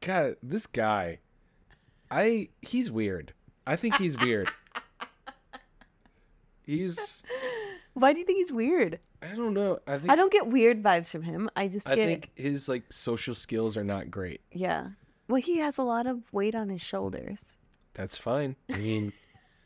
God, 0.00 0.36
this 0.42 0.66
guy. 0.66 1.18
I 2.10 2.48
he's 2.62 2.90
weird. 2.90 3.32
I 3.66 3.74
think 3.76 3.96
he's 3.96 4.16
weird. 4.16 4.48
He's 6.62 7.22
Why 7.94 8.12
do 8.12 8.20
you 8.20 8.24
think 8.24 8.38
he's 8.38 8.52
weird? 8.52 9.00
I 9.22 9.34
don't 9.34 9.54
know. 9.54 9.78
I 9.86 9.98
think 9.98 10.10
I 10.10 10.16
don't 10.16 10.32
get 10.32 10.46
weird 10.46 10.82
vibes 10.82 11.10
from 11.10 11.22
him. 11.22 11.50
I 11.56 11.66
just 11.68 11.88
I 11.88 11.96
get 11.96 12.06
think 12.06 12.30
his 12.36 12.68
like 12.68 12.92
social 12.92 13.34
skills 13.34 13.76
are 13.76 13.84
not 13.84 14.10
great. 14.10 14.40
yeah. 14.52 14.88
Well, 15.28 15.42
he 15.42 15.58
has 15.58 15.76
a 15.78 15.82
lot 15.82 16.06
of 16.06 16.32
weight 16.32 16.54
on 16.54 16.68
his 16.68 16.80
shoulders. 16.80 17.56
That's 17.94 18.16
fine. 18.16 18.54
I 18.72 18.76
mean, 18.76 19.12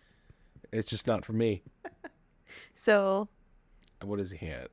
it's 0.73 0.89
just 0.89 1.07
not 1.07 1.27
for 1.27 1.35
me. 1.35 1.63
So 2.75 3.29
What 4.03 4.21
is 4.21 4.31
he 4.31 4.47
at? 4.49 4.69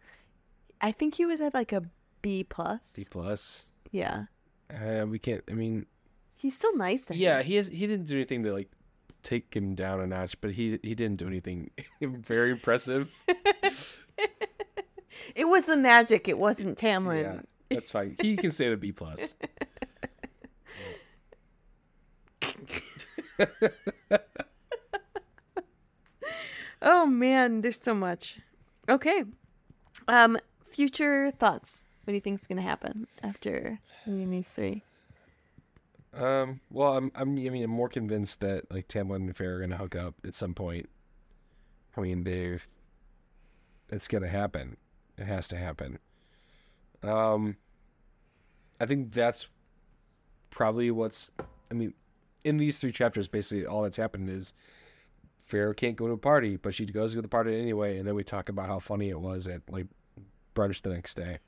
I 0.81 0.91
think 0.91 1.15
he 1.15 1.25
was 1.25 1.41
at 1.41 1.53
like 1.53 1.71
a 1.73 1.83
B 2.21 2.43
plus. 2.43 2.93
B 2.95 3.05
plus. 3.09 3.65
Yeah. 3.91 4.25
Uh, 4.69 5.05
we 5.07 5.17
can't. 5.19 5.43
I 5.49 5.53
mean, 5.53 5.85
He's 6.35 6.55
still 6.55 6.75
nice 6.77 7.05
to 7.05 7.13
him. 7.13 7.19
yeah, 7.19 7.41
he 7.41 7.55
has. 7.55 7.67
He 7.69 7.87
didn't 7.87 8.05
do 8.05 8.15
anything 8.15 8.43
to 8.43 8.53
like 8.53 8.69
take 9.23 9.53
him 9.55 9.73
down 9.75 9.99
a 10.01 10.07
notch, 10.07 10.39
but 10.39 10.51
he 10.51 10.77
he 10.83 10.93
didn't 10.93 11.17
do 11.17 11.25
anything 11.27 11.71
very 12.01 12.51
impressive. 12.51 13.09
It 15.35 15.45
was 15.45 15.65
the 15.65 15.75
magic. 15.77 16.27
It 16.27 16.37
wasn't 16.37 16.77
Tamlin. 16.77 17.21
Yeah, 17.21 17.41
that's 17.69 17.91
fine. 17.91 18.15
He 18.21 18.37
can 18.37 18.51
stay 18.51 18.67
at 18.67 18.73
a 18.73 18.77
B 18.77 18.91
plus. 18.91 19.35
Oh 26.81 27.05
man, 27.05 27.61
there's 27.61 27.79
so 27.79 27.93
much. 27.93 28.39
Okay. 28.89 29.23
Um, 30.07 30.37
future 30.69 31.31
thoughts. 31.31 31.85
What 32.03 32.11
do 32.11 32.15
you 32.15 32.21
think 32.21 32.41
is 32.41 32.47
gonna 32.47 32.61
happen 32.61 33.07
after 33.23 33.79
reading 34.05 34.29
these 34.29 34.49
three? 34.49 34.83
Um. 36.13 36.61
Well, 36.71 36.95
I'm. 36.95 37.11
I'm. 37.15 37.31
I 37.31 37.49
mean, 37.49 37.63
I'm 37.63 37.69
more 37.69 37.89
convinced 37.89 38.39
that 38.41 38.71
like 38.71 38.87
Tamlin 38.87 39.17
and 39.17 39.35
Fair 39.35 39.57
are 39.57 39.59
gonna 39.59 39.77
hook 39.77 39.95
up 39.95 40.15
at 40.25 40.35
some 40.35 40.53
point. 40.53 40.89
I 41.95 42.01
mean, 42.01 42.23
they've. 42.23 42.65
It's 43.89 44.07
gonna 44.07 44.27
happen. 44.27 44.77
It 45.17 45.25
has 45.25 45.47
to 45.49 45.57
happen. 45.57 45.99
Um. 47.03 47.57
I 48.79 48.85
think 48.85 49.11
that's 49.11 49.47
probably 50.49 50.91
what's. 50.91 51.31
I 51.69 51.73
mean, 51.73 51.93
in 52.43 52.57
these 52.57 52.79
three 52.79 52.91
chapters, 52.91 53.27
basically 53.27 53.65
all 53.65 53.81
that's 53.81 53.97
happened 53.97 54.29
is 54.29 54.53
Fair 55.47 55.73
can't 55.73 55.95
go 55.95 56.07
to 56.07 56.13
a 56.13 56.17
party, 56.17 56.57
but 56.57 56.75
she 56.75 56.85
goes 56.85 57.13
to 57.13 57.21
the 57.21 57.27
party 57.27 57.57
anyway, 57.57 57.97
and 57.97 58.07
then 58.07 58.15
we 58.15 58.23
talk 58.23 58.49
about 58.49 58.67
how 58.67 58.79
funny 58.79 59.09
it 59.09 59.19
was 59.19 59.47
at 59.47 59.61
like 59.69 59.87
brunch 60.53 60.81
the 60.81 60.89
next 60.89 61.15
day. 61.15 61.39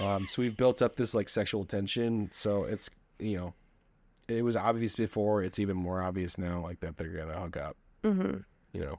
Um, 0.00 0.26
so 0.30 0.40
we've 0.40 0.56
built 0.56 0.80
up 0.80 0.94
this 0.94 1.14
like 1.14 1.28
sexual 1.28 1.64
tension. 1.64 2.30
So 2.32 2.62
it's 2.64 2.88
you 3.18 3.36
know, 3.36 3.54
it 4.28 4.42
was 4.42 4.56
obvious 4.56 4.94
before. 4.94 5.42
It's 5.42 5.58
even 5.58 5.76
more 5.76 6.00
obvious 6.00 6.38
now, 6.38 6.62
like 6.62 6.78
that 6.80 6.96
they're 6.96 7.08
gonna 7.08 7.38
hook 7.38 7.56
up. 7.56 7.76
Mm-hmm. 8.04 8.38
You 8.72 8.80
know, 8.80 8.98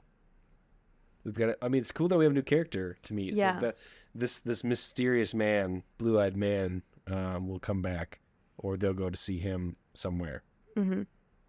we've 1.24 1.34
got. 1.34 1.56
I 1.62 1.68
mean, 1.68 1.80
it's 1.80 1.92
cool 1.92 2.08
that 2.08 2.18
we 2.18 2.24
have 2.24 2.32
a 2.32 2.34
new 2.34 2.42
character 2.42 2.98
to 3.04 3.14
meet. 3.14 3.34
Yeah. 3.34 3.54
So 3.54 3.66
that 3.66 3.76
this 4.14 4.40
this 4.40 4.64
mysterious 4.64 5.32
man, 5.32 5.82
blue 5.96 6.20
eyed 6.20 6.36
man, 6.36 6.82
um, 7.06 7.48
will 7.48 7.58
come 7.58 7.80
back, 7.80 8.20
or 8.58 8.76
they'll 8.76 8.92
go 8.92 9.08
to 9.08 9.16
see 9.16 9.38
him 9.38 9.76
somewhere. 9.94 10.42
Mm-hmm. 10.76 11.02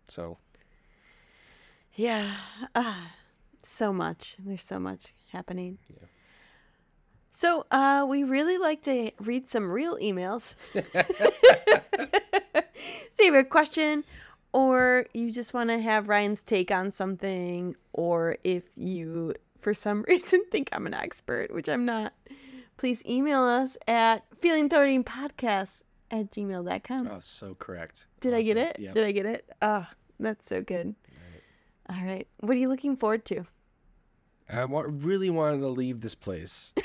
So 0.07 0.38
Yeah. 1.98 2.32
Ah, 2.76 3.12
so 3.64 3.91
much. 3.91 4.36
There's 4.39 4.62
so 4.62 4.80
much 4.80 5.14
happening. 5.32 5.80
Yeah. 5.89 6.06
So, 7.32 7.66
uh, 7.70 8.06
we 8.08 8.24
really 8.24 8.58
like 8.58 8.82
to 8.84 9.12
read 9.20 9.48
some 9.50 9.70
real 9.70 9.98
emails. 9.98 10.56
so 10.74 10.84
you 13.24 13.34
have 13.34 13.36
a 13.36 13.43
question, 13.43 14.04
or 14.54 15.06
you 15.14 15.32
just 15.32 15.54
want 15.54 15.70
to 15.72 15.80
have 15.80 16.08
Ryan's 16.08 16.41
take 16.43 16.72
on 16.72 16.91
something, 16.91 17.76
or 17.93 18.38
if 18.43 18.64
you, 18.76 19.34
for 19.60 19.74
some 19.74 20.04
reason, 20.08 20.43
think 20.52 20.70
I'm 20.72 20.86
an 20.88 20.93
expert, 20.93 21.54
which 21.54 21.68
I'm 21.68 21.86
not, 21.86 22.14
please 22.78 23.04
email 23.06 23.41
us 23.41 23.78
at 23.88 24.24
feelingthornypodcast 24.39 25.82
at 26.10 26.32
gmail.com. 26.32 27.08
oh, 27.12 27.20
so 27.20 27.56
correct. 27.56 28.06
Did 28.20 28.34
I 28.34 28.41
get 28.43 28.58
it? 28.58 28.78
Yeah. 28.80 28.93
Did 28.93 29.06
I 29.06 29.12
get 29.12 29.26
it? 29.26 29.50
Oh, 29.62 29.86
that's 30.20 30.48
so 30.48 30.62
good. 30.62 30.95
All 31.89 32.03
right. 32.03 32.27
What 32.41 32.51
are 32.51 32.59
you 32.59 32.69
looking 32.69 32.95
forward 32.95 33.25
to? 33.25 33.45
I 34.51 34.65
wa- 34.65 34.85
really 34.88 35.29
wanted 35.29 35.59
to 35.59 35.67
leave 35.67 36.01
this 36.01 36.15
place. 36.15 36.73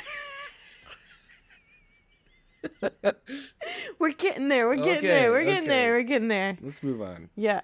We're 3.98 4.12
getting 4.12 4.48
there. 4.48 4.66
We're 4.68 4.76
getting 4.76 4.98
Okay, 4.98 5.06
there. 5.06 5.30
We're 5.30 5.44
getting 5.44 5.60
okay. 5.64 5.68
there. 5.68 5.92
We're 5.94 6.02
getting 6.02 6.28
there. 6.28 6.56
Let's 6.60 6.82
move 6.82 7.00
on. 7.02 7.28
Yeah. 7.36 7.60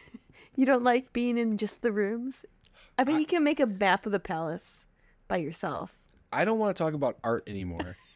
you 0.56 0.66
don't 0.66 0.82
like 0.84 1.12
being 1.12 1.38
in 1.38 1.56
just 1.56 1.82
the 1.82 1.92
rooms? 1.92 2.44
I 2.98 3.04
bet 3.04 3.14
I- 3.16 3.18
you 3.18 3.26
can 3.26 3.44
make 3.44 3.60
a 3.60 3.66
map 3.66 4.06
of 4.06 4.12
the 4.12 4.20
palace 4.20 4.86
by 5.28 5.36
yourself. 5.38 5.92
I 6.32 6.44
don't 6.44 6.58
want 6.58 6.76
to 6.76 6.82
talk 6.82 6.94
about 6.94 7.16
art 7.24 7.44
anymore. 7.46 7.96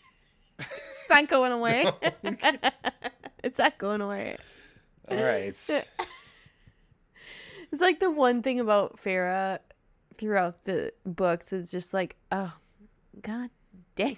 It's 0.60 1.16
not 1.18 1.28
going 1.28 1.50
away. 1.50 1.90
it's 3.42 3.58
not 3.58 3.78
going 3.78 4.00
away. 4.00 4.36
All 5.08 5.16
right. 5.20 5.56
It's 7.72 7.80
like 7.80 8.00
the 8.00 8.10
one 8.10 8.42
thing 8.42 8.58
about 8.60 8.98
Feyre 8.98 9.58
throughout 10.16 10.64
the 10.64 10.92
books 11.06 11.52
is 11.52 11.70
just 11.70 11.94
like, 11.94 12.16
oh, 12.32 12.52
god 13.22 13.50
dang 13.94 14.16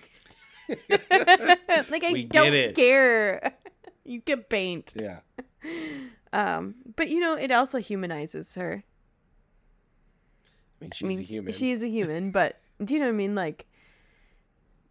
it. 0.68 1.60
like 1.90 2.04
I 2.04 2.12
We 2.12 2.24
don't 2.24 2.74
care. 2.74 3.54
you 4.04 4.20
can 4.20 4.42
paint. 4.42 4.94
Yeah. 4.96 5.20
Um, 6.34 6.76
but 6.96 7.10
you 7.10 7.20
know, 7.20 7.34
it 7.34 7.52
also 7.52 7.76
humanizes 7.76 8.54
her. 8.54 8.84
I 10.80 10.84
mean, 10.84 10.90
she's 10.92 11.04
I 11.04 11.08
mean, 11.08 11.18
a 11.18 11.22
human. 11.22 11.52
she 11.52 11.72
is 11.72 11.82
a 11.82 11.88
human, 11.88 12.30
but 12.30 12.58
do 12.82 12.94
you 12.94 13.00
know 13.00 13.06
what 13.06 13.12
I 13.12 13.16
mean? 13.16 13.34
Like, 13.34 13.66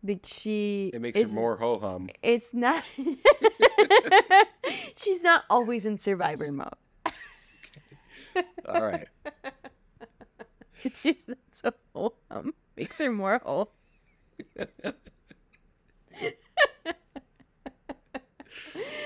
that 0.04 0.26
she 0.28 0.92
it 0.94 1.02
makes 1.02 1.20
her 1.20 1.28
more 1.30 1.58
ho 1.58 1.80
hum. 1.80 2.10
It's 2.22 2.54
not. 2.54 2.84
She's 4.96 5.24
not 5.24 5.46
always 5.50 5.84
in 5.84 5.98
survivor 5.98 6.52
mode. 6.52 6.70
All 8.68 8.82
right. 8.84 9.08
She's 10.94 11.28
not 11.28 11.38
so 11.52 11.72
wholesome. 11.94 12.54
Makes 12.78 13.00
her 13.00 13.12
more 13.12 13.40
whole. 13.44 13.72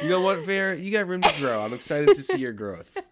You 0.02 0.10
know 0.10 0.22
what, 0.22 0.46
Fair? 0.46 0.74
You 0.74 0.92
got 0.92 1.08
room 1.08 1.22
to 1.22 1.30
grow. 1.40 1.64
I'm 1.64 1.74
excited 1.74 2.16
to 2.16 2.24
see 2.24 2.40
your 2.40 2.54
growth. 2.54 2.96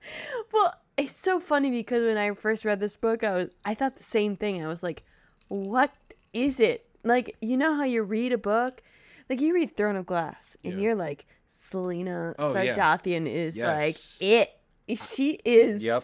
Well, 0.52 0.74
it's 0.98 1.18
so 1.20 1.40
funny 1.40 1.72
because 1.72 2.04
when 2.04 2.18
I 2.18 2.32
first 2.34 2.64
read 2.66 2.80
this 2.80 2.98
book, 2.98 3.24
I 3.24 3.34
was 3.34 3.50
I 3.66 3.74
thought 3.74 3.96
the 3.98 4.04
same 4.04 4.36
thing. 4.36 4.64
I 4.64 4.68
was 4.68 4.84
like, 4.84 5.04
"What 5.48 5.92
is 6.34 6.60
it?" 6.60 6.86
Like 7.04 7.36
you 7.42 7.58
know 7.58 7.76
how 7.76 7.84
you 7.84 8.04
read 8.04 8.32
a 8.34 8.38
book, 8.38 8.84
like 9.30 9.42
you 9.42 9.54
read 9.54 9.76
Throne 9.76 9.96
of 9.96 10.06
Glass, 10.06 10.56
and 10.64 10.74
Yeah. 10.76 10.80
you're 10.80 10.96
like, 10.96 11.26
Celaena 11.50 12.36
Oh, 12.38 12.54
yeah. 12.56 12.76
Sardothien 12.76 13.28
is 13.28 13.56
Yes. 13.56 14.20
like 14.20 14.30
it. 14.30 14.50
She 14.90 15.40
is. 15.46 15.84
Yep. 15.84 16.04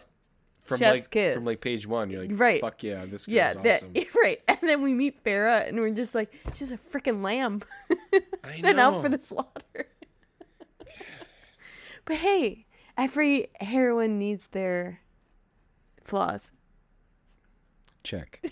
From 0.63 0.77
Chef's 0.77 1.01
like 1.01 1.09
kiss. 1.11 1.35
from 1.35 1.45
like 1.45 1.61
page 1.61 1.87
one, 1.87 2.11
you're 2.11 2.21
like, 2.21 2.31
Right. 2.33 2.61
fuck 2.61 2.83
yeah, 2.83 3.03
this 3.05 3.25
girl's 3.25 3.27
Yeah, 3.27 3.53
that 3.55 3.83
awesome. 3.83 3.93
right. 4.23 4.39
And 4.47 4.59
then 4.61 4.83
we 4.83 4.93
meet 4.93 5.23
Feyre, 5.23 5.67
and 5.67 5.79
we're 5.79 5.89
just 5.89 6.13
like, 6.13 6.31
she's 6.53 6.71
a 6.71 6.77
freaking 6.77 7.23
lamb 7.23 7.63
sent 8.61 8.79
out 8.79 9.01
for 9.01 9.09
the 9.09 9.19
slaughter. 9.19 9.87
but 12.05 12.17
hey, 12.17 12.67
every 12.97 13.47
heroine 13.59 14.19
needs 14.19 14.45
their 14.47 14.99
flaws. 16.03 16.51
Check. 18.03 18.43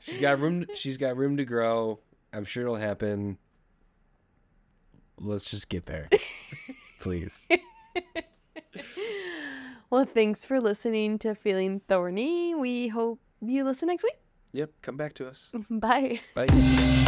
she's 0.00 0.18
got 0.18 0.38
room. 0.40 0.66
She's 0.74 0.96
got 0.96 1.16
room 1.16 1.36
to 1.36 1.44
grow. 1.44 1.98
I'm 2.32 2.44
sure 2.44 2.62
it'll 2.62 2.76
happen. 2.76 3.38
Let's 5.20 5.50
just 5.50 5.68
get 5.68 5.86
there, 5.86 6.08
please. 6.98 7.46
Well, 9.90 10.04
thanks 10.04 10.44
for 10.44 10.60
listening 10.60 11.18
to 11.20 11.34
Feeling 11.34 11.80
Thorny. 11.88 12.54
We 12.54 12.88
hope 12.88 13.20
you 13.40 13.64
listen 13.64 13.88
next 13.88 14.02
week. 14.02 14.20
Yep. 14.52 14.70
Come 14.82 14.98
back 14.98 15.14
to 15.14 15.26
us. 15.26 15.50
Bye. 15.70 16.20
Bye. 16.34 16.46